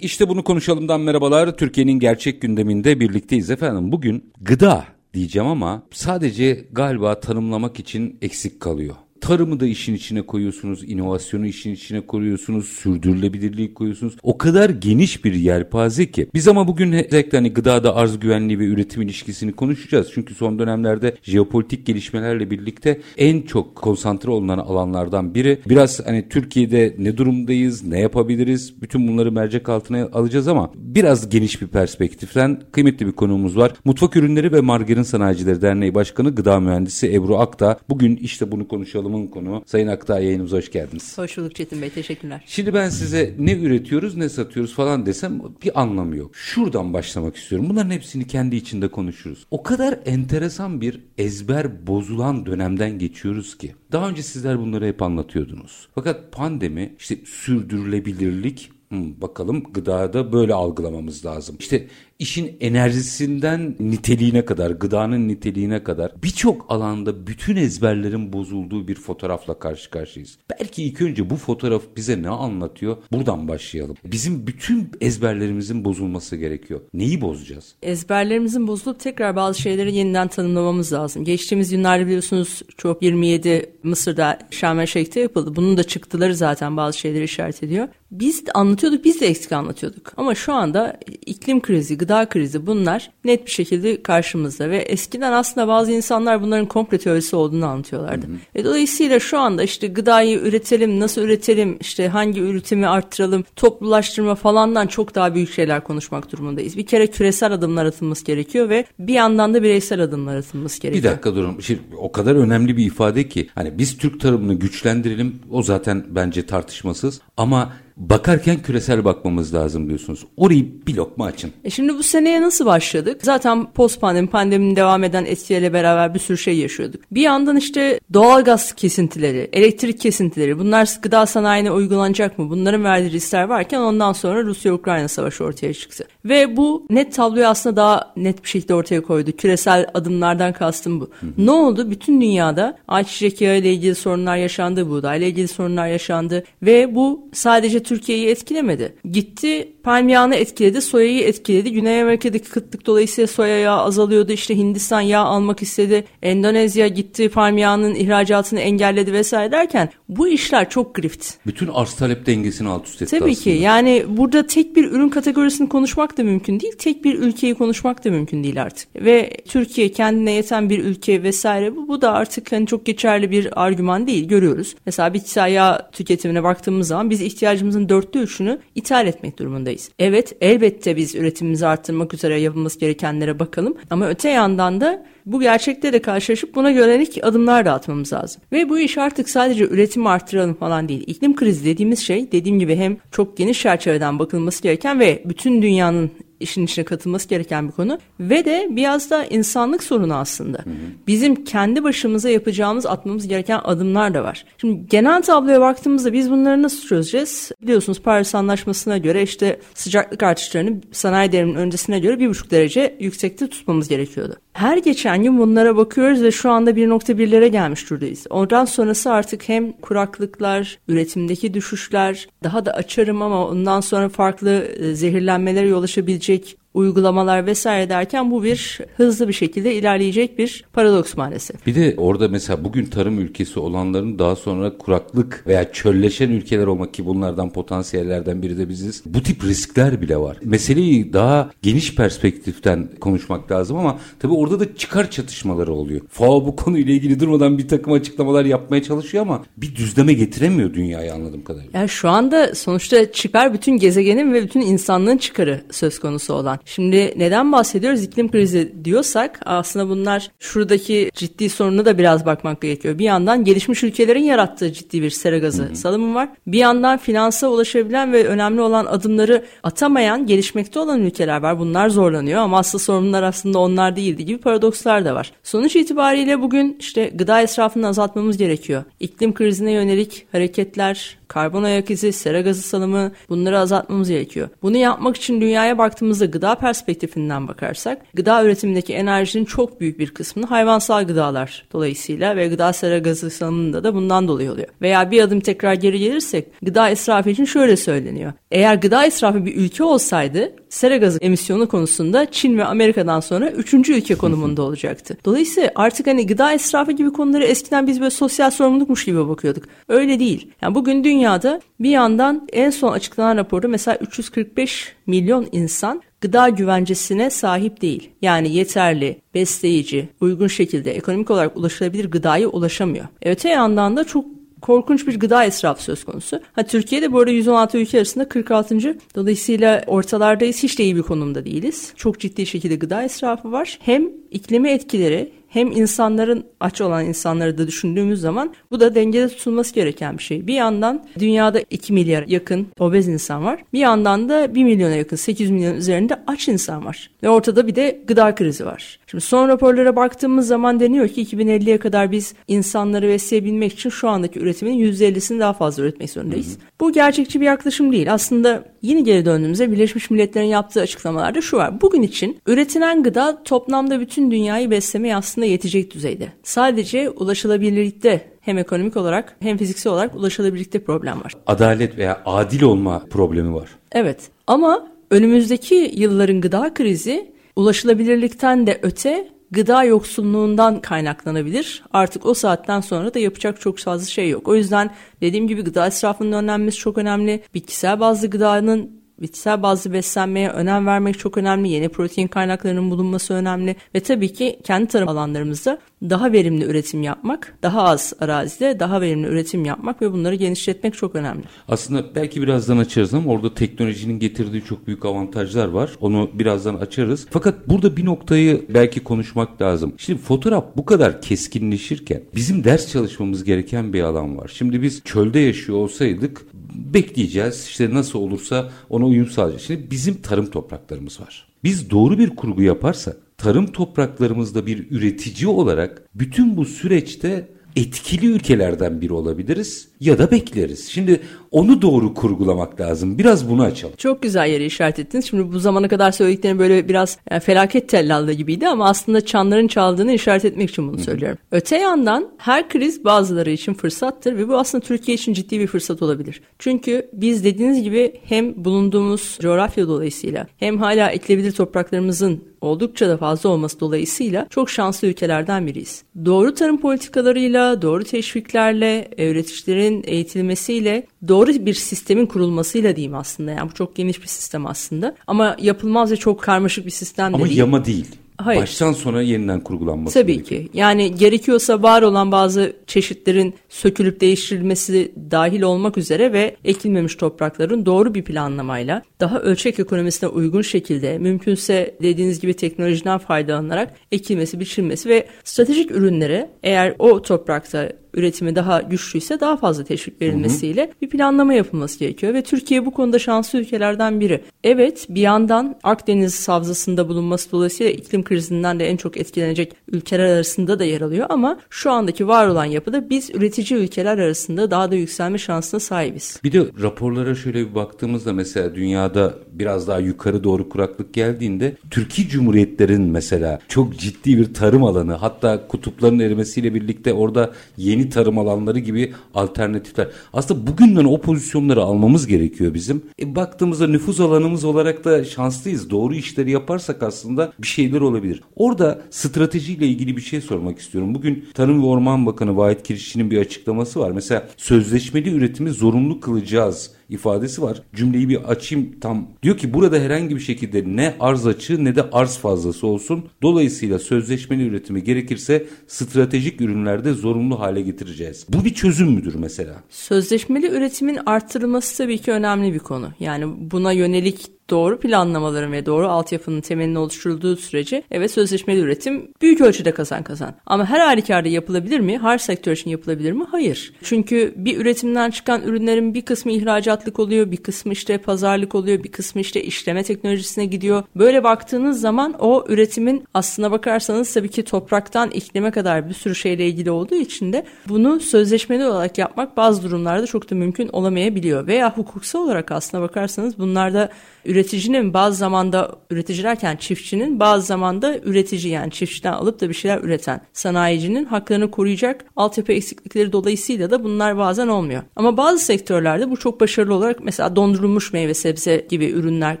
İşte 0.00 0.28
bunu 0.28 0.44
konuşalımdan 0.44 1.00
merhabalar. 1.00 1.56
Türkiye'nin 1.56 1.98
gerçek 1.98 2.42
gündeminde 2.42 3.00
birlikteyiz 3.00 3.50
efendim. 3.50 3.92
Bugün 3.92 4.32
gıda 4.40 4.84
diyeceğim 5.14 5.48
ama 5.48 5.82
sadece 5.90 6.64
galiba 6.72 7.20
tanımlamak 7.20 7.80
için 7.80 8.18
eksik 8.22 8.60
kalıyor. 8.60 8.94
Tarımı 9.20 9.60
da 9.60 9.66
işin 9.66 9.94
içine 9.94 10.22
koyuyorsunuz, 10.22 10.84
inovasyonu 10.86 11.46
işin 11.46 11.74
içine 11.74 12.00
koyuyorsunuz, 12.00 12.68
sürdürülebilirliği 12.68 13.74
koyuyorsunuz. 13.74 14.16
O 14.22 14.38
kadar 14.38 14.70
geniş 14.70 15.24
bir 15.24 15.34
yelpaze 15.34 16.10
ki. 16.10 16.26
Biz 16.34 16.48
ama 16.48 16.68
bugün 16.68 16.92
özellikle 16.92 17.38
hani 17.38 17.52
gıdada 17.52 17.96
arz 17.96 18.20
güvenliği 18.20 18.58
ve 18.58 18.64
üretim 18.64 19.02
ilişkisini 19.02 19.52
konuşacağız. 19.52 20.10
Çünkü 20.14 20.34
son 20.34 20.58
dönemlerde 20.58 21.16
jeopolitik 21.22 21.86
gelişmelerle 21.86 22.50
birlikte 22.50 23.00
en 23.18 23.42
çok 23.42 23.76
konsantre 23.76 24.30
olunan 24.30 24.58
alanlardan 24.58 25.34
biri. 25.34 25.58
Biraz 25.68 26.06
hani 26.06 26.28
Türkiye'de 26.28 26.94
ne 26.98 27.16
durumdayız, 27.16 27.84
ne 27.84 28.00
yapabiliriz? 28.00 28.82
Bütün 28.82 29.08
bunları 29.08 29.32
mercek 29.32 29.68
altına 29.68 30.08
alacağız 30.12 30.48
ama 30.48 30.70
biraz 30.74 31.28
geniş 31.28 31.62
bir 31.62 31.66
perspektiften 31.66 32.60
kıymetli 32.72 33.06
bir 33.06 33.12
konuğumuz 33.12 33.56
var. 33.56 33.72
Mutfak 33.84 34.16
Ürünleri 34.16 34.52
ve 34.52 34.60
Margarin 34.60 35.02
Sanayicileri 35.02 35.62
Derneği 35.62 35.94
Başkanı 35.94 36.34
Gıda 36.34 36.60
Mühendisi 36.60 37.14
Ebru 37.14 37.36
Akta. 37.36 37.78
Bugün 37.88 38.16
işte 38.16 38.52
bunu 38.52 38.68
konuşalım 38.68 39.09
konuşalımın 39.10 39.26
konu. 39.26 39.62
Sayın 39.66 39.86
Aktağ 39.86 40.20
yayınımıza 40.20 40.56
hoş 40.56 40.70
geldiniz. 40.70 41.18
Hoş 41.18 41.38
bulduk 41.38 41.54
Çetin 41.54 41.82
Bey 41.82 41.90
teşekkürler. 41.90 42.42
Şimdi 42.46 42.74
ben 42.74 42.88
size 42.88 43.34
ne 43.38 43.52
üretiyoruz 43.52 44.16
ne 44.16 44.28
satıyoruz 44.28 44.74
falan 44.74 45.06
desem 45.06 45.42
bir 45.64 45.80
anlamı 45.80 46.16
yok. 46.16 46.30
Şuradan 46.36 46.92
başlamak 46.92 47.36
istiyorum. 47.36 47.66
Bunların 47.70 47.90
hepsini 47.90 48.26
kendi 48.26 48.56
içinde 48.56 48.88
konuşuruz. 48.88 49.46
O 49.50 49.62
kadar 49.62 49.98
enteresan 50.04 50.80
bir 50.80 51.00
ezber 51.18 51.86
bozulan 51.86 52.46
dönemden 52.46 52.98
geçiyoruz 52.98 53.58
ki. 53.58 53.74
Daha 53.92 54.08
önce 54.08 54.22
sizler 54.22 54.58
bunları 54.58 54.86
hep 54.86 55.02
anlatıyordunuz. 55.02 55.88
Fakat 55.94 56.32
pandemi 56.32 56.94
işte 56.98 57.16
sürdürülebilirlik 57.24 58.70
Hmm, 58.90 59.20
bakalım 59.20 59.62
gıdada 59.72 60.32
böyle 60.32 60.54
algılamamız 60.54 61.26
lazım. 61.26 61.56
İşte 61.58 61.86
işin 62.20 62.56
enerjisinden 62.60 63.76
niteliğine 63.80 64.44
kadar, 64.44 64.70
gıdanın 64.70 65.28
niteliğine 65.28 65.84
kadar 65.84 66.12
birçok 66.22 66.66
alanda 66.68 67.26
bütün 67.26 67.56
ezberlerin 67.56 68.32
bozulduğu 68.32 68.88
bir 68.88 68.94
fotoğrafla 68.94 69.58
karşı 69.58 69.90
karşıyayız. 69.90 70.38
Belki 70.60 70.84
ilk 70.84 71.02
önce 71.02 71.30
bu 71.30 71.36
fotoğraf 71.36 71.82
bize 71.96 72.22
ne 72.22 72.28
anlatıyor? 72.28 72.96
Buradan 73.12 73.48
başlayalım. 73.48 73.96
Bizim 74.04 74.46
bütün 74.46 74.90
ezberlerimizin 75.00 75.84
bozulması 75.84 76.36
gerekiyor. 76.36 76.80
Neyi 76.94 77.20
bozacağız? 77.20 77.74
Ezberlerimizin 77.82 78.66
bozulup 78.66 79.00
tekrar 79.00 79.36
bazı 79.36 79.60
şeyleri 79.60 79.94
yeniden 79.94 80.28
tanımlamamız 80.28 80.92
lazım. 80.92 81.24
Geçtiğimiz 81.24 81.70
günlerde 81.70 82.06
biliyorsunuz 82.06 82.62
çok 82.76 83.02
27 83.02 83.72
Mısır'da 83.82 84.38
Şarm 84.50 84.86
Şeyh'te 84.86 85.20
yapıldı. 85.20 85.56
Bunun 85.56 85.76
da 85.76 85.82
çıktıları 85.82 86.36
zaten 86.36 86.76
bazı 86.76 86.98
şeyleri 86.98 87.24
işaret 87.24 87.62
ediyor. 87.62 87.88
Biz 88.10 88.46
de 88.46 88.52
anlatıyorduk, 88.52 89.04
biz 89.04 89.20
de 89.20 89.26
eksik 89.26 89.52
anlatıyorduk. 89.52 90.12
Ama 90.16 90.34
şu 90.34 90.52
anda 90.52 90.96
iklim 91.26 91.60
krizi, 91.60 91.98
gıda 91.98 92.28
krizi 92.28 92.66
bunlar 92.66 93.10
net 93.24 93.46
bir 93.46 93.50
şekilde 93.50 94.02
karşımızda 94.02 94.70
ve 94.70 94.76
eskiden 94.76 95.32
aslında 95.32 95.68
bazı 95.68 95.92
insanlar 95.92 96.42
bunların 96.42 96.66
komple 96.66 96.98
teorisi 96.98 97.36
olduğunu 97.36 97.66
anlatıyorlardı. 97.66 98.26
Hı 98.26 98.30
hı. 98.30 98.36
E, 98.54 98.64
dolayısıyla 98.64 99.20
şu 99.20 99.38
anda 99.38 99.62
işte 99.62 99.86
gıdayı 99.86 100.38
üretelim, 100.38 101.00
nasıl 101.00 101.22
üretelim, 101.22 101.78
işte 101.80 102.08
hangi 102.08 102.40
üretimi 102.40 102.86
arttıralım, 102.86 103.44
toplulaştırma 103.56 104.34
falandan 104.34 104.86
çok 104.86 105.14
daha 105.14 105.34
büyük 105.34 105.52
şeyler 105.52 105.84
konuşmak 105.84 106.32
durumundayız. 106.32 106.76
Bir 106.76 106.86
kere 106.86 107.06
küresel 107.06 107.52
adımlar 107.52 107.84
atılması 107.84 108.24
gerekiyor 108.24 108.68
ve 108.68 108.84
bir 108.98 109.14
yandan 109.14 109.54
da 109.54 109.62
bireysel 109.62 110.00
adımlar 110.00 110.36
atılması 110.36 110.80
gerekiyor. 110.80 111.04
Bir 111.04 111.10
dakika 111.10 111.34
durun. 111.34 111.60
Şimdi 111.60 111.80
o 111.96 112.12
kadar 112.12 112.34
önemli 112.34 112.76
bir 112.76 112.86
ifade 112.86 113.28
ki 113.28 113.48
hani 113.54 113.78
biz 113.78 113.96
Türk 113.96 114.20
tarımını 114.20 114.54
güçlendirelim 114.54 115.40
o 115.50 115.62
zaten 115.62 116.04
bence 116.08 116.46
tartışmasız 116.46 117.20
ama 117.36 117.72
bakarken 118.00 118.62
küresel 118.62 119.04
bakmamız 119.04 119.54
lazım 119.54 119.88
diyorsunuz. 119.88 120.26
Orayı 120.36 120.66
bir 120.86 120.94
lokma 120.94 121.24
açın. 121.24 121.52
E 121.64 121.70
şimdi 121.70 121.94
bu 121.94 122.02
seneye 122.02 122.42
nasıl 122.42 122.66
başladık? 122.66 123.20
Zaten 123.22 123.72
post 123.72 124.00
pandemi, 124.00 124.28
pandeminin 124.28 124.76
devam 124.76 125.04
eden 125.04 125.24
etkiyle 125.24 125.72
beraber 125.72 126.14
bir 126.14 126.18
sürü 126.18 126.38
şey 126.38 126.58
yaşıyorduk. 126.58 127.00
Bir 127.10 127.20
yandan 127.20 127.56
işte 127.56 128.00
doğalgaz 128.12 128.72
kesintileri, 128.72 129.48
elektrik 129.52 130.00
kesintileri 130.00 130.58
bunlar 130.58 130.98
gıda 131.02 131.26
sanayine 131.26 131.70
uygulanacak 131.70 132.38
mı? 132.38 132.50
Bunların 132.50 132.84
verdiği 132.84 133.10
riskler 133.10 133.44
varken 133.44 133.80
ondan 133.80 134.12
sonra 134.12 134.44
Rusya-Ukrayna 134.44 135.08
savaşı 135.08 135.44
ortaya 135.44 135.74
çıktı. 135.74 136.04
Ve 136.24 136.56
bu 136.56 136.86
net 136.90 137.14
tabloyu 137.14 137.46
aslında 137.46 137.76
daha 137.76 138.12
net 138.16 138.42
bir 138.44 138.48
şekilde 138.48 138.74
ortaya 138.74 139.00
koydu. 139.00 139.32
Küresel 139.32 139.86
adımlardan 139.94 140.52
kastım 140.52 141.00
bu. 141.00 141.04
Hı 141.20 141.26
hı. 141.26 141.30
Ne 141.38 141.50
oldu? 141.50 141.90
Bütün 141.90 142.20
dünyada 142.20 142.78
ayçiçek 142.88 143.40
yağı 143.40 143.56
ile 143.56 143.72
ilgili 143.72 143.94
sorunlar 143.94 144.36
yaşandı, 144.36 144.90
buğday 144.90 145.18
ile 145.18 145.28
ilgili 145.28 145.48
sorunlar 145.48 145.86
yaşandı 145.86 146.44
ve 146.62 146.94
bu 146.94 147.28
sadece 147.32 147.82
Türkiye'yi 147.90 148.28
etkilemedi. 148.28 148.94
Gitti 149.12 149.72
palm 149.82 150.08
yağını 150.08 150.34
etkiledi, 150.34 150.82
soyayı 150.82 151.22
etkiledi. 151.22 151.72
Güney 151.72 152.02
Amerika'daki 152.02 152.48
kıtlık 152.50 152.86
dolayısıyla 152.86 153.26
soya 153.26 153.58
yağı 153.58 153.80
azalıyordu. 153.80 154.32
İşte 154.32 154.56
Hindistan 154.56 155.00
yağ 155.00 155.20
almak 155.20 155.62
istedi. 155.62 156.04
Endonezya 156.22 156.88
gitti 156.88 157.28
palm 157.28 157.58
yağının 157.58 157.94
ihracatını 157.94 158.60
engelledi 158.60 159.12
vesaire 159.12 159.52
derken 159.52 159.90
bu 160.08 160.28
işler 160.28 160.70
çok 160.70 160.94
grift. 160.94 161.26
Bütün 161.46 161.68
arz 161.68 161.94
talep 161.94 162.26
dengesini 162.26 162.68
alt 162.68 162.86
üst 162.86 163.02
etti 163.02 163.18
Tabii 163.18 163.30
aslında. 163.30 163.44
ki 163.44 163.50
yani 163.50 164.04
burada 164.08 164.46
tek 164.46 164.76
bir 164.76 164.84
ürün 164.84 165.08
kategorisini 165.08 165.68
konuşmak 165.68 166.18
da 166.18 166.24
mümkün 166.24 166.60
değil. 166.60 166.72
Tek 166.78 167.04
bir 167.04 167.18
ülkeyi 167.18 167.54
konuşmak 167.54 168.04
da 168.04 168.10
mümkün 168.10 168.44
değil 168.44 168.62
artık. 168.62 168.88
Ve 168.96 169.30
Türkiye 169.48 169.92
kendine 169.92 170.32
yeten 170.32 170.70
bir 170.70 170.84
ülke 170.84 171.22
vesaire 171.22 171.76
bu, 171.76 171.88
bu 171.88 172.02
da 172.02 172.12
artık 172.12 172.52
hani 172.52 172.66
çok 172.66 172.86
geçerli 172.86 173.30
bir 173.30 173.64
argüman 173.64 174.06
değil 174.06 174.28
görüyoruz. 174.28 174.74
Mesela 174.86 175.14
bitkisel 175.14 175.52
yağ 175.52 175.90
tüketimine 175.92 176.42
baktığımız 176.42 176.88
zaman 176.88 177.10
biz 177.10 177.20
ihtiyacımızın 177.20 177.79
dörtte 177.88 178.18
üçünü 178.18 178.58
ithal 178.74 179.06
etmek 179.06 179.38
durumundayız. 179.38 179.90
Evet 179.98 180.36
elbette 180.40 180.96
biz 180.96 181.14
üretimimizi 181.14 181.66
arttırmak 181.66 182.14
üzere 182.14 182.40
yapılması 182.40 182.78
gerekenlere 182.78 183.38
bakalım 183.38 183.76
ama 183.90 184.08
öte 184.08 184.28
yandan 184.28 184.80
da 184.80 185.06
bu 185.26 185.40
gerçekle 185.40 186.02
karşılaşıp 186.02 186.54
buna 186.54 186.70
yönelik 186.70 187.24
adımlar 187.24 187.64
da 187.64 187.72
atmamız 187.72 188.12
lazım. 188.12 188.42
Ve 188.52 188.68
bu 188.68 188.78
iş 188.78 188.98
artık 188.98 189.30
sadece 189.30 189.64
üretim 189.64 190.06
arttıralım 190.06 190.54
falan 190.54 190.88
değil. 190.88 191.04
İklim 191.06 191.36
krizi 191.36 191.64
dediğimiz 191.64 191.98
şey 191.98 192.32
dediğim 192.32 192.58
gibi 192.58 192.76
hem 192.76 192.96
çok 193.10 193.36
geniş 193.36 193.60
çerçeveden 193.60 194.18
bakılması 194.18 194.62
gereken 194.62 195.00
ve 195.00 195.22
bütün 195.24 195.62
dünyanın 195.62 196.10
işin 196.40 196.64
içine 196.64 196.84
katılması 196.84 197.28
gereken 197.28 197.68
bir 197.68 197.72
konu 197.72 197.98
ve 198.20 198.44
de 198.44 198.68
biraz 198.70 199.10
da 199.10 199.24
insanlık 199.24 199.82
sorunu 199.82 200.14
aslında. 200.14 200.58
Hı 200.58 200.70
hı. 200.70 200.74
Bizim 201.06 201.44
kendi 201.44 201.84
başımıza 201.84 202.30
yapacağımız, 202.30 202.86
atmamız 202.86 203.28
gereken 203.28 203.60
adımlar 203.64 204.14
da 204.14 204.24
var. 204.24 204.44
Şimdi 204.58 204.86
genel 204.86 205.22
tabloya 205.22 205.60
baktığımızda 205.60 206.12
biz 206.12 206.30
bunları 206.30 206.62
nasıl 206.62 206.88
çözeceğiz? 206.88 207.52
Biliyorsunuz 207.62 208.02
Paris 208.02 208.34
Anlaşması'na 208.34 208.98
göre 208.98 209.22
işte 209.22 209.60
sıcaklık 209.74 210.22
artışlarını 210.22 210.80
sanayi 210.92 211.32
devriminin 211.32 211.58
öncesine 211.58 211.98
göre 211.98 212.18
bir 212.18 212.28
buçuk 212.28 212.50
derece 212.50 212.96
yüksekte 213.00 213.46
tutmamız 213.46 213.88
gerekiyordu. 213.88 214.36
Her 214.52 214.76
geçen 214.76 215.22
gün 215.22 215.38
bunlara 215.38 215.76
bakıyoruz 215.76 216.22
ve 216.22 216.30
şu 216.30 216.50
anda 216.50 216.70
1.1'lere 216.70 217.46
gelmiş 217.46 217.90
durumdayız. 217.90 218.26
Ondan 218.30 218.64
sonrası 218.64 219.12
artık 219.12 219.48
hem 219.48 219.72
kuraklıklar, 219.72 220.78
üretimdeki 220.88 221.54
düşüşler, 221.54 222.28
daha 222.44 222.66
da 222.66 222.72
açarım 222.72 223.22
ama 223.22 223.48
ondan 223.48 223.80
sonra 223.80 224.08
farklı 224.08 224.50
e, 224.50 224.94
zehirlenmelere 224.94 225.68
yol 225.68 225.82
açabilecek 225.82 226.56
uygulamalar 226.74 227.46
vesaire 227.46 227.88
derken 227.88 228.30
bu 228.30 228.42
bir 228.42 228.80
hızlı 228.96 229.28
bir 229.28 229.32
şekilde 229.32 229.74
ilerleyecek 229.74 230.38
bir 230.38 230.64
paradoks 230.72 231.16
maalesef. 231.16 231.66
Bir 231.66 231.74
de 231.74 231.94
orada 231.96 232.28
mesela 232.28 232.64
bugün 232.64 232.84
tarım 232.84 233.18
ülkesi 233.18 233.60
olanların 233.60 234.18
daha 234.18 234.36
sonra 234.36 234.78
kuraklık 234.78 235.44
veya 235.46 235.72
çölleşen 235.72 236.30
ülkeler 236.30 236.66
olmak 236.66 236.94
ki 236.94 237.06
bunlardan 237.06 237.50
potansiyellerden 237.50 238.42
biri 238.42 238.58
de 238.58 238.68
biziz. 238.68 239.02
Bu 239.06 239.22
tip 239.22 239.44
riskler 239.44 240.00
bile 240.00 240.16
var. 240.16 240.36
Meseleyi 240.44 241.12
daha 241.12 241.50
geniş 241.62 241.94
perspektiften 241.94 242.88
konuşmak 243.00 243.52
lazım 243.52 243.76
ama 243.76 243.98
tabii 244.18 244.34
orada 244.34 244.60
da 244.60 244.76
çıkar 244.76 245.10
çatışmaları 245.10 245.72
oluyor. 245.72 246.00
FAO 246.08 246.46
bu 246.46 246.56
konuyla 246.56 246.94
ilgili 246.94 247.20
durmadan 247.20 247.58
bir 247.58 247.68
takım 247.68 247.92
açıklamalar 247.92 248.44
yapmaya 248.44 248.82
çalışıyor 248.82 249.22
ama 249.22 249.44
bir 249.56 249.76
düzleme 249.76 250.12
getiremiyor 250.12 250.74
dünyayı 250.74 251.14
anladığım 251.14 251.44
kadarıyla. 251.44 251.78
Yani 251.78 251.88
şu 251.88 252.08
anda 252.08 252.54
sonuçta 252.54 253.12
çıkar 253.12 253.54
bütün 253.54 253.72
gezegenin 253.72 254.32
ve 254.32 254.42
bütün 254.42 254.60
insanlığın 254.60 255.16
çıkarı 255.16 255.60
söz 255.70 255.98
konusu 255.98 256.34
olan. 256.34 256.59
Şimdi 256.64 257.14
neden 257.16 257.52
bahsediyoruz? 257.52 258.02
İklim 258.02 258.30
krizi 258.30 258.72
diyorsak 258.84 259.40
aslında 259.44 259.88
bunlar 259.88 260.30
şuradaki 260.38 261.10
ciddi 261.14 261.48
sorunu 261.48 261.84
da 261.84 261.98
biraz 261.98 262.26
bakmak 262.26 262.62
gerekiyor. 262.62 262.98
Bir 262.98 263.04
yandan 263.04 263.44
gelişmiş 263.44 263.82
ülkelerin 263.82 264.22
yarattığı 264.22 264.72
ciddi 264.72 265.02
bir 265.02 265.10
sera 265.10 265.38
gazı 265.38 265.62
hı 265.62 265.70
hı. 265.70 265.76
salımı 265.76 266.14
var. 266.14 266.28
Bir 266.46 266.58
yandan 266.58 266.98
finansa 266.98 267.48
ulaşabilen 267.48 268.12
ve 268.12 268.26
önemli 268.26 268.60
olan 268.60 268.86
adımları 268.86 269.44
atamayan 269.62 270.26
gelişmekte 270.26 270.78
olan 270.78 271.00
ülkeler 271.00 271.42
var. 271.42 271.58
Bunlar 271.58 271.88
zorlanıyor 271.88 272.40
ama 272.40 272.58
asıl 272.58 272.78
sorunlar 272.78 273.22
aslında 273.22 273.58
onlar 273.58 273.96
değildi 273.96 274.24
gibi 274.24 274.38
paradokslar 274.38 275.04
da 275.04 275.14
var. 275.14 275.32
Sonuç 275.42 275.76
itibariyle 275.76 276.40
bugün 276.40 276.76
işte 276.80 277.10
gıda 277.14 277.42
israfını 277.42 277.88
azaltmamız 277.88 278.36
gerekiyor. 278.36 278.84
İklim 279.00 279.34
krizine 279.34 279.72
yönelik 279.72 280.26
hareketler, 280.32 281.19
karbon 281.30 281.62
ayak 281.62 281.90
izi, 281.90 282.12
sera 282.12 282.40
gazı 282.40 282.62
salımı 282.62 283.12
bunları 283.28 283.58
azaltmamız 283.58 284.08
gerekiyor. 284.08 284.48
Bunu 284.62 284.76
yapmak 284.76 285.16
için 285.16 285.40
dünyaya 285.40 285.78
baktığımızda 285.78 286.24
gıda 286.24 286.54
perspektifinden 286.54 287.48
bakarsak 287.48 287.98
gıda 288.14 288.44
üretimindeki 288.44 288.94
enerjinin 288.94 289.44
çok 289.44 289.80
büyük 289.80 289.98
bir 289.98 290.10
kısmını 290.10 290.46
hayvansal 290.46 291.04
gıdalar 291.04 291.66
dolayısıyla 291.72 292.36
ve 292.36 292.48
gıda 292.48 292.72
sera 292.72 292.98
gazı 292.98 293.30
salımında 293.30 293.84
da 293.84 293.94
bundan 293.94 294.28
dolayı 294.28 294.52
oluyor. 294.52 294.68
Veya 294.82 295.10
bir 295.10 295.22
adım 295.22 295.40
tekrar 295.40 295.74
geri 295.74 295.98
gelirsek 295.98 296.46
gıda 296.62 296.90
israfı 296.90 297.30
için 297.30 297.44
şöyle 297.44 297.76
söyleniyor. 297.76 298.32
Eğer 298.50 298.74
gıda 298.74 299.06
israfı 299.06 299.46
bir 299.46 299.56
ülke 299.56 299.84
olsaydı 299.84 300.52
sera 300.68 300.96
gazı 300.96 301.18
emisyonu 301.18 301.68
konusunda 301.68 302.30
Çin 302.30 302.58
ve 302.58 302.64
Amerika'dan 302.64 303.20
sonra 303.20 303.50
üçüncü 303.50 303.92
ülke 303.92 304.14
konumunda 304.14 304.62
olacaktı. 304.62 305.16
Dolayısıyla 305.24 305.70
artık 305.74 306.06
hani 306.06 306.26
gıda 306.26 306.52
israfı 306.52 306.92
gibi 306.92 307.12
konuları 307.12 307.44
eskiden 307.44 307.86
biz 307.86 308.00
böyle 308.00 308.10
sosyal 308.10 308.50
sorumlulukmuş 308.50 309.04
gibi 309.04 309.28
bakıyorduk. 309.28 309.64
Öyle 309.88 310.20
değil. 310.20 310.50
Yani 310.62 310.74
bugün 310.74 311.04
dünyada 311.04 311.60
bir 311.80 311.90
yandan 311.90 312.48
en 312.52 312.70
son 312.70 312.92
açıklanan 312.92 313.36
raporda 313.36 313.68
mesela 313.68 313.96
345 313.96 314.94
milyon 315.06 315.46
insan 315.52 316.02
gıda 316.20 316.48
güvencesine 316.48 317.30
sahip 317.30 317.82
değil. 317.82 318.10
Yani 318.22 318.54
yeterli, 318.54 319.20
besleyici, 319.34 320.08
uygun 320.20 320.46
şekilde 320.46 320.92
ekonomik 320.92 321.30
olarak 321.30 321.56
ulaşılabilir 321.56 322.10
gıdaya 322.10 322.48
ulaşamıyor. 322.48 323.04
E 323.22 323.30
öte 323.30 323.48
yandan 323.48 323.96
da 323.96 324.04
çok 324.04 324.39
korkunç 324.62 325.06
bir 325.06 325.20
gıda 325.20 325.44
israfı 325.44 325.82
söz 325.82 326.04
konusu. 326.04 326.40
Ha 326.52 326.62
Türkiye'de 326.62 327.12
bu 327.12 327.18
arada 327.18 327.30
116 327.30 327.78
ülke 327.78 327.98
arasında 327.98 328.28
46. 328.28 328.98
Dolayısıyla 329.14 329.84
ortalardayız. 329.86 330.62
Hiç 330.62 330.78
de 330.78 330.84
iyi 330.84 330.96
bir 330.96 331.02
konumda 331.02 331.44
değiliz. 331.44 331.92
Çok 331.96 332.20
ciddi 332.20 332.46
şekilde 332.46 332.76
gıda 332.76 333.02
israfı 333.02 333.52
var. 333.52 333.78
Hem 333.82 334.08
iklime 334.30 334.72
etkileri 334.72 335.32
hem 335.50 335.72
insanların 335.72 336.44
aç 336.60 336.80
olan 336.80 337.06
insanları 337.06 337.58
da 337.58 337.66
düşündüğümüz 337.66 338.20
zaman 338.20 338.54
bu 338.70 338.80
da 338.80 338.94
dengede 338.94 339.28
tutulması 339.28 339.74
gereken 339.74 340.18
bir 340.18 340.22
şey. 340.22 340.46
Bir 340.46 340.54
yandan 340.54 341.04
dünyada 341.18 341.60
2 341.70 341.92
milyar 341.92 342.24
yakın 342.26 342.66
obez 342.78 343.08
insan 343.08 343.44
var. 343.44 343.64
Bir 343.72 343.78
yandan 343.78 344.28
da 344.28 344.54
1 344.54 344.64
milyona 344.64 344.94
yakın 344.94 345.16
8 345.16 345.50
milyon 345.50 345.74
üzerinde 345.74 346.20
aç 346.26 346.48
insan 346.48 346.84
var. 346.84 347.10
Ve 347.22 347.28
ortada 347.28 347.66
bir 347.66 347.74
de 347.74 348.00
gıda 348.06 348.34
krizi 348.34 348.66
var. 348.66 348.98
Şimdi 349.10 349.24
son 349.24 349.48
raporlara 349.48 349.96
baktığımız 349.96 350.46
zaman 350.46 350.80
deniyor 350.80 351.08
ki 351.08 351.22
2050'ye 351.22 351.78
kadar 351.78 352.12
biz 352.12 352.34
insanları 352.48 353.08
besleyebilmek 353.08 353.72
için 353.72 353.90
şu 353.90 354.08
andaki 354.08 354.40
üretimin 354.40 354.92
%50'sini 354.92 355.40
daha 355.40 355.52
fazla 355.52 355.82
üretmek 355.82 356.10
zorundayız. 356.10 356.48
Hı 356.48 356.52
hı. 356.52 356.64
Bu 356.80 356.92
gerçekçi 356.92 357.40
bir 357.40 357.46
yaklaşım 357.46 357.92
değil. 357.92 358.12
Aslında 358.12 358.64
yine 358.82 359.00
geri 359.00 359.24
döndüğümüzde 359.24 359.72
Birleşmiş 359.72 360.10
Milletler'in 360.10 360.46
yaptığı 360.46 360.80
açıklamalarda 360.80 361.40
şu 361.40 361.56
var. 361.56 361.80
Bugün 361.80 362.02
için 362.02 362.38
üretilen 362.46 363.02
gıda 363.02 363.42
toplamda 363.42 364.00
bütün 364.00 364.30
dünyayı 364.30 364.70
beslemeye 364.70 365.16
aslında 365.16 365.46
yetecek 365.46 365.94
düzeyde. 365.94 366.28
Sadece 366.42 367.10
ulaşılabilirlikte 367.10 368.30
hem 368.40 368.58
ekonomik 368.58 368.96
olarak 368.96 369.36
hem 369.40 369.56
fiziksel 369.56 369.92
olarak 369.92 370.14
ulaşılabilirlikte 370.14 370.78
problem 370.84 371.24
var. 371.24 371.34
Adalet 371.46 371.98
veya 371.98 372.22
adil 372.24 372.62
olma 372.62 373.02
problemi 373.10 373.54
var. 373.54 373.68
Evet 373.92 374.20
ama 374.46 374.88
önümüzdeki 375.10 375.92
yılların 375.96 376.40
gıda 376.40 376.74
krizi 376.74 377.39
ulaşılabilirlikten 377.56 378.66
de 378.66 378.78
öte 378.82 379.28
gıda 379.50 379.84
yoksunluğundan 379.84 380.80
kaynaklanabilir. 380.80 381.82
Artık 381.92 382.26
o 382.26 382.34
saatten 382.34 382.80
sonra 382.80 383.14
da 383.14 383.18
yapacak 383.18 383.60
çok 383.60 383.78
fazla 383.78 384.06
şey 384.06 384.28
yok. 384.28 384.48
O 384.48 384.54
yüzden 384.54 384.90
dediğim 385.20 385.48
gibi 385.48 385.62
gıda 385.62 385.88
israfının 385.88 386.32
önlenmesi 386.32 386.78
çok 386.78 386.98
önemli. 386.98 387.42
Bitkisel 387.54 388.00
bazlı 388.00 388.30
gıdanın 388.30 388.99
bitkisel 389.22 389.62
bazlı 389.62 389.92
beslenmeye 389.92 390.48
önem 390.48 390.86
vermek 390.86 391.18
çok 391.18 391.38
önemli. 391.38 391.68
Yeni 391.68 391.88
protein 391.88 392.28
kaynaklarının 392.28 392.90
bulunması 392.90 393.34
önemli 393.34 393.76
ve 393.94 394.00
tabii 394.00 394.32
ki 394.32 394.60
kendi 394.64 394.86
tarım 394.86 395.08
alanlarımızda 395.08 395.78
daha 396.02 396.32
verimli 396.32 396.64
üretim 396.64 397.02
yapmak, 397.02 397.58
daha 397.62 397.82
az 397.82 398.12
arazide 398.20 398.80
daha 398.80 399.00
verimli 399.00 399.26
üretim 399.26 399.64
yapmak 399.64 400.02
ve 400.02 400.12
bunları 400.12 400.34
genişletmek 400.34 400.94
çok 400.94 401.14
önemli. 401.14 401.42
Aslında 401.68 402.14
belki 402.14 402.42
birazdan 402.42 402.78
açarız 402.78 403.14
ama 403.14 403.30
orada 403.32 403.54
teknolojinin 403.54 404.18
getirdiği 404.18 404.64
çok 404.64 404.86
büyük 404.86 405.04
avantajlar 405.04 405.68
var. 405.68 405.90
Onu 406.00 406.30
birazdan 406.34 406.74
açarız. 406.74 407.26
Fakat 407.30 407.68
burada 407.68 407.96
bir 407.96 408.04
noktayı 408.04 408.64
belki 408.68 409.00
konuşmak 409.00 409.62
lazım. 409.62 409.94
Şimdi 409.98 410.20
fotoğraf 410.20 410.64
bu 410.76 410.84
kadar 410.84 411.22
keskinleşirken 411.22 412.22
bizim 412.34 412.64
ders 412.64 412.92
çalışmamız 412.92 413.44
gereken 413.44 413.92
bir 413.92 414.02
alan 414.02 414.38
var. 414.38 414.50
Şimdi 414.54 414.82
biz 414.82 415.02
çölde 415.04 415.38
yaşıyor 415.38 415.78
olsaydık 415.78 416.46
bekleyeceğiz. 416.74 417.66
İşte 417.68 417.94
nasıl 417.94 418.18
olursa 418.18 418.70
ona 418.90 419.06
uyum 419.06 419.26
sağlayacağız. 419.26 419.62
Şimdi 419.62 419.90
bizim 419.90 420.14
tarım 420.22 420.46
topraklarımız 420.46 421.20
var. 421.20 421.46
Biz 421.64 421.90
doğru 421.90 422.18
bir 422.18 422.30
kurgu 422.30 422.62
yaparsak 422.62 423.16
tarım 423.38 423.66
topraklarımızda 423.66 424.66
bir 424.66 424.90
üretici 424.90 425.48
olarak 425.48 426.02
bütün 426.14 426.56
bu 426.56 426.64
süreçte 426.64 427.48
etkili 427.76 428.26
ülkelerden 428.26 429.00
biri 429.00 429.12
olabiliriz 429.12 429.89
ya 430.00 430.18
da 430.18 430.30
bekleriz. 430.30 430.88
Şimdi 430.88 431.20
onu 431.50 431.82
doğru 431.82 432.14
kurgulamak 432.14 432.80
lazım. 432.80 433.18
Biraz 433.18 433.50
bunu 433.50 433.62
açalım. 433.62 433.94
Çok 433.96 434.22
güzel 434.22 434.48
yeri 434.48 434.64
işaret 434.64 434.98
ettiniz. 434.98 435.26
Şimdi 435.26 435.52
bu 435.52 435.58
zamana 435.58 435.88
kadar 435.88 436.12
söylediklerim 436.12 436.58
böyle 436.58 436.88
biraz 436.88 437.18
yani 437.30 437.36
e, 437.36 437.40
felaket 437.40 437.88
tellallı 437.88 438.32
gibiydi 438.32 438.68
ama 438.68 438.88
aslında 438.88 439.24
çanların 439.24 439.68
çaldığını 439.68 440.12
işaret 440.12 440.44
etmek 440.44 440.70
için 440.70 440.88
bunu 440.88 440.98
söylüyorum. 440.98 441.38
Hı. 441.50 441.56
Öte 441.56 441.76
yandan 441.76 442.28
her 442.38 442.68
kriz 442.68 443.04
bazıları 443.04 443.50
için 443.50 443.74
fırsattır 443.74 444.36
ve 444.36 444.48
bu 444.48 444.58
aslında 444.58 444.84
Türkiye 444.84 445.14
için 445.14 445.32
ciddi 445.32 445.60
bir 445.60 445.66
fırsat 445.66 446.02
olabilir. 446.02 446.40
Çünkü 446.58 447.10
biz 447.12 447.44
dediğiniz 447.44 447.82
gibi 447.82 448.12
hem 448.24 448.64
bulunduğumuz 448.64 449.38
coğrafya 449.40 449.88
dolayısıyla 449.88 450.46
hem 450.56 450.78
hala 450.78 451.10
ekilebilir 451.10 451.52
topraklarımızın 451.52 452.50
oldukça 452.60 453.08
da 453.08 453.16
fazla 453.16 453.48
olması 453.48 453.80
dolayısıyla 453.80 454.46
çok 454.50 454.70
şanslı 454.70 455.08
ülkelerden 455.08 455.66
biriyiz. 455.66 456.02
Doğru 456.24 456.54
tarım 456.54 456.80
politikalarıyla, 456.80 457.82
doğru 457.82 458.04
teşviklerle, 458.04 459.08
üreticilerin 459.18 459.89
eğitilmesiyle, 460.06 461.06
doğru 461.28 461.50
bir 461.66 461.74
sistemin 461.74 462.26
kurulmasıyla 462.26 462.96
diyeyim 462.96 463.14
aslında. 463.14 463.50
Yani 463.50 463.70
bu 463.70 463.74
çok 463.74 463.96
geniş 463.96 464.22
bir 464.22 464.28
sistem 464.28 464.66
aslında. 464.66 465.16
Ama 465.26 465.56
yapılmaz 465.60 466.10
ve 466.10 466.16
çok 466.16 466.42
karmaşık 466.42 466.86
bir 466.86 466.90
sistem 466.90 467.32
de 467.32 467.36
Ama 467.36 467.44
değil. 467.48 467.62
Ama 467.62 467.76
yama 467.76 467.84
değil. 467.84 468.06
Hayır. 468.44 468.62
Baştan 468.62 468.92
sona 468.92 469.22
yeniden 469.22 469.60
kurgulanması 469.60 470.20
Tabii 470.20 470.34
gerekiyor. 470.34 470.62
ki. 470.62 470.70
Yani 470.74 471.14
gerekiyorsa 471.14 471.82
var 471.82 472.02
olan 472.02 472.32
bazı 472.32 472.72
çeşitlerin 472.86 473.54
sökülüp 473.68 474.20
değiştirilmesi 474.20 475.12
dahil 475.30 475.62
olmak 475.62 475.98
üzere 475.98 476.32
ve 476.32 476.56
ekilmemiş 476.64 477.14
toprakların 477.14 477.86
doğru 477.86 478.14
bir 478.14 478.24
planlamayla 478.24 479.02
daha 479.20 479.40
ölçek 479.40 479.78
ekonomisine 479.78 480.28
uygun 480.28 480.62
şekilde 480.62 481.18
mümkünse 481.18 481.96
dediğiniz 482.02 482.40
gibi 482.40 482.54
teknolojiden 482.54 483.18
faydalanarak 483.18 483.94
ekilmesi, 484.12 484.60
biçilmesi 484.60 485.08
ve 485.08 485.26
stratejik 485.44 485.90
ürünlere 485.90 486.50
eğer 486.62 486.94
o 486.98 487.22
toprakta 487.22 487.92
üretimi 488.14 488.56
daha 488.56 488.80
güçlüyse 488.80 489.40
daha 489.40 489.56
fazla 489.56 489.84
teşvik 489.84 490.22
verilmesiyle 490.22 490.82
hı 490.82 490.86
hı. 490.86 490.92
bir 491.02 491.08
planlama 491.08 491.54
yapılması 491.54 491.98
gerekiyor 491.98 492.34
ve 492.34 492.42
Türkiye 492.42 492.86
bu 492.86 492.90
konuda 492.90 493.18
şanslı 493.18 493.58
ülkelerden 493.58 494.20
biri. 494.20 494.44
Evet 494.64 495.06
bir 495.08 495.20
yandan 495.20 495.76
Akdeniz 495.82 496.48
havzasında 496.48 497.08
bulunması 497.08 497.52
dolayısıyla 497.52 497.92
iklim 497.92 498.24
krizinden 498.24 498.80
de 498.80 498.88
en 498.88 498.96
çok 498.96 499.16
etkilenecek 499.16 499.72
ülkeler 499.88 500.24
arasında 500.24 500.78
da 500.78 500.84
yer 500.84 501.00
alıyor 501.00 501.26
ama 501.30 501.58
şu 501.70 501.90
andaki 501.90 502.28
var 502.28 502.46
olan 502.46 502.64
yapıda 502.64 503.10
biz 503.10 503.30
üretici 503.30 503.80
ülkeler 503.80 504.18
arasında 504.18 504.70
daha 504.70 504.90
da 504.90 504.94
yükselme 504.94 505.38
şansına 505.38 505.80
sahibiz. 505.80 506.40
Bir 506.44 506.52
de 506.52 506.66
raporlara 506.82 507.34
şöyle 507.34 507.70
bir 507.70 507.74
baktığımızda 507.74 508.32
mesela 508.32 508.74
dünyada 508.74 509.34
biraz 509.52 509.88
daha 509.88 509.98
yukarı 509.98 510.44
doğru 510.44 510.68
kuraklık 510.68 511.14
geldiğinde 511.14 511.76
Türkiye 511.90 512.28
Cumhuriyetlerin 512.28 513.02
mesela 513.02 513.58
çok 513.68 513.98
ciddi 513.98 514.38
bir 514.38 514.54
tarım 514.54 514.84
alanı 514.84 515.14
hatta 515.14 515.68
kutupların 515.68 516.18
erimesiyle 516.18 516.74
birlikte 516.74 517.12
orada 517.12 517.52
yeni 517.76 517.99
yeni 518.00 518.10
tarım 518.10 518.38
alanları 518.38 518.78
gibi 518.78 519.12
alternatifler. 519.34 520.08
Aslında 520.32 520.66
bugünden 520.66 521.04
o 521.04 521.20
pozisyonları 521.20 521.82
almamız 521.82 522.26
gerekiyor 522.26 522.74
bizim. 522.74 523.02
E, 523.22 523.36
baktığımızda 523.36 523.86
nüfus 523.86 524.20
alanımız 524.20 524.64
olarak 524.64 525.04
da 525.04 525.24
şanslıyız. 525.24 525.90
Doğru 525.90 526.14
işleri 526.14 526.50
yaparsak 526.50 527.02
aslında 527.02 527.52
bir 527.58 527.66
şeyler 527.66 528.00
olabilir. 528.00 528.42
Orada 528.56 529.00
stratejiyle 529.10 529.86
ilgili 529.86 530.16
bir 530.16 530.22
şey 530.22 530.40
sormak 530.40 530.78
istiyorum. 530.78 531.14
Bugün 531.14 531.44
Tarım 531.54 531.82
ve 531.82 531.86
Orman 531.86 532.26
Bakanı 532.26 532.56
Vahit 532.56 532.82
Kirişçi'nin 532.82 533.30
bir 533.30 533.38
açıklaması 533.38 534.00
var. 534.00 534.10
Mesela 534.10 534.48
sözleşmeli 534.56 535.30
üretimi 535.30 535.70
zorunlu 535.70 536.20
kılacağız 536.20 536.90
ifadesi 537.10 537.62
var. 537.62 537.82
Cümleyi 537.94 538.28
bir 538.28 538.44
açayım 538.44 539.00
tam. 539.00 539.28
Diyor 539.42 539.58
ki 539.58 539.74
burada 539.74 539.98
herhangi 539.98 540.36
bir 540.36 540.40
şekilde 540.40 540.84
ne 540.86 541.14
arz 541.20 541.46
açığı 541.46 541.84
ne 541.84 541.96
de 541.96 542.10
arz 542.12 542.36
fazlası 542.36 542.86
olsun. 542.86 543.24
Dolayısıyla 543.42 543.98
sözleşmeli 543.98 544.66
üretimi 544.66 545.04
gerekirse 545.04 545.66
stratejik 545.86 546.60
ürünlerde 546.60 547.12
zorunlu 547.12 547.60
hale 547.60 547.80
getireceğiz. 547.82 548.46
Bu 548.48 548.64
bir 548.64 548.74
çözüm 548.74 549.12
müdür 549.12 549.34
mesela? 549.34 549.74
Sözleşmeli 549.88 550.68
üretimin 550.68 551.18
arttırılması 551.26 551.96
tabii 551.96 552.18
ki 552.18 552.32
önemli 552.32 552.74
bir 552.74 552.78
konu. 552.78 553.12
Yani 553.20 553.70
buna 553.70 553.92
yönelik 553.92 554.59
doğru 554.70 554.98
planlamaların 554.98 555.72
ve 555.72 555.86
doğru 555.86 556.08
altyapının 556.08 556.60
temelini 556.60 556.98
oluşturulduğu 556.98 557.56
sürece 557.56 558.02
evet 558.10 558.30
sözleşmeli 558.30 558.80
üretim 558.80 559.28
büyük 559.42 559.60
ölçüde 559.60 559.92
kazan 559.92 560.22
kazan. 560.22 560.54
Ama 560.66 560.86
her 560.86 561.00
halükarda 561.00 561.48
yapılabilir 561.48 562.00
mi? 562.00 562.18
Her 562.18 562.38
sektör 562.38 562.72
için 562.72 562.90
yapılabilir 562.90 563.32
mi? 563.32 563.44
Hayır. 563.50 563.92
Çünkü 564.02 564.54
bir 564.56 564.78
üretimden 564.78 565.30
çıkan 565.30 565.62
ürünlerin 565.62 566.14
bir 566.14 566.22
kısmı 566.22 566.52
ihracatlık 566.52 567.18
oluyor, 567.18 567.50
bir 567.50 567.56
kısmı 567.56 567.92
işte 567.92 568.18
pazarlık 568.18 568.74
oluyor, 568.74 569.04
bir 569.04 569.12
kısmı 569.12 569.40
işte 569.40 569.62
işleme 569.62 570.02
teknolojisine 570.02 570.64
gidiyor. 570.64 571.02
Böyle 571.16 571.44
baktığınız 571.44 572.00
zaman 572.00 572.34
o 572.38 572.64
üretimin 572.68 573.24
aslına 573.34 573.70
bakarsanız 573.70 574.34
tabii 574.34 574.48
ki 574.48 574.62
topraktan 574.62 575.30
iklime 575.30 575.70
kadar 575.70 576.08
bir 576.08 576.14
sürü 576.14 576.34
şeyle 576.34 576.66
ilgili 576.66 576.90
olduğu 576.90 577.14
için 577.14 577.52
de 577.52 577.64
bunu 577.88 578.20
sözleşmeli 578.20 578.86
olarak 578.86 579.18
yapmak 579.18 579.56
bazı 579.56 579.82
durumlarda 579.82 580.26
çok 580.26 580.50
da 580.50 580.54
mümkün 580.54 580.88
olamayabiliyor. 580.88 581.66
Veya 581.66 581.96
hukuksal 581.96 582.40
olarak 582.40 582.72
aslına 582.72 583.02
bakarsanız 583.02 583.58
bunlarda 583.58 584.08
üreticinin 584.44 585.14
bazı 585.14 585.36
zamanda 585.36 585.98
üreticilerken 586.10 586.76
çiftçinin 586.76 587.40
bazı 587.40 587.66
zamanda 587.66 588.18
üretici 588.18 588.72
yani 588.72 588.90
çiftçiden 588.90 589.32
alıp 589.32 589.60
da 589.60 589.68
bir 589.68 589.74
şeyler 589.74 589.98
üreten 589.98 590.40
sanayicinin 590.52 591.24
haklarını 591.24 591.70
koruyacak 591.70 592.24
altyapı 592.36 592.72
eksiklikleri 592.72 593.32
dolayısıyla 593.32 593.90
da 593.90 594.04
bunlar 594.04 594.38
bazen 594.38 594.68
olmuyor. 594.68 595.02
Ama 595.16 595.36
bazı 595.36 595.64
sektörlerde 595.64 596.30
bu 596.30 596.36
çok 596.36 596.60
başarılı 596.60 596.94
olarak 596.94 597.24
mesela 597.24 597.56
dondurulmuş 597.56 598.12
meyve 598.12 598.34
sebze 598.34 598.86
gibi 598.88 599.06
ürünler 599.06 599.60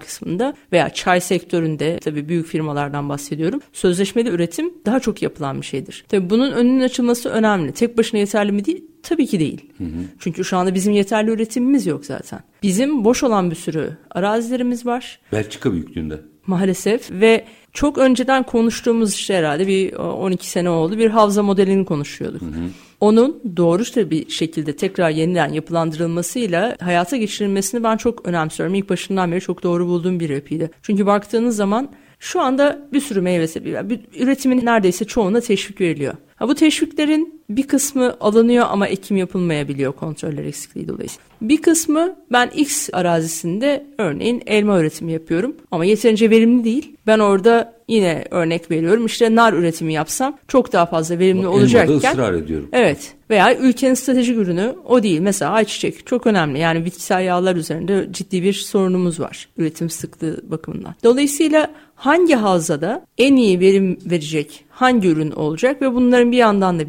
kısmında 0.00 0.54
veya 0.72 0.90
çay 0.90 1.20
sektöründe 1.20 1.98
tabii 1.98 2.28
büyük 2.28 2.46
firmalardan 2.46 3.08
bahsediyorum. 3.08 3.60
Sözleşmeli 3.72 4.28
üretim 4.28 4.74
daha 4.86 5.00
çok 5.00 5.22
yapılan 5.22 5.60
bir 5.60 5.66
şeydir. 5.66 6.04
Tabii 6.08 6.30
bunun 6.30 6.52
önünün 6.52 6.80
açılması 6.80 7.28
önemli. 7.28 7.72
Tek 7.72 7.98
başına 7.98 8.20
yeterli 8.20 8.52
mi 8.52 8.64
değil? 8.64 8.89
Tabii 9.02 9.26
ki 9.26 9.40
değil. 9.40 9.72
Hı 9.78 9.84
hı. 9.84 10.04
Çünkü 10.18 10.44
şu 10.44 10.56
anda 10.56 10.74
bizim 10.74 10.92
yeterli 10.92 11.30
üretimimiz 11.30 11.86
yok 11.86 12.06
zaten. 12.06 12.40
Bizim 12.62 13.04
boş 13.04 13.22
olan 13.22 13.50
bir 13.50 13.56
sürü 13.56 13.96
arazilerimiz 14.10 14.86
var. 14.86 15.20
Belçika 15.32 15.72
büyüklüğünde. 15.72 16.20
Maalesef 16.46 17.10
ve 17.10 17.44
çok 17.72 17.98
önceden 17.98 18.42
konuştuğumuz 18.42 19.14
işte 19.14 19.34
herhalde 19.34 19.66
bir 19.66 19.92
12 19.94 20.50
sene 20.50 20.70
oldu 20.70 20.98
bir 20.98 21.10
havza 21.10 21.42
modelini 21.42 21.84
konuşuyorduk. 21.84 22.42
Hı 22.42 22.46
hı. 22.46 22.68
Onun 23.00 23.42
doğru 23.56 24.10
bir 24.10 24.30
şekilde 24.30 24.76
tekrar 24.76 25.10
yeniden 25.10 25.52
yapılandırılmasıyla 25.52 26.76
hayata 26.80 27.16
geçirilmesini 27.16 27.82
ben 27.82 27.96
çok 27.96 28.28
önemsiyorum. 28.28 28.74
İlk 28.74 28.90
başından 28.90 29.32
beri 29.32 29.40
çok 29.40 29.62
doğru 29.62 29.86
bulduğum 29.86 30.20
bir 30.20 30.30
yapıydı. 30.30 30.70
Çünkü 30.82 31.06
baktığınız 31.06 31.56
zaman 31.56 31.90
şu 32.18 32.40
anda 32.40 32.88
bir 32.92 33.00
sürü 33.00 33.20
meyve 33.20 33.46
sebze, 33.48 33.86
üretimin 34.18 34.66
neredeyse 34.66 35.04
çoğuna 35.04 35.40
teşvik 35.40 35.80
veriliyor. 35.80 36.14
Ha, 36.36 36.48
bu 36.48 36.54
teşviklerin 36.54 37.39
bir 37.50 37.62
kısmı 37.62 38.16
alınıyor 38.20 38.66
ama 38.70 38.86
ekim 38.86 39.16
yapılmayabiliyor 39.16 39.92
kontroller 39.92 40.44
eksikliği 40.44 40.88
dolayısıyla. 40.88 41.24
Bir 41.40 41.62
kısmı 41.62 42.16
ben 42.32 42.50
X 42.54 42.88
arazisinde 42.92 43.86
örneğin 43.98 44.42
elma 44.46 44.80
üretimi 44.80 45.12
yapıyorum 45.12 45.56
ama 45.70 45.84
yeterince 45.84 46.30
verimli 46.30 46.64
değil. 46.64 46.96
Ben 47.06 47.18
orada 47.18 47.80
yine 47.88 48.24
örnek 48.30 48.70
veriyorum 48.70 49.06
işte 49.06 49.34
nar 49.34 49.52
üretimi 49.52 49.92
yapsam 49.92 50.38
çok 50.48 50.72
daha 50.72 50.86
fazla 50.86 51.18
verimli 51.18 51.48
o 51.48 51.50
olacakken. 51.50 51.96
ısrar 51.96 52.34
ediyorum. 52.34 52.68
Evet 52.72 53.14
veya 53.30 53.56
ülkenin 53.56 53.94
stratejik 53.94 54.36
ürünü 54.36 54.74
o 54.84 55.02
değil. 55.02 55.20
Mesela 55.20 55.50
ayçiçek 55.50 56.06
çok 56.06 56.26
önemli 56.26 56.58
yani 56.58 56.84
bitkisel 56.84 57.24
yağlar 57.24 57.56
üzerinde 57.56 58.08
ciddi 58.12 58.42
bir 58.42 58.52
sorunumuz 58.52 59.20
var 59.20 59.48
üretim 59.56 59.90
sıklığı 59.90 60.40
bakımından. 60.50 60.94
Dolayısıyla 61.04 61.70
hangi 61.94 62.34
havzada 62.34 63.06
en 63.18 63.36
iyi 63.36 63.60
verim 63.60 63.98
verecek 64.06 64.64
hangi 64.70 65.08
ürün 65.08 65.30
olacak 65.30 65.82
ve 65.82 65.94
bunların 65.94 66.32
bir 66.32 66.36
yandan 66.36 66.78
da 66.78 66.88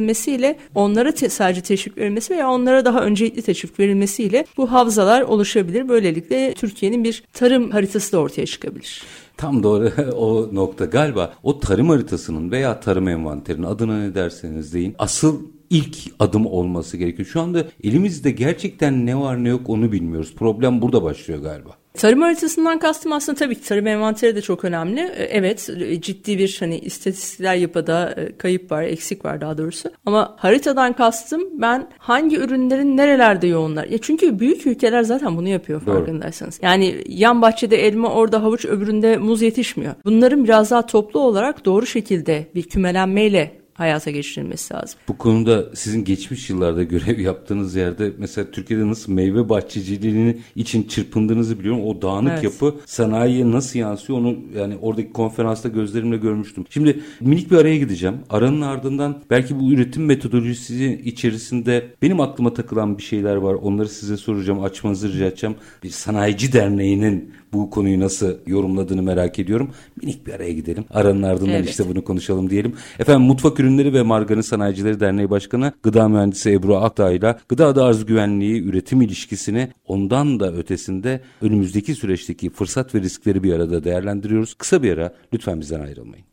birleştirilmesiyle 0.00 0.58
onlara 0.74 1.12
te- 1.12 1.28
sadece 1.28 1.60
teşvik 1.60 1.98
verilmesi 1.98 2.34
veya 2.34 2.50
onlara 2.50 2.84
daha 2.84 3.00
öncelikli 3.00 3.42
teşvik 3.42 3.80
verilmesiyle 3.80 4.46
bu 4.56 4.72
havzalar 4.72 5.22
oluşabilir. 5.22 5.88
Böylelikle 5.88 6.54
Türkiye'nin 6.54 7.04
bir 7.04 7.22
tarım 7.32 7.70
haritası 7.70 8.12
da 8.12 8.18
ortaya 8.18 8.46
çıkabilir. 8.46 9.02
Tam 9.36 9.62
doğru 9.62 9.92
o 10.16 10.48
nokta 10.52 10.84
galiba 10.84 11.32
o 11.42 11.60
tarım 11.60 11.88
haritasının 11.88 12.50
veya 12.50 12.80
tarım 12.80 13.08
envanterinin 13.08 13.66
adına 13.66 13.98
ne 13.98 14.14
derseniz 14.14 14.74
deyin 14.74 14.94
asıl 14.98 15.40
ilk 15.70 15.96
adım 16.18 16.46
olması 16.46 16.96
gerekiyor. 16.96 17.28
Şu 17.28 17.40
anda 17.40 17.64
elimizde 17.84 18.30
gerçekten 18.30 19.06
ne 19.06 19.16
var 19.16 19.44
ne 19.44 19.48
yok 19.48 19.68
onu 19.68 19.92
bilmiyoruz. 19.92 20.34
Problem 20.34 20.82
burada 20.82 21.02
başlıyor 21.02 21.42
galiba. 21.42 21.79
Tarım 21.94 22.22
haritasından 22.22 22.78
kastım 22.78 23.12
aslında 23.12 23.38
tabii 23.38 23.54
ki 23.54 23.62
tarım 23.62 23.86
envanteri 23.86 24.36
de 24.36 24.42
çok 24.42 24.64
önemli. 24.64 25.00
E, 25.00 25.24
evet 25.24 25.70
e, 25.80 26.00
ciddi 26.00 26.38
bir 26.38 26.56
hani 26.60 26.78
istatistikler 26.78 27.54
yapıda 27.54 28.14
e, 28.16 28.36
kayıp 28.36 28.70
var, 28.70 28.82
eksik 28.82 29.24
var 29.24 29.40
daha 29.40 29.58
doğrusu. 29.58 29.90
Ama 30.06 30.34
haritadan 30.38 30.92
kastım 30.92 31.42
ben 31.52 31.88
hangi 31.98 32.36
ürünlerin 32.36 32.96
nerelerde 32.96 33.46
yoğunlar. 33.46 33.84
Ya 33.84 33.98
çünkü 33.98 34.38
büyük 34.38 34.66
ülkeler 34.66 35.02
zaten 35.02 35.36
bunu 35.36 35.48
yapıyor 35.48 35.80
farkındaysanız. 35.80 36.58
Doğru. 36.58 36.66
Yani 36.66 37.04
yan 37.08 37.42
bahçede 37.42 37.86
elma, 37.86 38.12
orada 38.12 38.42
havuç, 38.42 38.64
öbüründe 38.64 39.16
muz 39.16 39.42
yetişmiyor. 39.42 39.94
Bunların 40.04 40.44
biraz 40.44 40.70
daha 40.70 40.86
toplu 40.86 41.20
olarak 41.20 41.64
doğru 41.64 41.86
şekilde 41.86 42.46
bir 42.54 42.62
kümelenmeyle 42.62 43.59
hayata 43.80 44.10
geçirilmesi 44.10 44.74
lazım. 44.74 45.00
Bu 45.08 45.18
konuda 45.18 45.64
sizin 45.74 46.04
geçmiş 46.04 46.50
yıllarda 46.50 46.82
görev 46.82 47.20
yaptığınız 47.20 47.74
yerde 47.74 48.12
mesela 48.18 48.50
Türkiye'de 48.50 48.88
nasıl 48.88 49.12
meyve 49.12 49.48
bahçeciliğini 49.48 50.38
için 50.56 50.82
çırpındığınızı 50.82 51.58
biliyorum. 51.58 51.86
O 51.86 52.02
dağınık 52.02 52.32
evet. 52.32 52.44
yapı 52.44 52.74
sanayiye 52.86 53.50
nasıl 53.50 53.78
yansıyor 53.78 54.18
onu 54.18 54.38
yani 54.56 54.76
oradaki 54.82 55.12
konferansta 55.12 55.68
gözlerimle 55.68 56.16
görmüştüm. 56.16 56.64
Şimdi 56.70 57.00
minik 57.20 57.50
bir 57.50 57.56
araya 57.56 57.76
gideceğim. 57.76 58.16
Aranın 58.30 58.60
ardından 58.60 59.22
belki 59.30 59.60
bu 59.60 59.72
üretim 59.72 60.04
metodolojisi 60.04 61.00
içerisinde 61.04 61.86
benim 62.02 62.20
aklıma 62.20 62.54
takılan 62.54 62.98
bir 62.98 63.02
şeyler 63.02 63.36
var. 63.36 63.54
Onları 63.54 63.88
size 63.88 64.16
soracağım, 64.16 64.62
açmanızı 64.62 65.12
rica 65.12 65.26
edeceğim. 65.26 65.56
Bir 65.82 65.90
sanayici 65.90 66.52
derneğinin 66.52 67.32
bu 67.52 67.70
konuyu 67.70 68.00
nasıl 68.00 68.34
yorumladığını 68.46 69.02
merak 69.02 69.38
ediyorum. 69.38 69.70
Minik 70.02 70.26
bir 70.26 70.32
araya 70.32 70.52
gidelim. 70.52 70.84
Aranın 70.90 71.22
ardından 71.22 71.54
evet. 71.54 71.70
işte 71.70 71.88
bunu 71.88 72.04
konuşalım 72.04 72.50
diyelim. 72.50 72.74
Efendim 72.98 73.22
Mutfak 73.22 73.60
Ürünleri 73.60 73.92
ve 73.94 74.02
Margarin 74.02 74.40
Sanayicileri 74.40 75.00
Derneği 75.00 75.30
Başkanı 75.30 75.72
Gıda 75.82 76.08
Mühendisi 76.08 76.52
Ebru 76.52 76.76
Akdağ 76.76 77.12
ile 77.12 77.36
gıda 77.48 77.66
adı 77.66 77.84
arz 77.84 78.04
güvenliği, 78.04 78.62
üretim 78.62 79.02
ilişkisini 79.02 79.68
ondan 79.86 80.40
da 80.40 80.52
ötesinde 80.52 81.20
önümüzdeki 81.42 81.94
süreçteki 81.94 82.50
fırsat 82.50 82.94
ve 82.94 83.00
riskleri 83.00 83.42
bir 83.42 83.52
arada 83.52 83.84
değerlendiriyoruz. 83.84 84.54
Kısa 84.54 84.82
bir 84.82 84.92
ara 84.92 85.14
lütfen 85.32 85.60
bizden 85.60 85.80
ayrılmayın. 85.80 86.24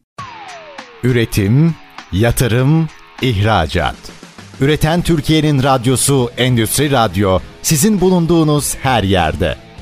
Üretim, 1.03 1.75
yatırım, 2.11 2.87
ihracat. 3.21 3.95
Üreten 4.61 5.01
Türkiye'nin 5.01 5.63
radyosu 5.63 6.29
Endüstri 6.37 6.91
Radyo 6.91 7.39
sizin 7.61 8.01
bulunduğunuz 8.01 8.75
her 8.75 9.03
yerde. 9.03 9.66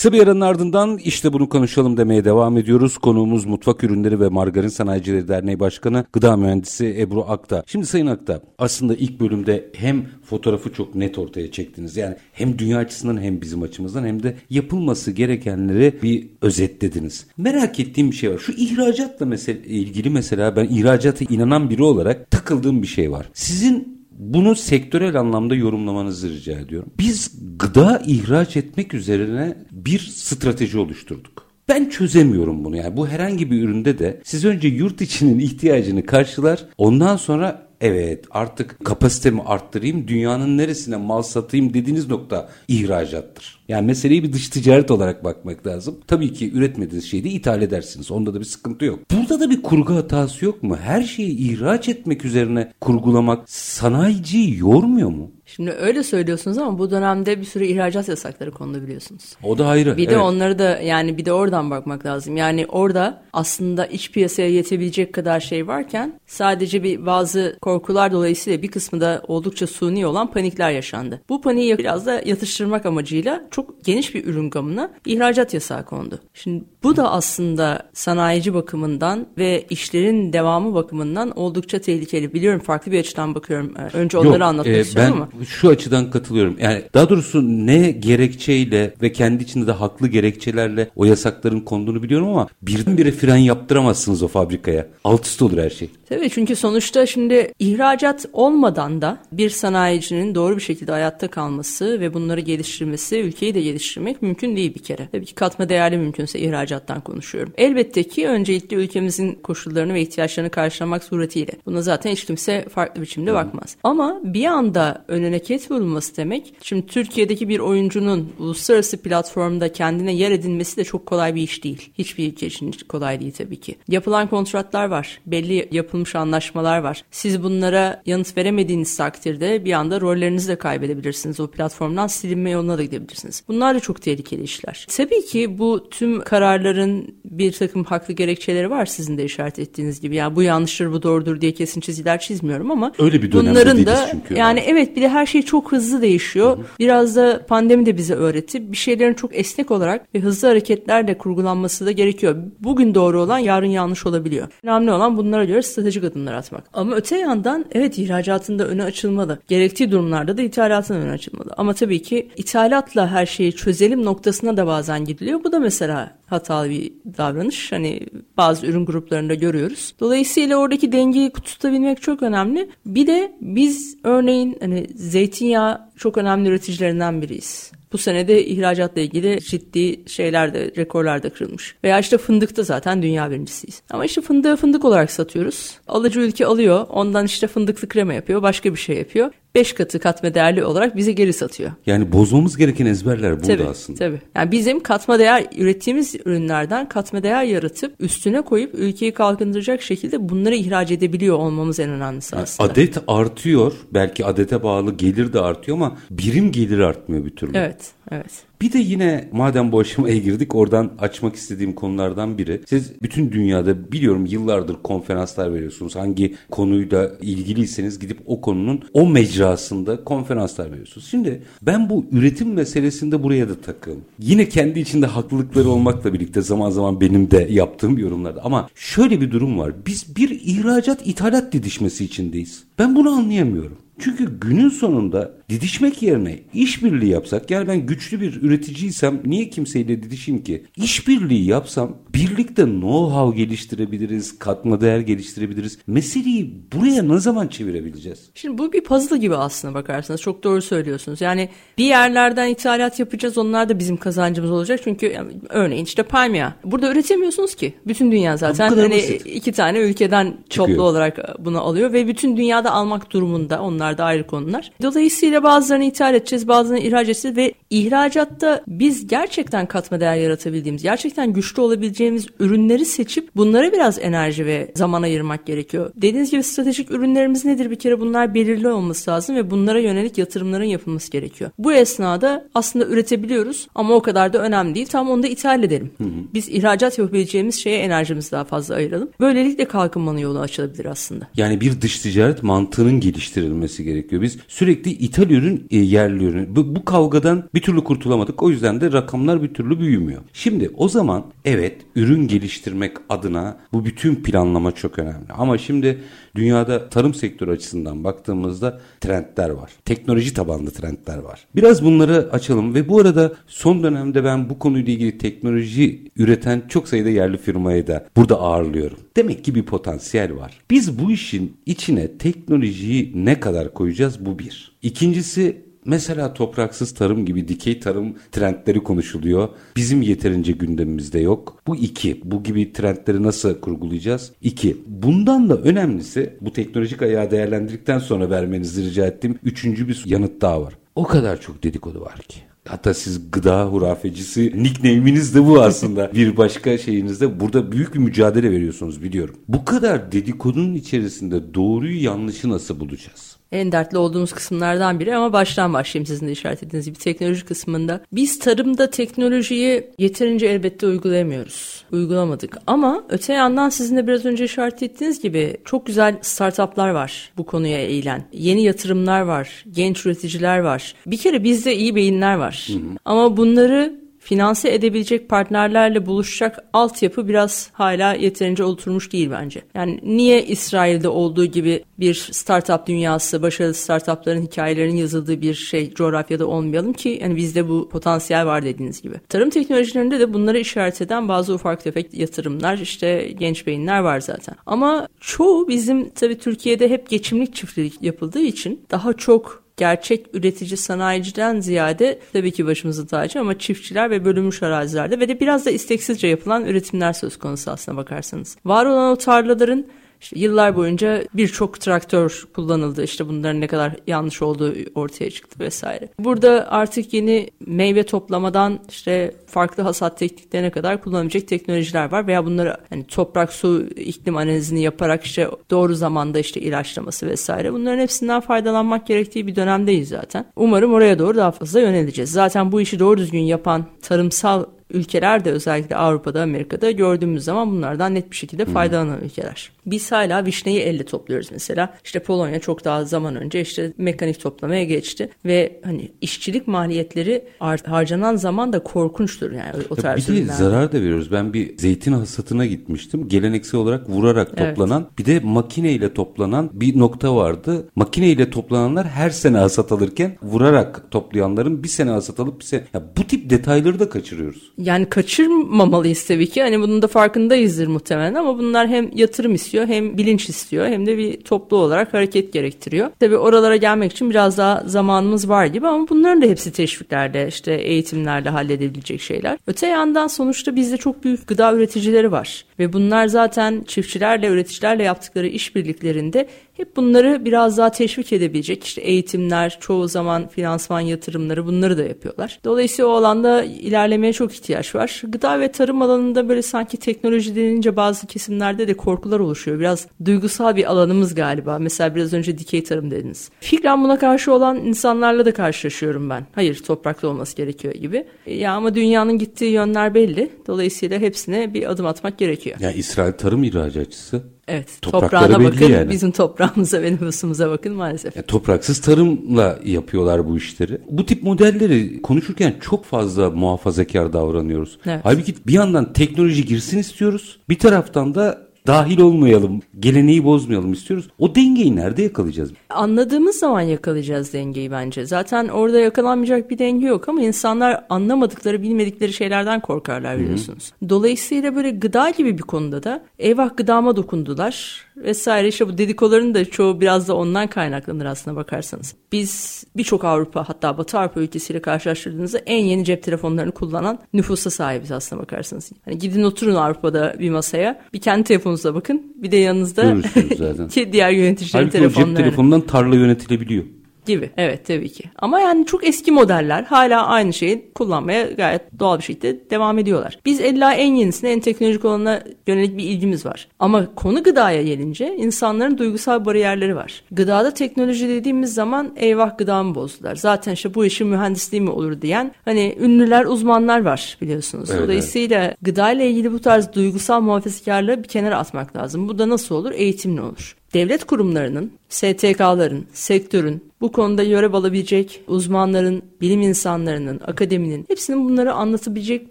Kısa 0.00 0.12
bir 0.12 0.22
aranın 0.22 0.40
ardından 0.40 0.98
işte 0.98 1.32
bunu 1.32 1.48
konuşalım 1.48 1.96
demeye 1.96 2.24
devam 2.24 2.58
ediyoruz. 2.58 2.98
Konuğumuz 2.98 3.46
Mutfak 3.46 3.84
Ürünleri 3.84 4.20
ve 4.20 4.28
Margarin 4.28 4.68
Sanayicileri 4.68 5.28
Derneği 5.28 5.60
Başkanı 5.60 6.04
Gıda 6.12 6.36
Mühendisi 6.36 6.96
Ebru 6.98 7.24
Akta. 7.28 7.62
Şimdi 7.66 7.86
Sayın 7.86 8.06
Akta 8.06 8.42
aslında 8.58 8.94
ilk 8.94 9.20
bölümde 9.20 9.70
hem 9.74 10.06
fotoğrafı 10.24 10.72
çok 10.72 10.94
net 10.94 11.18
ortaya 11.18 11.52
çektiniz. 11.52 11.96
Yani 11.96 12.16
hem 12.32 12.58
dünya 12.58 12.78
açısından 12.78 13.22
hem 13.22 13.40
bizim 13.40 13.62
açımızdan 13.62 14.06
hem 14.06 14.22
de 14.22 14.36
yapılması 14.50 15.10
gerekenleri 15.10 15.94
bir 16.02 16.26
özetlediniz. 16.42 17.26
Merak 17.36 17.80
ettiğim 17.80 18.10
bir 18.10 18.16
şey 18.16 18.30
var. 18.30 18.38
Şu 18.38 18.52
ihracatla 18.52 19.26
mesela 19.26 19.58
ilgili 19.58 20.10
mesela 20.10 20.56
ben 20.56 20.64
ihracata 20.64 21.24
inanan 21.24 21.70
biri 21.70 21.82
olarak 21.82 22.30
takıldığım 22.30 22.82
bir 22.82 22.86
şey 22.86 23.12
var. 23.12 23.30
Sizin 23.34 23.99
bunu 24.20 24.56
sektörel 24.56 25.20
anlamda 25.20 25.54
yorumlamanızı 25.54 26.30
rica 26.30 26.58
ediyorum. 26.58 26.90
Biz 26.98 27.32
gıda 27.58 28.02
ihraç 28.06 28.56
etmek 28.56 28.94
üzerine 28.94 29.56
bir 29.72 29.98
strateji 29.98 30.78
oluşturduk. 30.78 31.46
Ben 31.68 31.88
çözemiyorum 31.88 32.64
bunu 32.64 32.76
yani. 32.76 32.96
Bu 32.96 33.08
herhangi 33.08 33.50
bir 33.50 33.62
üründe 33.62 33.98
de 33.98 34.20
siz 34.24 34.44
önce 34.44 34.68
yurt 34.68 35.00
içinin 35.00 35.38
ihtiyacını 35.48 36.06
karşılar. 36.06 36.64
Ondan 36.78 37.16
sonra 37.16 37.66
evet 37.80 38.24
artık 38.30 38.84
kapasitemi 38.84 39.42
arttırayım, 39.42 40.08
dünyanın 40.08 40.58
neresine 40.58 40.96
mal 40.96 41.22
satayım 41.22 41.74
dediğiniz 41.74 42.08
nokta 42.08 42.48
ihracattır. 42.68 43.59
Yani 43.70 43.86
meseleyi 43.86 44.22
bir 44.22 44.32
dış 44.32 44.48
ticaret 44.48 44.90
olarak 44.90 45.24
bakmak 45.24 45.66
lazım. 45.66 45.98
Tabii 46.06 46.32
ki 46.32 46.52
üretmediğiniz 46.52 47.04
şeyi 47.04 47.24
de 47.24 47.28
ithal 47.28 47.62
edersiniz. 47.62 48.10
Onda 48.10 48.34
da 48.34 48.40
bir 48.40 48.44
sıkıntı 48.44 48.84
yok. 48.84 48.98
Burada 49.12 49.40
da 49.40 49.50
bir 49.50 49.62
kurgu 49.62 49.94
hatası 49.94 50.44
yok 50.44 50.62
mu? 50.62 50.76
Her 50.76 51.02
şeyi 51.02 51.36
ihraç 51.38 51.88
etmek 51.88 52.24
üzerine 52.24 52.72
kurgulamak 52.80 53.50
sanayiciyi 53.50 54.58
yormuyor 54.58 55.10
mu? 55.10 55.30
Şimdi 55.56 55.70
öyle 55.70 56.02
söylüyorsunuz 56.02 56.58
ama 56.58 56.78
bu 56.78 56.90
dönemde 56.90 57.40
bir 57.40 57.44
sürü 57.44 57.64
ihracat 57.64 58.08
yasakları 58.08 58.50
konulu 58.50 58.82
biliyorsunuz. 58.82 59.36
O 59.42 59.58
da 59.58 59.66
ayrı. 59.66 59.96
Bir 59.96 60.06
de 60.08 60.12
evet. 60.12 60.22
onları 60.22 60.58
da 60.58 60.78
yani 60.80 61.18
bir 61.18 61.24
de 61.24 61.32
oradan 61.32 61.70
bakmak 61.70 62.06
lazım. 62.06 62.36
Yani 62.36 62.66
orada 62.66 63.22
aslında 63.32 63.86
iç 63.86 64.12
piyasaya 64.12 64.50
yetebilecek 64.50 65.12
kadar 65.12 65.40
şey 65.40 65.66
varken 65.66 66.20
sadece 66.26 66.82
bir 66.82 67.06
bazı 67.06 67.56
korkular 67.60 68.12
dolayısıyla 68.12 68.62
bir 68.62 68.68
kısmı 68.68 69.00
da 69.00 69.22
oldukça 69.28 69.66
suni 69.66 70.06
olan 70.06 70.30
panikler 70.30 70.70
yaşandı. 70.70 71.20
Bu 71.28 71.40
paniği 71.40 71.78
biraz 71.78 72.06
da 72.06 72.22
yatıştırmak 72.24 72.86
amacıyla 72.86 73.42
çok 73.50 73.59
geniş 73.84 74.14
bir 74.14 74.24
ürün 74.24 74.50
gamına 74.50 74.90
ihracat 75.06 75.54
yasağı 75.54 75.84
kondu. 75.84 76.20
Şimdi 76.34 76.64
bu 76.82 76.96
da 76.96 77.12
aslında 77.12 77.90
sanayici 77.92 78.54
bakımından 78.54 79.26
ve 79.38 79.66
işlerin 79.70 80.32
devamı 80.32 80.74
bakımından 80.74 81.38
oldukça 81.38 81.78
tehlikeli. 81.78 82.34
Biliyorum 82.34 82.60
farklı 82.60 82.92
bir 82.92 83.00
açıdan 83.00 83.34
bakıyorum. 83.34 83.74
Ee, 83.78 83.96
Önce 83.96 84.18
onları 84.18 84.32
Yok, 84.32 84.42
anlatmak 84.42 84.76
e, 84.76 84.80
istiyorum 84.80 85.14
ben 85.16 85.36
ama. 85.36 85.44
şu 85.44 85.68
açıdan 85.68 86.10
katılıyorum. 86.10 86.56
Yani 86.60 86.82
daha 86.94 87.08
doğrusu 87.08 87.42
ne 87.42 87.90
gerekçeyle 87.90 88.94
ve 89.02 89.12
kendi 89.12 89.42
içinde 89.44 89.66
de 89.66 89.72
haklı 89.72 90.08
gerekçelerle 90.08 90.90
o 90.96 91.04
yasakların 91.04 91.60
konduğunu 91.60 92.02
biliyorum 92.02 92.28
ama 92.28 92.48
birdenbire 92.62 93.12
fren 93.12 93.36
yaptıramazsınız 93.36 94.22
o 94.22 94.28
fabrikaya. 94.28 94.86
Alt 95.04 95.26
üst 95.26 95.42
olur 95.42 95.58
her 95.58 95.70
şey. 95.70 95.90
Tabii 96.08 96.30
çünkü 96.30 96.56
sonuçta 96.56 97.06
şimdi 97.06 97.52
ihracat 97.58 98.26
olmadan 98.32 99.02
da 99.02 99.18
bir 99.32 99.50
sanayicinin 99.50 100.34
doğru 100.34 100.56
bir 100.56 100.62
şekilde 100.62 100.92
hayatta 100.92 101.28
kalması 101.28 102.00
ve 102.00 102.14
bunları 102.14 102.40
geliştirmesi, 102.40 103.20
ülkeyi 103.20 103.49
de 103.54 103.60
geliştirmek 103.60 104.22
mümkün 104.22 104.56
değil 104.56 104.74
bir 104.74 104.82
kere. 104.82 105.08
Tabii 105.12 105.26
ki 105.26 105.34
katma 105.34 105.68
değerli 105.68 105.96
mümkünse 105.96 106.38
ihracattan 106.38 107.00
konuşuyorum. 107.00 107.52
Elbette 107.58 108.02
ki 108.02 108.28
öncelikle 108.28 108.76
ülkemizin 108.76 109.34
koşullarını 109.42 109.94
ve 109.94 110.00
ihtiyaçlarını 110.00 110.50
karşılamak 110.50 111.04
suretiyle. 111.04 111.52
Buna 111.66 111.82
zaten 111.82 112.10
hiç 112.10 112.24
kimse 112.24 112.64
farklı 112.68 113.02
biçimde 113.02 113.34
bakmaz. 113.34 113.76
Ama 113.84 114.20
bir 114.24 114.44
anda 114.44 115.04
önüne 115.08 115.38
ket 115.38 115.70
vurulması 115.70 116.16
demek, 116.16 116.54
şimdi 116.62 116.86
Türkiye'deki 116.86 117.48
bir 117.48 117.58
oyuncunun 117.58 118.32
uluslararası 118.38 119.02
platformda 119.02 119.72
kendine 119.72 120.12
yer 120.14 120.30
edinmesi 120.30 120.76
de 120.76 120.84
çok 120.84 121.06
kolay 121.06 121.34
bir 121.34 121.42
iş 121.42 121.64
değil. 121.64 121.90
Hiçbir 121.98 122.32
ülke 122.32 122.46
için 122.46 122.74
kolay 122.88 123.20
değil 123.20 123.32
tabii 123.32 123.60
ki. 123.60 123.74
Yapılan 123.88 124.26
kontratlar 124.28 124.84
var. 124.84 125.20
Belli 125.26 125.68
yapılmış 125.72 126.14
anlaşmalar 126.14 126.78
var. 126.78 127.04
Siz 127.10 127.42
bunlara 127.42 128.02
yanıt 128.06 128.36
veremediğiniz 128.36 128.96
takdirde 128.96 129.64
bir 129.64 129.72
anda 129.72 130.00
rollerinizi 130.00 130.48
de 130.48 130.56
kaybedebilirsiniz. 130.56 131.40
O 131.40 131.46
platformdan 131.46 132.06
silinme 132.06 132.50
yoluna 132.50 132.78
da 132.78 132.82
gidebilirsiniz. 132.82 133.29
Bunlar 133.48 133.74
da 133.74 133.80
çok 133.80 134.02
tehlikeli 134.02 134.42
işler. 134.42 134.86
Tabii 134.96 135.24
ki 135.24 135.58
bu 135.58 135.90
tüm 135.90 136.20
kararların 136.20 137.14
bir 137.24 137.52
takım 137.52 137.84
haklı 137.84 138.14
gerekçeleri 138.14 138.70
var 138.70 138.86
sizin 138.86 139.18
de 139.18 139.24
işaret 139.24 139.58
ettiğiniz 139.58 140.00
gibi. 140.00 140.16
Yani 140.16 140.36
bu 140.36 140.42
yanlıştır 140.42 140.92
bu 140.92 141.02
doğrudur 141.02 141.40
diye 141.40 141.52
kesin 141.54 141.80
çizgiler 141.80 142.20
çizmiyorum 142.20 142.70
ama 142.70 142.92
Öyle 142.98 143.22
bir 143.22 143.32
bunların 143.32 143.86
da 143.86 144.08
çünkü. 144.10 144.34
yani 144.34 144.60
evet 144.66 144.96
bir 144.96 145.02
de 145.02 145.08
her 145.08 145.26
şey 145.26 145.42
çok 145.42 145.72
hızlı 145.72 146.02
değişiyor. 146.02 146.58
Biraz 146.78 147.16
da 147.16 147.46
pandemi 147.46 147.86
de 147.86 147.96
bize 147.96 148.14
öğretti. 148.14 148.72
Bir 148.72 148.76
şeylerin 148.76 149.14
çok 149.14 149.38
esnek 149.38 149.70
olarak 149.70 150.14
ve 150.14 150.20
hızlı 150.20 150.48
hareketlerle 150.48 151.18
kurgulanması 151.18 151.86
da 151.86 151.92
gerekiyor. 151.92 152.36
Bugün 152.60 152.94
doğru 152.94 153.20
olan 153.22 153.38
yarın 153.38 153.66
yanlış 153.66 154.06
olabiliyor. 154.06 154.48
Önemli 154.62 154.92
olan 154.92 155.16
bunlara 155.16 155.44
göre 155.44 155.62
stratejik 155.62 156.04
adımlar 156.04 156.32
atmak. 156.32 156.64
Ama 156.72 156.94
öte 156.96 157.16
yandan 157.18 157.64
evet 157.72 157.98
ihracatın 157.98 158.58
da 158.58 158.66
önü 158.66 158.82
açılmalı. 158.82 159.38
Gerektiği 159.48 159.90
durumlarda 159.90 160.36
da 160.36 160.42
ithalatın 160.42 160.94
önü 160.94 161.10
açılmalı. 161.10 161.50
Ama 161.56 161.74
tabii 161.74 162.02
ki 162.02 162.28
ithalatla 162.36 163.10
her 163.10 163.19
şeyi 163.26 163.52
çözelim 163.52 164.04
noktasına 164.04 164.56
da 164.56 164.66
bazen 164.66 165.04
gidiliyor. 165.04 165.44
Bu 165.44 165.52
da 165.52 165.58
mesela 165.58 166.18
hatalı 166.26 166.70
bir 166.70 166.92
davranış. 167.18 167.72
Hani 167.72 168.00
bazı 168.36 168.66
ürün 168.66 168.86
gruplarında 168.86 169.34
görüyoruz. 169.34 169.94
Dolayısıyla 170.00 170.56
oradaki 170.56 170.92
dengeyi 170.92 171.30
tutabilmek 171.30 172.02
çok 172.02 172.22
önemli. 172.22 172.70
Bir 172.86 173.06
de 173.06 173.32
biz 173.40 173.96
örneğin 174.04 174.56
hani 174.60 174.86
zeytinyağı 174.94 175.80
çok 175.96 176.18
önemli 176.18 176.48
üreticilerinden 176.48 177.22
biriyiz. 177.22 177.72
Bu 177.92 177.98
senede 177.98 178.46
ihracatla 178.46 179.00
ilgili 179.00 179.40
ciddi 179.40 180.10
şeyler 180.10 180.54
de 180.54 180.72
rekorlar 180.76 181.22
da 181.22 181.30
kırılmış. 181.30 181.76
Veya 181.84 181.98
işte 181.98 182.18
fındıkta 182.18 182.62
zaten 182.62 183.02
dünya 183.02 183.30
birincisiyiz. 183.30 183.82
Ama 183.90 184.04
işte 184.04 184.20
fındığı 184.20 184.56
fındık 184.56 184.84
olarak 184.84 185.10
satıyoruz. 185.10 185.78
Alıcı 185.88 186.20
ülke 186.20 186.46
alıyor. 186.46 186.86
Ondan 186.88 187.26
işte 187.26 187.46
fındıklı 187.46 187.88
krema 187.88 188.14
yapıyor. 188.14 188.42
Başka 188.42 188.72
bir 188.74 188.78
şey 188.78 188.96
yapıyor. 188.96 189.30
5 189.54 189.72
katı 189.72 189.98
katma 189.98 190.34
değerli 190.34 190.64
olarak 190.64 190.96
bize 190.96 191.12
geri 191.12 191.32
satıyor. 191.32 191.70
Yani 191.86 192.12
bozmamız 192.12 192.56
gereken 192.56 192.86
ezberler 192.86 193.32
burada 193.32 193.46
Tabii, 193.46 193.68
aslında. 193.68 193.98
tabii. 193.98 194.20
Yani 194.36 194.52
bizim 194.52 194.80
katma 194.80 195.18
değer 195.18 195.46
ürettiğimiz 195.56 196.14
ürünlerden 196.24 196.88
katma 196.88 197.22
değer 197.22 197.44
yaratıp 197.44 197.94
üstüne 198.00 198.40
koyup 198.42 198.74
ülkeyi 198.74 199.12
kalkındıracak 199.12 199.82
şekilde 199.82 200.28
bunları 200.28 200.54
ihraç 200.54 200.90
edebiliyor 200.90 201.36
olmamız 201.36 201.80
en 201.80 201.90
önemlisi 201.90 202.36
aslında. 202.36 202.72
Adet 202.72 202.98
artıyor. 203.06 203.72
Belki 203.94 204.24
adete 204.24 204.62
bağlı 204.62 204.96
gelir 204.96 205.32
de 205.32 205.40
artıyor 205.40 205.76
ama 205.76 205.96
birim 206.10 206.52
gelir 206.52 206.78
artmıyor 206.78 207.24
bir 207.24 207.36
türlü. 207.36 207.58
Evet, 207.58 207.92
evet. 208.10 208.49
Bir 208.62 208.72
de 208.72 208.78
yine 208.78 209.28
madem 209.32 209.72
bu 209.72 209.80
aşamaya 209.80 210.18
girdik 210.18 210.54
oradan 210.54 210.90
açmak 210.98 211.36
istediğim 211.36 211.72
konulardan 211.72 212.38
biri. 212.38 212.60
Siz 212.66 213.02
bütün 213.02 213.32
dünyada 213.32 213.92
biliyorum 213.92 214.26
yıllardır 214.26 214.76
konferanslar 214.82 215.54
veriyorsunuz. 215.54 215.96
Hangi 215.96 216.34
konuyla 216.50 217.10
ilgiliyseniz 217.20 217.98
gidip 217.98 218.18
o 218.26 218.40
konunun 218.40 218.82
o 218.92 219.08
mecrasında 219.08 220.04
konferanslar 220.04 220.72
veriyorsunuz. 220.72 221.06
Şimdi 221.10 221.42
ben 221.62 221.90
bu 221.90 222.06
üretim 222.12 222.52
meselesinde 222.52 223.22
buraya 223.22 223.48
da 223.48 223.60
takığım. 223.60 224.00
Yine 224.18 224.48
kendi 224.48 224.80
içinde 224.80 225.06
haklılıkları 225.06 225.68
olmakla 225.68 226.12
birlikte 226.12 226.42
zaman 226.42 226.70
zaman 226.70 227.00
benim 227.00 227.30
de 227.30 227.48
yaptığım 227.50 227.98
yorumlarda. 227.98 228.44
Ama 228.44 228.68
şöyle 228.74 229.20
bir 229.20 229.30
durum 229.30 229.58
var. 229.58 229.72
Biz 229.86 230.16
bir 230.16 230.30
ihracat 230.30 231.06
ithalat 231.06 231.52
didişmesi 231.52 232.04
içindeyiz. 232.04 232.64
Ben 232.78 232.96
bunu 232.96 233.10
anlayamıyorum. 233.10 233.78
Çünkü 234.00 234.40
günün 234.40 234.68
sonunda 234.68 235.30
didişmek 235.48 236.02
yerine 236.02 236.38
işbirliği 236.54 237.10
yapsak 237.10 237.50
yani 237.50 237.68
ben 237.68 237.86
güçlü 237.86 238.20
bir 238.20 238.42
üreticiysem 238.42 239.20
niye 239.24 239.50
kimseyle 239.50 240.02
didişeyim 240.02 240.44
ki? 240.44 240.64
İşbirliği 240.76 241.46
yapsam 241.46 241.96
birlikte 242.14 242.62
know-how 242.62 243.36
geliştirebiliriz, 243.36 244.38
katma 244.38 244.80
değer 244.80 245.00
geliştirebiliriz. 245.00 245.78
Meseleyi 245.86 246.64
buraya 246.72 247.02
ne 247.02 247.18
zaman 247.18 247.48
çevirebileceğiz? 247.48 248.30
Şimdi 248.34 248.58
bu 248.58 248.72
bir 248.72 248.84
puzzle 248.84 249.18
gibi 249.18 249.36
aslına 249.36 249.74
bakarsanız. 249.74 250.20
Çok 250.20 250.44
doğru 250.44 250.62
söylüyorsunuz. 250.62 251.20
Yani 251.20 251.48
bir 251.78 251.84
yerlerden 251.84 252.48
ithalat 252.48 252.98
yapacağız. 252.98 253.38
Onlar 253.38 253.68
da 253.68 253.78
bizim 253.78 253.96
kazancımız 253.96 254.50
olacak. 254.50 254.80
Çünkü 254.84 255.06
yani 255.06 255.32
örneğin 255.48 255.84
işte 255.84 256.02
palmiye. 256.02 256.48
Burada 256.64 256.92
üretemiyorsunuz 256.92 257.54
ki. 257.54 257.74
Bütün 257.86 258.12
dünya 258.12 258.36
zaten 258.36 258.68
hani 258.68 258.90
basit. 258.90 259.26
iki 259.26 259.52
tane 259.52 259.78
ülkeden 259.78 260.36
Çıkıyor. 260.50 260.68
toplu 260.68 260.82
olarak 260.82 261.18
bunu 261.38 261.60
alıyor 261.60 261.92
ve 261.92 262.08
bütün 262.08 262.36
dünyada 262.36 262.72
almak 262.72 263.12
durumunda. 263.12 263.62
Onlar 263.62 263.89
da 263.98 264.04
ayrı 264.04 264.26
konular. 264.26 264.70
Dolayısıyla 264.82 265.42
bazılarını 265.42 265.84
ithal 265.84 266.14
edeceğiz, 266.14 266.48
bazılarını 266.48 266.84
ihraç 266.84 267.08
edeceğiz 267.08 267.36
ve 267.36 267.54
ihracatta 267.70 268.62
biz 268.68 269.06
gerçekten 269.06 269.66
katma 269.66 270.00
değer 270.00 270.16
yaratabildiğimiz, 270.16 270.82
gerçekten 270.82 271.32
güçlü 271.32 271.62
olabileceğimiz 271.62 272.26
ürünleri 272.40 272.84
seçip 272.84 273.36
bunlara 273.36 273.72
biraz 273.72 273.98
enerji 273.98 274.46
ve 274.46 274.72
zaman 274.76 275.02
ayırmak 275.02 275.46
gerekiyor. 275.46 275.92
Dediğiniz 275.96 276.30
gibi 276.30 276.42
stratejik 276.42 276.90
ürünlerimiz 276.90 277.44
nedir? 277.44 277.70
Bir 277.70 277.78
kere 277.78 278.00
bunlar 278.00 278.34
belirli 278.34 278.68
olması 278.68 279.10
lazım 279.10 279.36
ve 279.36 279.50
bunlara 279.50 279.80
yönelik 279.80 280.18
yatırımların 280.18 280.64
yapılması 280.64 281.10
gerekiyor. 281.10 281.50
Bu 281.58 281.72
esnada 281.72 282.48
aslında 282.54 282.86
üretebiliyoruz 282.86 283.68
ama 283.74 283.94
o 283.94 284.02
kadar 284.02 284.32
da 284.32 284.38
önemli 284.38 284.74
değil. 284.74 284.86
Tam 284.86 285.10
onu 285.10 285.22
da 285.22 285.26
ithal 285.26 285.62
edelim. 285.62 285.90
Biz 286.34 286.48
ihracat 286.48 286.98
yapabileceğimiz 286.98 287.54
şeye 287.54 287.78
enerjimizi 287.78 288.32
daha 288.32 288.44
fazla 288.44 288.74
ayıralım. 288.74 289.08
Böylelikle 289.20 289.64
kalkınmanın 289.64 290.18
yolu 290.18 290.40
açılabilir 290.40 290.84
aslında. 290.84 291.28
Yani 291.36 291.60
bir 291.60 291.80
dış 291.80 291.98
ticaret 291.98 292.42
mantığının 292.42 293.00
geliştirilmesi 293.00 293.79
gerekiyor. 293.82 294.22
Biz 294.22 294.38
sürekli 294.48 294.90
ithal 294.90 295.30
ürün, 295.30 295.66
e, 295.70 295.76
yerli 295.76 296.24
ürün. 296.24 296.56
Bu, 296.56 296.76
bu 296.76 296.84
kavgadan 296.84 297.44
bir 297.54 297.62
türlü 297.62 297.84
kurtulamadık. 297.84 298.42
O 298.42 298.50
yüzden 298.50 298.80
de 298.80 298.92
rakamlar 298.92 299.42
bir 299.42 299.54
türlü 299.54 299.80
büyümüyor. 299.80 300.22
Şimdi 300.32 300.70
o 300.76 300.88
zaman 300.88 301.24
evet 301.44 301.76
ürün 301.96 302.28
geliştirmek 302.28 302.96
adına 303.08 303.56
bu 303.72 303.84
bütün 303.84 304.14
planlama 304.14 304.72
çok 304.72 304.98
önemli. 304.98 305.32
Ama 305.38 305.58
şimdi 305.58 305.98
dünyada 306.34 306.88
tarım 306.88 307.14
sektörü 307.14 307.50
açısından 307.50 308.04
baktığımızda 308.04 308.80
trendler 309.00 309.50
var. 309.50 309.70
Teknoloji 309.84 310.34
tabanlı 310.34 310.70
trendler 310.70 311.18
var. 311.18 311.46
Biraz 311.56 311.84
bunları 311.84 312.28
açalım 312.32 312.74
ve 312.74 312.88
bu 312.88 313.00
arada 313.00 313.32
son 313.46 313.82
dönemde 313.82 314.24
ben 314.24 314.50
bu 314.50 314.58
konuyla 314.58 314.92
ilgili 314.92 315.18
teknoloji 315.18 316.10
üreten 316.16 316.62
çok 316.68 316.88
sayıda 316.88 317.08
yerli 317.08 317.36
firmayı 317.38 317.86
da 317.86 318.06
burada 318.16 318.40
ağırlıyorum. 318.40 318.98
Demek 319.16 319.44
ki 319.44 319.54
bir 319.54 319.62
potansiyel 319.62 320.36
var. 320.36 320.60
Biz 320.70 320.98
bu 320.98 321.10
işin 321.10 321.56
içine 321.66 322.18
teknolojiyi 322.18 323.12
ne 323.14 323.40
kadar 323.40 323.74
koyacağız 323.74 324.26
bu 324.26 324.38
bir. 324.38 324.72
İkincisi 324.82 325.69
Mesela 325.84 326.34
topraksız 326.34 326.94
tarım 326.94 327.26
gibi 327.26 327.48
dikey 327.48 327.80
tarım 327.80 328.14
trendleri 328.32 328.82
konuşuluyor. 328.82 329.48
Bizim 329.76 330.02
yeterince 330.02 330.52
gündemimizde 330.52 331.18
yok. 331.18 331.62
Bu 331.66 331.76
iki. 331.76 332.20
Bu 332.24 332.42
gibi 332.42 332.72
trendleri 332.72 333.22
nasıl 333.22 333.60
kurgulayacağız? 333.60 334.32
İki. 334.42 334.76
Bundan 334.86 335.48
da 335.50 335.56
önemlisi 335.56 336.36
bu 336.40 336.52
teknolojik 336.52 337.02
ayağı 337.02 337.30
değerlendirdikten 337.30 337.98
sonra 337.98 338.30
vermenizi 338.30 338.84
rica 338.84 339.06
ettiğim 339.06 339.38
üçüncü 339.44 339.88
bir 339.88 340.02
yanıt 340.06 340.40
daha 340.40 340.62
var. 340.62 340.74
O 340.94 341.04
kadar 341.04 341.40
çok 341.40 341.62
dedikodu 341.62 342.00
var 342.00 342.18
ki. 342.18 342.49
Hatta 342.68 342.94
siz 342.94 343.30
gıda 343.30 343.64
hurafecisi 343.64 344.52
nickname'iniz 344.62 345.34
de 345.34 345.46
bu 345.46 345.62
aslında. 345.62 346.10
bir 346.14 346.36
başka 346.36 346.78
şeyinizde 346.78 347.40
burada 347.40 347.72
büyük 347.72 347.94
bir 347.94 347.98
mücadele 347.98 348.50
veriyorsunuz 348.50 349.02
biliyorum. 349.02 349.36
Bu 349.48 349.64
kadar 349.64 350.12
dedikodunun 350.12 350.74
içerisinde 350.74 351.54
doğruyu 351.54 352.02
yanlışı 352.02 352.50
nasıl 352.50 352.80
bulacağız? 352.80 353.40
en 353.52 353.72
dertli 353.72 353.98
olduğumuz 353.98 354.32
kısımlardan 354.32 355.00
biri 355.00 355.16
ama 355.16 355.32
baştan 355.32 355.72
başlayayım 355.72 356.06
sizin 356.06 356.26
de 356.26 356.32
işaret 356.32 356.62
ettiğiniz 356.62 356.86
gibi 356.86 356.98
teknoloji 356.98 357.44
kısmında. 357.44 358.00
Biz 358.12 358.38
tarımda 358.38 358.90
teknolojiyi 358.90 359.90
yeterince 359.98 360.46
elbette 360.46 360.86
uygulayamıyoruz. 360.86 361.84
Uygulamadık 361.92 362.56
ama 362.66 363.04
öte 363.08 363.32
yandan 363.32 363.68
sizin 363.68 363.96
de 363.96 364.06
biraz 364.06 364.24
önce 364.24 364.44
işaret 364.44 364.82
ettiğiniz 364.82 365.22
gibi 365.22 365.56
çok 365.64 365.86
güzel 365.86 366.18
startuplar 366.22 366.90
var 366.90 367.32
bu 367.36 367.46
konuya 367.46 367.78
eğilen. 367.78 368.24
Yeni 368.32 368.62
yatırımlar 368.62 369.20
var, 369.20 369.64
genç 369.70 370.06
üreticiler 370.06 370.58
var. 370.58 370.94
Bir 371.06 371.16
kere 371.16 371.44
bizde 371.44 371.76
iyi 371.76 371.94
beyinler 371.94 372.34
var. 372.50 372.68
Hı 372.68 372.72
hı. 372.72 372.96
Ama 373.04 373.36
bunları 373.36 374.00
finanse 374.20 374.74
edebilecek 374.74 375.28
partnerlerle 375.28 376.06
buluşacak 376.06 376.58
altyapı 376.72 377.28
biraz 377.28 377.70
hala 377.72 378.14
yeterince 378.14 378.64
oturmuş 378.64 379.12
değil 379.12 379.30
bence. 379.30 379.62
Yani 379.74 380.00
niye 380.02 380.46
İsrail'de 380.46 381.08
olduğu 381.08 381.44
gibi 381.44 381.84
bir 381.98 382.14
startup 382.14 382.86
dünyası, 382.86 383.42
başarılı 383.42 383.74
startupların 383.74 384.42
hikayelerinin 384.42 384.96
yazıldığı 384.96 385.40
bir 385.40 385.54
şey 385.54 385.94
coğrafyada 385.94 386.46
olmayalım 386.46 386.92
ki 386.92 387.18
yani 387.22 387.36
bizde 387.36 387.68
bu 387.68 387.88
potansiyel 387.88 388.46
var 388.46 388.64
dediğiniz 388.64 389.02
gibi. 389.02 389.14
Tarım 389.28 389.50
teknolojilerinde 389.50 390.20
de 390.20 390.34
bunları 390.34 390.58
işaret 390.58 391.02
eden 391.02 391.28
bazı 391.28 391.54
ufak 391.54 391.84
tefek 391.84 392.14
yatırımlar 392.14 392.78
işte 392.78 393.34
genç 393.38 393.66
beyinler 393.66 394.00
var 394.00 394.20
zaten. 394.20 394.54
Ama 394.66 395.08
çoğu 395.20 395.68
bizim 395.68 396.08
tabii 396.08 396.38
Türkiye'de 396.38 396.88
hep 396.88 397.08
geçimlik 397.08 397.54
çiftlik 397.54 398.02
yapıldığı 398.02 398.42
için 398.42 398.80
daha 398.90 399.12
çok 399.12 399.69
gerçek 399.80 400.26
üretici 400.34 400.76
sanayiciden 400.76 401.60
ziyade 401.60 402.18
tabii 402.32 402.52
ki 402.52 402.66
başımızın 402.66 403.06
tacı 403.06 403.40
ama 403.40 403.58
çiftçiler 403.58 404.10
ve 404.10 404.24
bölünmüş 404.24 404.62
arazilerde 404.62 405.20
ve 405.20 405.28
de 405.28 405.40
biraz 405.40 405.66
da 405.66 405.70
isteksizce 405.70 406.28
yapılan 406.28 406.64
üretimler 406.64 407.12
söz 407.12 407.38
konusu 407.38 407.70
aslına 407.70 407.96
bakarsanız. 407.96 408.56
Var 408.64 408.86
olan 408.86 409.12
o 409.12 409.16
tarlaların 409.16 409.86
işte 410.20 410.38
yıllar 410.38 410.76
boyunca 410.76 411.24
birçok 411.34 411.80
traktör 411.80 412.44
kullanıldı. 412.54 413.04
İşte 413.04 413.28
bunların 413.28 413.60
ne 413.60 413.66
kadar 413.66 413.96
yanlış 414.06 414.42
olduğu 414.42 414.74
ortaya 414.94 415.30
çıktı 415.30 415.60
vesaire. 415.60 416.08
Burada 416.18 416.66
artık 416.70 417.14
yeni 417.14 417.50
meyve 417.66 418.02
toplamadan 418.02 418.78
işte 418.88 419.34
farklı 419.46 419.82
hasat 419.82 420.18
tekniklerine 420.18 420.70
kadar 420.70 421.02
kullanabilecek 421.02 421.48
teknolojiler 421.48 422.12
var 422.12 422.26
veya 422.26 422.44
bunları 422.44 422.76
hani 422.90 423.04
toprak 423.04 423.52
su 423.52 423.86
iklim 423.96 424.36
analizini 424.36 424.82
yaparak 424.82 425.24
işte 425.24 425.48
doğru 425.70 425.94
zamanda 425.94 426.38
işte 426.38 426.60
ilaçlaması 426.60 427.26
vesaire 427.26 427.72
bunların 427.72 427.98
hepsinden 427.98 428.40
faydalanmak 428.40 429.06
gerektiği 429.06 429.46
bir 429.46 429.56
dönemdeyiz 429.56 430.08
zaten. 430.08 430.44
Umarım 430.56 430.92
oraya 430.92 431.18
doğru 431.18 431.36
daha 431.36 431.50
fazla 431.50 431.80
yöneleceğiz. 431.80 432.32
Zaten 432.32 432.72
bu 432.72 432.80
işi 432.80 432.98
doğru 432.98 433.18
düzgün 433.18 433.40
yapan 433.40 433.86
tarımsal 434.02 434.64
ülkeler 434.92 435.44
de 435.44 435.50
özellikle 435.50 435.96
Avrupa'da, 435.96 436.42
Amerika'da 436.42 436.90
gördüğümüz 436.90 437.44
zaman 437.44 437.70
bunlardan 437.70 438.14
net 438.14 438.30
bir 438.30 438.36
şekilde 438.36 438.64
faydalanan 438.64 439.24
ülkeler. 439.24 439.70
Biz 439.86 440.12
hala 440.12 440.46
vişneyi 440.46 440.80
elle 440.80 441.04
topluyoruz 441.04 441.48
mesela. 441.52 441.94
İşte 442.04 442.18
Polonya 442.20 442.60
çok 442.60 442.84
daha 442.84 443.04
zaman 443.04 443.36
önce 443.36 443.60
işte 443.60 443.92
mekanik 443.98 444.40
toplamaya 444.40 444.84
geçti 444.84 445.30
ve 445.44 445.80
hani 445.84 446.08
işçilik 446.20 446.68
maliyetleri 446.68 447.44
harcanan 447.86 448.36
zaman 448.36 448.72
da 448.72 448.82
korkunçtur 448.82 449.52
yani 449.52 449.84
o 449.90 449.96
tarz 449.96 450.28
Bir 450.28 450.48
de 450.48 450.52
zarar 450.52 450.92
da 450.92 451.00
veriyoruz. 451.00 451.32
Ben 451.32 451.52
bir 451.52 451.78
zeytin 451.78 452.12
hasatına 452.12 452.66
gitmiştim. 452.66 453.28
Geleneksel 453.28 453.80
olarak 453.80 454.10
vurarak 454.10 454.56
toplanan 454.56 455.02
evet. 455.02 455.18
bir 455.18 455.24
de 455.24 455.40
makineyle 455.40 456.14
toplanan 456.14 456.70
bir 456.72 456.98
nokta 456.98 457.36
vardı. 457.36 457.88
Makineyle 457.96 458.50
toplananlar 458.50 459.06
her 459.06 459.30
sene 459.30 459.56
hasat 459.56 459.92
alırken 459.92 460.36
vurarak 460.42 461.10
toplayanların 461.10 461.82
bir 461.82 461.88
sene 461.88 462.10
hasat 462.10 462.40
alıp 462.40 462.60
bir 462.60 462.64
sene 462.64 462.84
ya 462.94 463.02
bu 463.16 463.24
tip 463.24 463.50
detayları 463.50 464.00
da 464.00 464.08
kaçırıyoruz. 464.08 464.72
Yani 464.82 465.06
kaçırmamalıyız 465.06 466.26
tabii 466.26 466.46
ki. 466.46 466.62
Hani 466.62 466.80
bunun 466.80 467.02
da 467.02 467.06
farkındayızdır 467.06 467.86
muhtemelen 467.86 468.34
ama 468.34 468.58
bunlar 468.58 468.88
hem 468.88 469.10
yatırım 469.14 469.54
istiyor 469.54 469.86
hem 469.86 470.18
bilinç 470.18 470.48
istiyor 470.48 470.86
hem 470.86 471.06
de 471.06 471.18
bir 471.18 471.40
toplu 471.40 471.76
olarak 471.76 472.14
hareket 472.14 472.52
gerektiriyor. 472.52 473.10
Tabii 473.20 473.36
oralara 473.36 473.76
gelmek 473.76 474.12
için 474.12 474.30
biraz 474.30 474.58
daha 474.58 474.82
zamanımız 474.86 475.48
var 475.48 475.66
gibi 475.66 475.88
ama 475.88 476.08
bunların 476.08 476.42
da 476.42 476.46
hepsi 476.46 476.72
teşviklerle 476.72 477.48
işte 477.48 477.72
eğitimlerle 477.74 478.50
halledebilecek 478.50 479.20
şeyler. 479.20 479.58
Öte 479.66 479.86
yandan 479.86 480.26
sonuçta 480.26 480.76
bizde 480.76 480.96
çok 480.96 481.24
büyük 481.24 481.46
gıda 481.46 481.74
üreticileri 481.74 482.32
var 482.32 482.64
ve 482.80 482.92
bunlar 482.92 483.26
zaten 483.26 483.84
çiftçilerle 483.86 484.48
üreticilerle 484.48 485.02
yaptıkları 485.02 485.46
işbirliklerinde 485.46 486.48
hep 486.80 486.96
bunları 486.96 487.44
biraz 487.44 487.78
daha 487.78 487.90
teşvik 487.90 488.32
edebilecek 488.32 488.84
işte 488.84 489.00
eğitimler, 489.00 489.78
çoğu 489.80 490.08
zaman 490.08 490.48
finansman 490.48 491.00
yatırımları 491.00 491.66
bunları 491.66 491.98
da 491.98 492.02
yapıyorlar. 492.02 492.60
Dolayısıyla 492.64 493.10
o 493.10 493.14
alanda 493.14 493.64
ilerlemeye 493.64 494.32
çok 494.32 494.52
ihtiyaç 494.54 494.94
var. 494.94 495.22
Gıda 495.28 495.60
ve 495.60 495.72
tarım 495.72 496.02
alanında 496.02 496.48
böyle 496.48 496.62
sanki 496.62 496.96
teknoloji 496.96 497.56
denince 497.56 497.96
bazı 497.96 498.26
kesimlerde 498.26 498.88
de 498.88 498.94
korkular 498.94 499.40
oluşuyor. 499.40 499.80
Biraz 499.80 500.06
duygusal 500.24 500.76
bir 500.76 500.90
alanımız 500.90 501.34
galiba. 501.34 501.78
Mesela 501.78 502.14
biraz 502.14 502.32
önce 502.32 502.58
dikey 502.58 502.84
tarım 502.84 503.10
dediniz. 503.10 503.50
Fikren 503.60 504.04
buna 504.04 504.18
karşı 504.18 504.52
olan 504.52 504.76
insanlarla 504.76 505.44
da 505.44 505.52
karşılaşıyorum 505.54 506.30
ben. 506.30 506.46
Hayır 506.54 506.82
topraklı 506.82 507.28
olması 507.28 507.56
gerekiyor 507.56 507.94
gibi. 507.94 508.26
Ya 508.46 508.72
ama 508.72 508.94
dünyanın 508.94 509.38
gittiği 509.38 509.70
yönler 509.70 510.14
belli. 510.14 510.50
Dolayısıyla 510.66 511.18
hepsine 511.18 511.74
bir 511.74 511.90
adım 511.90 512.06
atmak 512.06 512.38
gerekiyor. 512.38 512.69
Ya 512.80 512.92
İsrail 512.92 513.32
tarım 513.32 513.64
ihracatçısı 513.64 514.42
Evet. 514.68 514.88
toprağına 515.02 515.64
bakın, 515.64 515.88
yani. 515.88 516.10
bizim 516.10 516.30
toprağımıza 516.30 517.02
ve 517.02 517.12
nüfusumuza 517.12 517.70
bakın 517.70 517.92
maalesef. 517.92 518.36
Yani 518.36 518.46
topraksız 518.46 519.00
tarımla 519.00 519.78
yapıyorlar 519.84 520.48
bu 520.48 520.56
işleri. 520.56 521.00
Bu 521.10 521.26
tip 521.26 521.42
modelleri 521.42 522.22
konuşurken 522.22 522.74
çok 522.80 523.04
fazla 523.04 523.50
muhafazakar 523.50 524.32
davranıyoruz. 524.32 524.98
Evet. 525.06 525.20
Halbuki 525.22 525.54
bir 525.66 525.72
yandan 525.72 526.12
teknoloji 526.12 526.64
girsin 526.64 526.98
istiyoruz. 526.98 527.58
Bir 527.68 527.78
taraftan 527.78 528.34
da 528.34 528.69
dahil 528.86 529.20
olmayalım, 529.20 529.80
geleneği 530.00 530.44
bozmayalım 530.44 530.92
istiyoruz. 530.92 531.28
O 531.38 531.54
dengeyi 531.54 531.96
nerede 531.96 532.22
yakalayacağız? 532.22 532.72
Anladığımız 532.90 533.56
zaman 533.56 533.80
yakalayacağız 533.80 534.52
dengeyi 534.52 534.90
bence. 534.90 535.26
Zaten 535.26 535.68
orada 535.68 536.00
yakalanmayacak 536.00 536.70
bir 536.70 536.78
denge 536.78 537.06
yok 537.06 537.28
ama 537.28 537.42
insanlar 537.42 538.04
anlamadıkları, 538.08 538.82
bilmedikleri 538.82 539.32
şeylerden 539.32 539.80
korkarlar 539.80 540.38
biliyorsunuz. 540.38 540.92
Hı 541.00 541.04
hı. 541.04 541.08
Dolayısıyla 541.08 541.76
böyle 541.76 541.90
gıda 541.90 542.30
gibi 542.30 542.58
bir 542.58 542.62
konuda 542.62 543.02
da 543.02 543.22
eyvah 543.38 543.76
gıdama 543.76 544.16
dokundular 544.16 545.06
vesaire 545.16 545.68
işte 545.68 545.88
bu 545.88 545.98
dedikoların 545.98 546.54
da 546.54 546.64
çoğu 546.64 547.00
biraz 547.00 547.28
da 547.28 547.36
ondan 547.36 547.66
kaynaklanır 547.66 548.24
aslına 548.24 548.56
bakarsanız. 548.56 549.14
Biz 549.32 549.84
birçok 549.96 550.24
Avrupa 550.24 550.68
hatta 550.68 550.98
Batı 550.98 551.18
Avrupa 551.18 551.40
ülkesiyle 551.40 551.82
karşılaştırdığınızda 551.82 552.58
en 552.58 552.84
yeni 552.84 553.04
cep 553.04 553.22
telefonlarını 553.22 553.72
kullanan 553.72 554.18
nüfusa 554.32 554.70
sahibiz 554.70 555.12
aslına 555.12 555.42
bakarsanız. 555.42 555.92
Hani 556.04 556.18
gidin 556.18 556.42
oturun 556.42 556.74
Avrupa'da 556.74 557.34
bir 557.38 557.50
masaya 557.50 558.00
bir 558.12 558.20
kendi 558.20 558.44
telefonunuza 558.80 558.94
bakın. 558.94 559.32
Bir 559.36 559.50
de 559.50 559.56
yanınızda 559.56 560.02
diğer 561.12 561.30
yöneticilerin 561.30 561.84
Halbuki 561.84 561.98
telefonlarını. 561.98 562.26
Halbuki 562.26 562.36
cep 562.36 562.46
telefonundan 562.46 562.80
tarla 562.80 563.16
yönetilebiliyor 563.16 563.84
gibi. 564.26 564.50
Evet 564.56 564.86
tabii 564.86 565.12
ki. 565.12 565.24
Ama 565.38 565.60
yani 565.60 565.86
çok 565.86 566.08
eski 566.08 566.32
modeller 566.32 566.82
hala 566.82 567.26
aynı 567.26 567.52
şeyi 567.52 567.90
kullanmaya 567.94 568.50
gayet 568.50 568.82
doğal 568.98 569.18
bir 569.18 569.22
şekilde 569.22 569.70
devam 569.70 569.98
ediyorlar. 569.98 570.38
Biz 570.44 570.60
illa 570.60 570.94
en 570.94 571.14
yenisine, 571.14 571.52
en 571.52 571.60
teknolojik 571.60 572.04
olana 572.04 572.42
yönelik 572.66 572.98
bir 572.98 573.04
ilgimiz 573.04 573.46
var. 573.46 573.68
Ama 573.78 574.14
konu 574.14 574.42
gıdaya 574.42 574.82
gelince 574.82 575.36
insanların 575.36 575.98
duygusal 575.98 576.44
bariyerleri 576.44 576.96
var. 576.96 577.22
Gıdada 577.30 577.74
teknoloji 577.74 578.28
dediğimiz 578.28 578.74
zaman 578.74 579.12
eyvah 579.16 579.58
gıdamı 579.58 579.94
bozdular. 579.94 580.36
Zaten 580.36 580.72
işte 580.72 580.94
bu 580.94 581.04
işin 581.04 581.26
mühendisliği 581.26 581.80
mi 581.80 581.90
olur 581.90 582.22
diyen 582.22 582.52
hani 582.64 582.96
ünlüler, 583.00 583.44
uzmanlar 583.44 584.04
var 584.04 584.38
biliyorsunuz. 584.40 584.90
Evet, 584.90 585.02
Dolayısıyla 585.02 585.64
evet. 585.64 585.76
gıda 585.82 586.12
ile 586.12 586.30
ilgili 586.30 586.52
bu 586.52 586.58
tarz 586.60 586.92
duygusal 586.92 587.40
muhafazakarlığı 587.40 588.22
bir 588.22 588.28
kenara 588.28 588.58
atmak 588.58 588.96
lazım. 588.96 589.28
Bu 589.28 589.38
da 589.38 589.48
nasıl 589.48 589.74
olur? 589.74 589.92
Eğitimle 589.94 590.40
olur 590.42 590.76
devlet 590.94 591.24
kurumlarının, 591.24 591.92
STK'ların, 592.08 593.06
sektörün 593.12 593.84
bu 594.00 594.12
konuda 594.12 594.44
görev 594.44 594.72
alabilecek 594.72 595.42
uzmanların, 595.46 596.22
bilim 596.40 596.62
insanlarının, 596.62 597.40
akademinin 597.46 598.04
hepsinin 598.08 598.48
bunları 598.48 598.72
anlatabilecek 598.72 599.50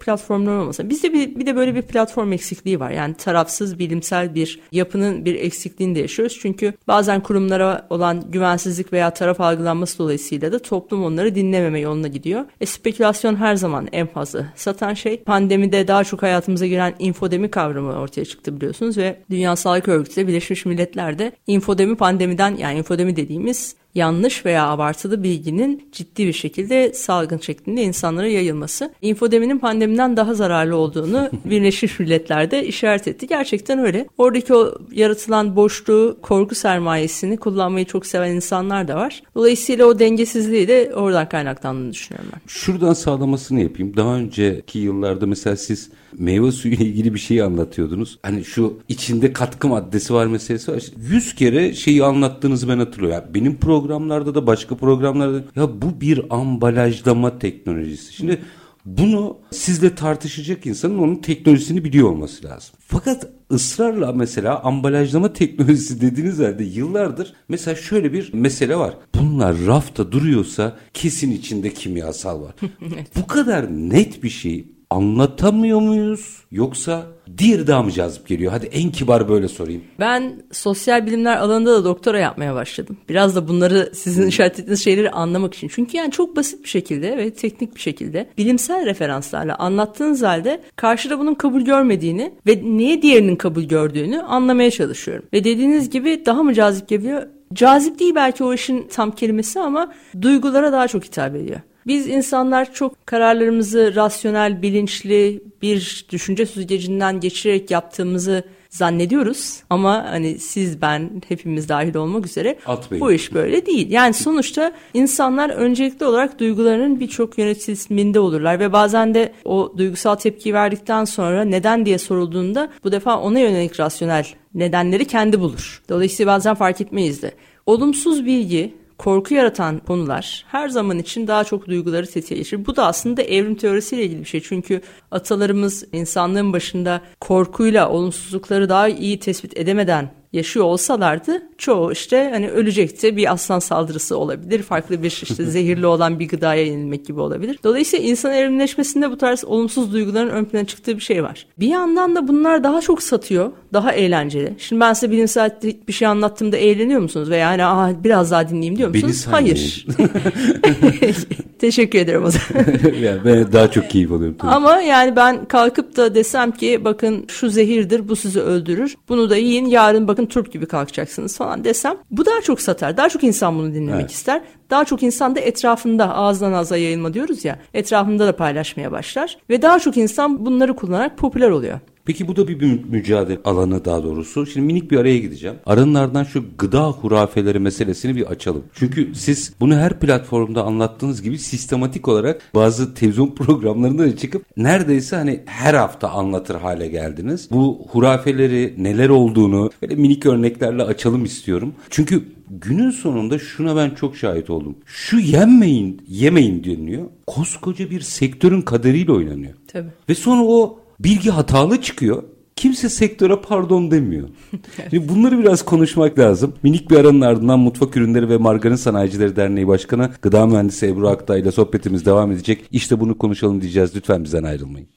platformlar 0.00 0.56
olmasa. 0.56 0.88
Bizde 0.88 1.12
bir, 1.12 1.38
bir 1.38 1.46
de 1.46 1.56
böyle 1.56 1.74
bir 1.74 1.82
platform 1.82 2.32
eksikliği 2.32 2.80
var. 2.80 2.90
Yani 2.90 3.14
tarafsız 3.14 3.78
bilimsel 3.78 4.34
bir 4.34 4.60
yapının 4.72 5.24
bir 5.24 5.34
eksikliğini 5.34 5.94
de 5.94 6.00
yaşıyoruz. 6.00 6.38
Çünkü 6.42 6.72
bazen 6.88 7.22
kurumlara 7.22 7.86
olan 7.90 8.30
güvensizlik 8.30 8.92
veya 8.92 9.10
taraf 9.10 9.40
algılanması 9.40 9.98
dolayısıyla 9.98 10.52
da 10.52 10.58
toplum 10.58 11.04
onları 11.04 11.34
dinlememe 11.34 11.80
yoluna 11.80 12.08
gidiyor. 12.08 12.44
E 12.60 12.66
spekülasyon 12.66 13.36
her 13.36 13.54
zaman 13.56 13.88
en 13.92 14.06
fazla 14.06 14.52
satan 14.56 14.94
şey. 14.94 15.22
Pandemide 15.22 15.88
daha 15.88 16.04
çok 16.04 16.22
hayatımıza 16.22 16.66
giren 16.66 16.94
infodemi 16.98 17.50
kavramı 17.50 17.92
ortaya 17.92 18.24
çıktı 18.24 18.56
biliyorsunuz 18.56 18.98
ve 18.98 19.20
Dünya 19.30 19.56
Sağlık 19.56 19.88
Örgütü 19.88 20.16
de 20.16 20.28
Birleşmiş 20.28 20.66
Milletler'de 20.66 21.32
infodemi 21.46 21.96
pandemiden 21.96 22.56
yani 22.56 22.78
infodemi 22.78 23.16
dediğimiz 23.16 23.79
yanlış 23.94 24.46
veya 24.46 24.66
abartılı 24.68 25.22
bilginin 25.22 25.88
ciddi 25.92 26.26
bir 26.26 26.32
şekilde 26.32 26.92
salgın 26.92 27.38
şeklinde 27.38 27.82
insanlara 27.82 28.26
yayılması. 28.26 28.94
İnfodeminin 29.02 29.58
pandemiden 29.58 30.16
daha 30.16 30.34
zararlı 30.34 30.76
olduğunu 30.76 31.30
Birleşmiş 31.44 31.98
Milletler'de 31.98 32.66
işaret 32.66 33.08
etti. 33.08 33.26
Gerçekten 33.26 33.78
öyle. 33.78 34.06
Oradaki 34.18 34.54
o 34.54 34.74
yaratılan 34.92 35.56
boşluğu, 35.56 36.18
korku 36.22 36.54
sermayesini 36.54 37.36
kullanmayı 37.36 37.86
çok 37.86 38.06
seven 38.06 38.34
insanlar 38.34 38.88
da 38.88 38.96
var. 38.96 39.22
Dolayısıyla 39.34 39.86
o 39.86 39.98
dengesizliği 39.98 40.68
de 40.68 40.92
oradan 40.94 41.28
kaynaklandığını 41.28 41.92
düşünüyorum 41.92 42.30
ben. 42.34 42.40
Şuradan 42.46 42.92
sağlamasını 42.92 43.60
yapayım. 43.60 43.96
Daha 43.96 44.14
önceki 44.16 44.78
yıllarda 44.78 45.26
mesela 45.26 45.56
siz 45.56 45.90
meyve 46.18 46.52
suyu 46.52 46.74
ile 46.74 46.84
ilgili 46.84 47.14
bir 47.14 47.18
şeyi 47.18 47.44
anlatıyordunuz. 47.44 48.18
Hani 48.22 48.44
şu 48.44 48.78
içinde 48.88 49.32
katkı 49.32 49.68
maddesi 49.68 50.14
var 50.14 50.26
meselesi 50.26 50.72
var. 50.72 50.82
Yüz 51.10 51.34
kere 51.34 51.74
şeyi 51.74 52.04
anlattığınızı 52.04 52.68
ben 52.68 52.78
hatırlıyorum. 52.78 53.24
Ya 53.24 53.34
benim 53.34 53.56
programlarda 53.56 54.34
da 54.34 54.46
başka 54.46 54.76
programlarda 54.76 55.44
ya 55.56 55.82
bu 55.82 56.00
bir 56.00 56.22
ambalajlama 56.30 57.38
teknolojisi. 57.38 58.14
Şimdi 58.14 58.40
bunu 58.84 59.38
sizle 59.50 59.94
tartışacak 59.94 60.66
insanın 60.66 60.98
onun 60.98 61.16
teknolojisini 61.16 61.84
biliyor 61.84 62.10
olması 62.10 62.44
lazım. 62.44 62.74
Fakat 62.78 63.26
ısrarla 63.52 64.12
mesela 64.12 64.62
ambalajlama 64.62 65.32
teknolojisi 65.32 66.00
dediğiniz 66.00 66.38
halde 66.38 66.64
yıllardır 66.64 67.34
mesela 67.48 67.74
şöyle 67.74 68.12
bir 68.12 68.34
mesele 68.34 68.76
var. 68.76 68.94
Bunlar 69.14 69.56
rafta 69.66 70.12
duruyorsa 70.12 70.76
kesin 70.94 71.30
içinde 71.30 71.74
kimyasal 71.74 72.42
var. 72.42 72.54
Bu 73.16 73.26
kadar 73.26 73.70
net 73.70 74.22
bir 74.22 74.28
şey 74.28 74.66
anlatamıyor 74.90 75.80
muyuz? 75.80 76.36
Yoksa 76.50 77.06
diğer 77.38 77.66
daha 77.66 77.82
mı 77.82 77.92
cazip 77.92 78.28
geliyor? 78.28 78.52
Hadi 78.52 78.66
en 78.66 78.90
kibar 78.90 79.28
böyle 79.28 79.48
sorayım. 79.48 79.82
Ben 80.00 80.42
sosyal 80.52 81.06
bilimler 81.06 81.36
alanında 81.36 81.72
da 81.72 81.84
doktora 81.84 82.18
yapmaya 82.18 82.54
başladım. 82.54 82.96
Biraz 83.08 83.36
da 83.36 83.48
bunları 83.48 83.90
sizin 83.94 84.26
işaret 84.26 84.60
ettiğiniz 84.60 84.84
şeyleri 84.84 85.10
anlamak 85.10 85.54
için. 85.54 85.68
Çünkü 85.68 85.96
yani 85.96 86.10
çok 86.10 86.36
basit 86.36 86.64
bir 86.64 86.68
şekilde 86.68 87.16
ve 87.16 87.30
teknik 87.30 87.74
bir 87.74 87.80
şekilde 87.80 88.28
bilimsel 88.38 88.86
referanslarla 88.86 89.56
anlattığınız 89.56 90.22
halde 90.22 90.62
karşıda 90.76 91.18
bunun 91.18 91.34
kabul 91.34 91.60
görmediğini 91.62 92.32
ve 92.46 92.62
niye 92.64 93.02
diğerinin 93.02 93.36
kabul 93.36 93.62
gördüğünü 93.62 94.20
anlamaya 94.20 94.70
çalışıyorum. 94.70 95.24
Ve 95.32 95.44
dediğiniz 95.44 95.90
gibi 95.90 96.22
daha 96.26 96.42
mı 96.42 96.54
cazip 96.54 96.88
geliyor? 96.88 97.22
Cazip 97.54 97.98
değil 97.98 98.14
belki 98.14 98.44
o 98.44 98.54
işin 98.54 98.88
tam 98.88 99.10
kelimesi 99.10 99.60
ama 99.60 99.92
duygulara 100.22 100.72
daha 100.72 100.88
çok 100.88 101.04
hitap 101.04 101.36
ediyor. 101.36 101.60
Biz 101.86 102.08
insanlar 102.08 102.74
çok 102.74 103.06
kararlarımızı 103.06 103.94
rasyonel, 103.94 104.62
bilinçli 104.62 105.42
bir 105.62 106.06
düşünce 106.12 106.46
süzgecinden 106.46 107.20
geçirerek 107.20 107.70
yaptığımızı 107.70 108.44
zannediyoruz 108.70 109.62
ama 109.70 110.06
hani 110.10 110.38
siz 110.38 110.82
ben 110.82 111.22
hepimiz 111.28 111.68
dahil 111.68 111.94
olmak 111.94 112.26
üzere 112.26 112.58
Atmayın. 112.66 113.00
bu 113.06 113.12
iş 113.12 113.34
böyle 113.34 113.66
değil. 113.66 113.90
Yani 113.90 114.14
sonuçta 114.14 114.72
insanlar 114.94 115.50
öncelikli 115.50 116.04
olarak 116.04 116.40
duygularının 116.40 117.00
birçok 117.00 117.38
yönetiminde 117.38 118.20
olurlar 118.20 118.60
ve 118.60 118.72
bazen 118.72 119.14
de 119.14 119.32
o 119.44 119.74
duygusal 119.76 120.14
tepki 120.14 120.54
verdikten 120.54 121.04
sonra 121.04 121.44
neden 121.44 121.86
diye 121.86 121.98
sorulduğunda 121.98 122.70
bu 122.84 122.92
defa 122.92 123.20
ona 123.20 123.38
yönelik 123.38 123.80
rasyonel 123.80 124.26
nedenleri 124.54 125.04
kendi 125.04 125.40
bulur. 125.40 125.82
Dolayısıyla 125.88 126.32
bazen 126.32 126.54
fark 126.54 126.80
etmeyiz 126.80 127.22
de. 127.22 127.34
Olumsuz 127.66 128.26
bilgi 128.26 128.74
korku 129.00 129.34
yaratan 129.34 129.78
konular 129.78 130.44
her 130.48 130.68
zaman 130.68 130.98
için 130.98 131.26
daha 131.26 131.44
çok 131.44 131.68
duyguları 131.68 132.06
tetikleşir. 132.06 132.66
Bu 132.66 132.76
da 132.76 132.86
aslında 132.86 133.22
evrim 133.22 133.54
teorisiyle 133.54 134.04
ilgili 134.04 134.20
bir 134.20 134.24
şey. 134.24 134.40
Çünkü 134.40 134.80
atalarımız 135.10 135.84
insanlığın 135.92 136.52
başında 136.52 137.00
korkuyla 137.20 137.90
olumsuzlukları 137.90 138.68
daha 138.68 138.88
iyi 138.88 139.18
tespit 139.18 139.58
edemeden 139.58 140.10
yaşıyor 140.32 140.64
olsalardı 140.64 141.42
çoğu 141.60 141.92
işte 141.92 142.28
hani 142.32 142.50
ölecekti 142.50 143.16
bir 143.16 143.32
aslan 143.32 143.58
saldırısı 143.58 144.16
olabilir 144.16 144.62
farklı 144.62 145.02
bir 145.02 145.10
işte 145.22 145.44
zehirli 145.44 145.86
olan 145.86 146.18
bir 146.18 146.28
gıdaya 146.28 146.66
yenilmek 146.66 147.06
gibi 147.06 147.20
olabilir. 147.20 147.58
Dolayısıyla 147.64 148.06
insan 148.06 148.32
evrimleşmesinde 148.32 149.10
bu 149.10 149.18
tarz 149.18 149.44
olumsuz 149.44 149.92
duyguların 149.92 150.30
ön 150.30 150.44
plana 150.44 150.66
çıktığı 150.66 150.96
bir 150.96 151.02
şey 151.02 151.22
var. 151.22 151.46
Bir 151.58 151.68
yandan 151.68 152.16
da 152.16 152.28
bunlar 152.28 152.64
daha 152.64 152.80
çok 152.80 153.02
satıyor 153.02 153.52
daha 153.72 153.92
eğlenceli. 153.92 154.54
Şimdi 154.58 154.80
ben 154.80 154.92
size 154.92 155.10
bilimsel 155.12 155.50
bir 155.88 155.92
şey 155.92 156.08
anlattığımda 156.08 156.56
eğleniyor 156.56 157.00
musunuz 157.00 157.30
veya 157.30 157.48
hani 157.48 157.64
Aa, 157.64 158.04
biraz 158.04 158.30
daha 158.30 158.48
dinleyeyim 158.48 158.78
diyor 158.78 158.88
musunuz? 158.88 159.24
Beni 159.26 159.32
Hayır. 159.32 159.86
Teşekkür 161.58 161.98
ederim 161.98 162.24
o 162.24 162.30
zaman. 162.30 162.64
yani 163.00 163.20
ben 163.24 163.52
daha 163.52 163.70
çok 163.70 163.90
keyif 163.90 164.12
alıyorum. 164.12 164.36
Tabii. 164.38 164.50
Ama 164.50 164.80
yani 164.80 165.16
ben 165.16 165.44
kalkıp 165.44 165.96
da 165.96 166.14
desem 166.14 166.50
ki 166.50 166.84
bakın 166.84 167.26
şu 167.28 167.50
zehirdir 167.50 168.08
bu 168.08 168.16
sizi 168.16 168.40
öldürür. 168.40 168.96
Bunu 169.08 169.30
da 169.30 169.36
yiyin 169.36 169.66
yarın 169.66 170.08
bakın 170.08 170.26
turp 170.26 170.52
gibi 170.52 170.66
kalkacaksınız 170.66 171.36
falan 171.36 171.49
desem 171.64 171.96
bu 172.10 172.26
daha 172.26 172.40
çok 172.40 172.60
satar. 172.60 172.96
Daha 172.96 173.08
çok 173.08 173.24
insan 173.24 173.58
bunu 173.58 173.74
dinlemek 173.74 174.00
Evet. 174.00 174.10
ister. 174.10 174.42
Daha 174.70 174.84
çok 174.84 175.02
insan 175.02 175.36
da 175.36 175.40
etrafında 175.40 176.14
ağızdan 176.14 176.52
ağza 176.52 176.76
yayılma 176.76 177.14
diyoruz 177.14 177.44
ya 177.44 177.58
etrafında 177.74 178.26
da 178.26 178.36
paylaşmaya 178.36 178.92
başlar. 178.92 179.38
Ve 179.50 179.62
daha 179.62 179.78
çok 179.78 179.96
insan 179.96 180.46
bunları 180.46 180.76
kullanarak 180.76 181.18
popüler 181.18 181.50
oluyor. 181.50 181.78
Peki 182.10 182.28
bu 182.28 182.36
da 182.36 182.48
bir 182.48 182.62
mü- 182.62 182.80
mücadele 182.90 183.38
alanı 183.44 183.84
daha 183.84 184.02
doğrusu. 184.02 184.46
Şimdi 184.46 184.66
minik 184.66 184.90
bir 184.90 184.98
araya 184.98 185.18
gideceğim. 185.18 185.56
Aranın 185.66 185.94
ardından 185.94 186.24
şu 186.24 186.44
gıda 186.58 186.90
hurafeleri 186.90 187.58
meselesini 187.58 188.16
bir 188.16 188.26
açalım. 188.26 188.64
Çünkü 188.74 189.14
siz 189.14 189.52
bunu 189.60 189.74
her 189.76 190.00
platformda 190.00 190.64
anlattığınız 190.64 191.22
gibi 191.22 191.38
sistematik 191.38 192.08
olarak 192.08 192.40
bazı 192.54 192.94
televizyon 192.94 193.34
programlarında 193.34 194.02
da 194.02 194.16
çıkıp 194.16 194.44
neredeyse 194.56 195.16
hani 195.16 195.40
her 195.46 195.74
hafta 195.74 196.08
anlatır 196.10 196.54
hale 196.54 196.88
geldiniz. 196.88 197.48
Bu 197.50 197.86
hurafeleri 197.90 198.74
neler 198.78 199.08
olduğunu 199.08 199.70
böyle 199.82 199.94
minik 199.94 200.26
örneklerle 200.26 200.82
açalım 200.82 201.24
istiyorum. 201.24 201.74
Çünkü 201.90 202.22
günün 202.50 202.90
sonunda 202.90 203.38
şuna 203.38 203.76
ben 203.76 203.90
çok 203.90 204.16
şahit 204.16 204.50
oldum. 204.50 204.76
Şu 204.86 205.18
yenmeyin, 205.18 206.02
yemeyin 206.08 206.64
deniliyor. 206.64 207.06
Koskoca 207.26 207.90
bir 207.90 208.00
sektörün 208.00 208.62
kaderiyle 208.62 209.12
oynanıyor. 209.12 209.52
Tabii. 209.68 209.88
Ve 210.08 210.14
sonra 210.14 210.42
o 210.44 210.79
bilgi 211.04 211.30
hatalı 211.30 211.82
çıkıyor. 211.82 212.22
Kimse 212.56 212.88
sektöre 212.88 213.36
pardon 213.36 213.90
demiyor. 213.90 214.28
Şimdi 214.90 215.08
bunları 215.08 215.38
biraz 215.38 215.64
konuşmak 215.64 216.18
lazım. 216.18 216.54
Minik 216.62 216.90
bir 216.90 216.96
aranın 216.96 217.20
ardından 217.20 217.58
Mutfak 217.58 217.96
Ürünleri 217.96 218.28
ve 218.28 218.36
Margarin 218.36 218.76
Sanayicileri 218.76 219.36
Derneği 219.36 219.68
Başkanı 219.68 220.10
Gıda 220.22 220.46
Mühendisi 220.46 220.86
Ebru 220.86 221.08
Aktay 221.08 221.40
ile 221.40 221.52
sohbetimiz 221.52 222.06
devam 222.06 222.32
edecek. 222.32 222.64
İşte 222.70 223.00
bunu 223.00 223.18
konuşalım 223.18 223.60
diyeceğiz. 223.60 223.96
Lütfen 223.96 224.24
bizden 224.24 224.42
ayrılmayın. 224.42 224.88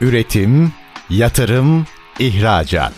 Üretim, 0.00 0.72
yatırım, 1.10 1.86
ihracat. 2.18 2.92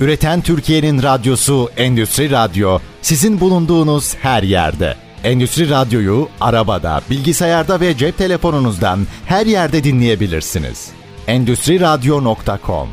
Üreten 0.00 0.40
Türkiye'nin 0.40 1.02
radyosu 1.02 1.68
Endüstri 1.76 2.30
Radyo 2.30 2.78
sizin 3.02 3.40
bulunduğunuz 3.40 4.14
her 4.14 4.42
yerde. 4.42 4.94
Endüstri 5.24 5.70
Radyo'yu 5.70 6.28
arabada, 6.40 7.00
bilgisayarda 7.10 7.80
ve 7.80 7.96
cep 7.96 8.18
telefonunuzdan 8.18 9.06
her 9.26 9.46
yerde 9.46 9.84
dinleyebilirsiniz. 9.84 10.92
Endüstri 11.28 11.80
Radyo.com 11.80 12.88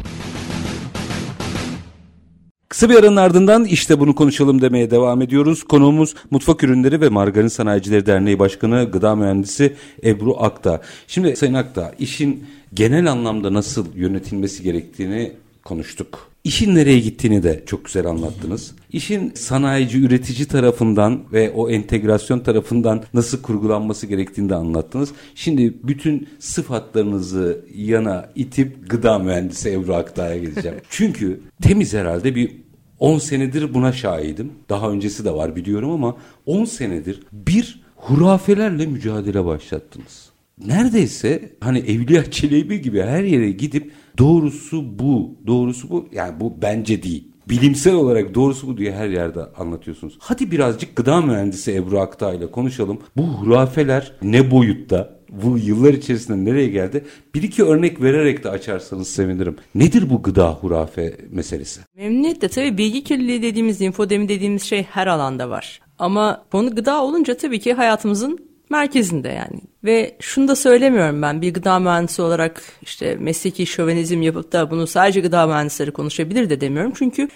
Kısa 2.69 2.89
bir 2.89 2.95
aranın 2.95 3.15
ardından 3.15 3.65
işte 3.65 3.99
bunu 3.99 4.15
konuşalım 4.15 4.61
demeye 4.61 4.91
devam 4.91 5.21
ediyoruz. 5.21 5.63
Konuğumuz 5.63 6.15
Mutfak 6.29 6.63
Ürünleri 6.63 7.01
ve 7.01 7.09
Margarin 7.09 7.47
Sanayicileri 7.47 8.05
Derneği 8.05 8.39
Başkanı 8.39 8.91
Gıda 8.91 9.15
Mühendisi 9.15 9.75
Ebru 10.03 10.43
Akta. 10.43 10.81
Şimdi 11.07 11.35
Sayın 11.35 11.53
Akta 11.53 11.93
işin 11.99 12.45
genel 12.73 13.11
anlamda 13.11 13.53
nasıl 13.53 13.95
yönetilmesi 13.95 14.63
gerektiğini 14.63 15.33
konuştuk. 15.63 16.30
İşin 16.43 16.75
nereye 16.75 16.99
gittiğini 16.99 17.43
de 17.43 17.63
çok 17.65 17.85
güzel 17.85 18.05
anlattınız. 18.05 18.75
İşin 18.91 19.33
sanayici, 19.35 19.99
üretici 19.99 20.47
tarafından 20.47 21.23
ve 21.33 21.51
o 21.51 21.69
entegrasyon 21.69 22.39
tarafından 22.39 23.03
nasıl 23.13 23.41
kurgulanması 23.41 24.07
gerektiğini 24.07 24.49
de 24.49 24.55
anlattınız. 24.55 25.11
Şimdi 25.35 25.73
bütün 25.83 26.27
sıfatlarınızı 26.39 27.65
yana 27.75 28.29
itip 28.35 28.89
gıda 28.89 29.19
mühendisi 29.19 29.71
Ebru 29.71 29.95
Aktağ'a 29.95 30.37
gideceğim. 30.37 30.77
Çünkü 30.89 31.41
temiz 31.61 31.93
herhalde 31.93 32.35
bir 32.35 32.51
10 32.99 33.17
senedir 33.17 33.73
buna 33.73 33.93
şahidim. 33.93 34.51
Daha 34.69 34.91
öncesi 34.91 35.25
de 35.25 35.31
var 35.31 35.55
biliyorum 35.55 35.91
ama 35.91 36.17
10 36.45 36.65
senedir 36.65 37.19
bir 37.31 37.81
hurafelerle 37.95 38.85
mücadele 38.85 39.45
başlattınız. 39.45 40.31
Neredeyse 40.65 41.51
hani 41.59 41.79
Evliya 41.79 42.31
Çelebi 42.31 42.81
gibi 42.81 43.01
her 43.01 43.23
yere 43.23 43.51
gidip 43.51 43.91
doğrusu 44.17 44.99
bu, 44.99 45.35
doğrusu 45.47 45.89
bu. 45.89 46.07
Yani 46.11 46.39
bu 46.39 46.53
bence 46.61 47.03
değil. 47.03 47.27
Bilimsel 47.49 47.93
olarak 47.93 48.35
doğrusu 48.35 48.67
bu 48.67 48.77
diye 48.77 48.91
her 48.91 49.09
yerde 49.09 49.39
anlatıyorsunuz. 49.57 50.17
Hadi 50.19 50.51
birazcık 50.51 50.95
gıda 50.95 51.21
mühendisi 51.21 51.75
Ebru 51.75 51.99
Aktağ 51.99 52.33
ile 52.33 52.51
konuşalım. 52.51 52.99
Bu 53.17 53.23
hurafeler 53.23 54.13
ne 54.21 54.51
boyutta? 54.51 55.21
Bu 55.29 55.57
yıllar 55.57 55.93
içerisinde 55.93 56.51
nereye 56.51 56.67
geldi? 56.67 57.05
Bir 57.35 57.43
iki 57.43 57.63
örnek 57.63 58.01
vererek 58.01 58.43
de 58.43 58.49
açarsanız 58.49 59.07
sevinirim. 59.07 59.55
Nedir 59.75 60.09
bu 60.09 60.21
gıda 60.21 60.53
hurafe 60.53 61.17
meselesi? 61.29 61.81
Memnuniyetle 61.95 62.47
tabii 62.47 62.77
bilgi 62.77 63.03
kirliliği 63.03 63.41
dediğimiz, 63.41 63.81
infodemi 63.81 64.29
dediğimiz 64.29 64.63
şey 64.63 64.83
her 64.83 65.07
alanda 65.07 65.49
var. 65.49 65.81
Ama 65.99 66.45
konu 66.51 66.75
gıda 66.75 67.03
olunca 67.03 67.37
tabii 67.37 67.59
ki 67.59 67.73
hayatımızın 67.73 68.50
merkezinde 68.71 69.27
yani. 69.29 69.61
Ve 69.83 70.15
şunu 70.19 70.47
da 70.47 70.55
söylemiyorum 70.55 71.21
ben 71.21 71.41
bir 71.41 71.53
gıda 71.53 71.79
mühendisi 71.79 72.21
olarak 72.21 72.63
işte 72.81 73.15
mesleki 73.15 73.65
şövenizm 73.65 74.21
yapıp 74.21 74.51
da 74.51 74.71
bunu 74.71 74.87
sadece 74.87 75.19
gıda 75.19 75.47
mühendisleri 75.47 75.91
konuşabilir 75.91 76.49
de 76.49 76.61
demiyorum. 76.61 76.93
Çünkü 76.95 77.27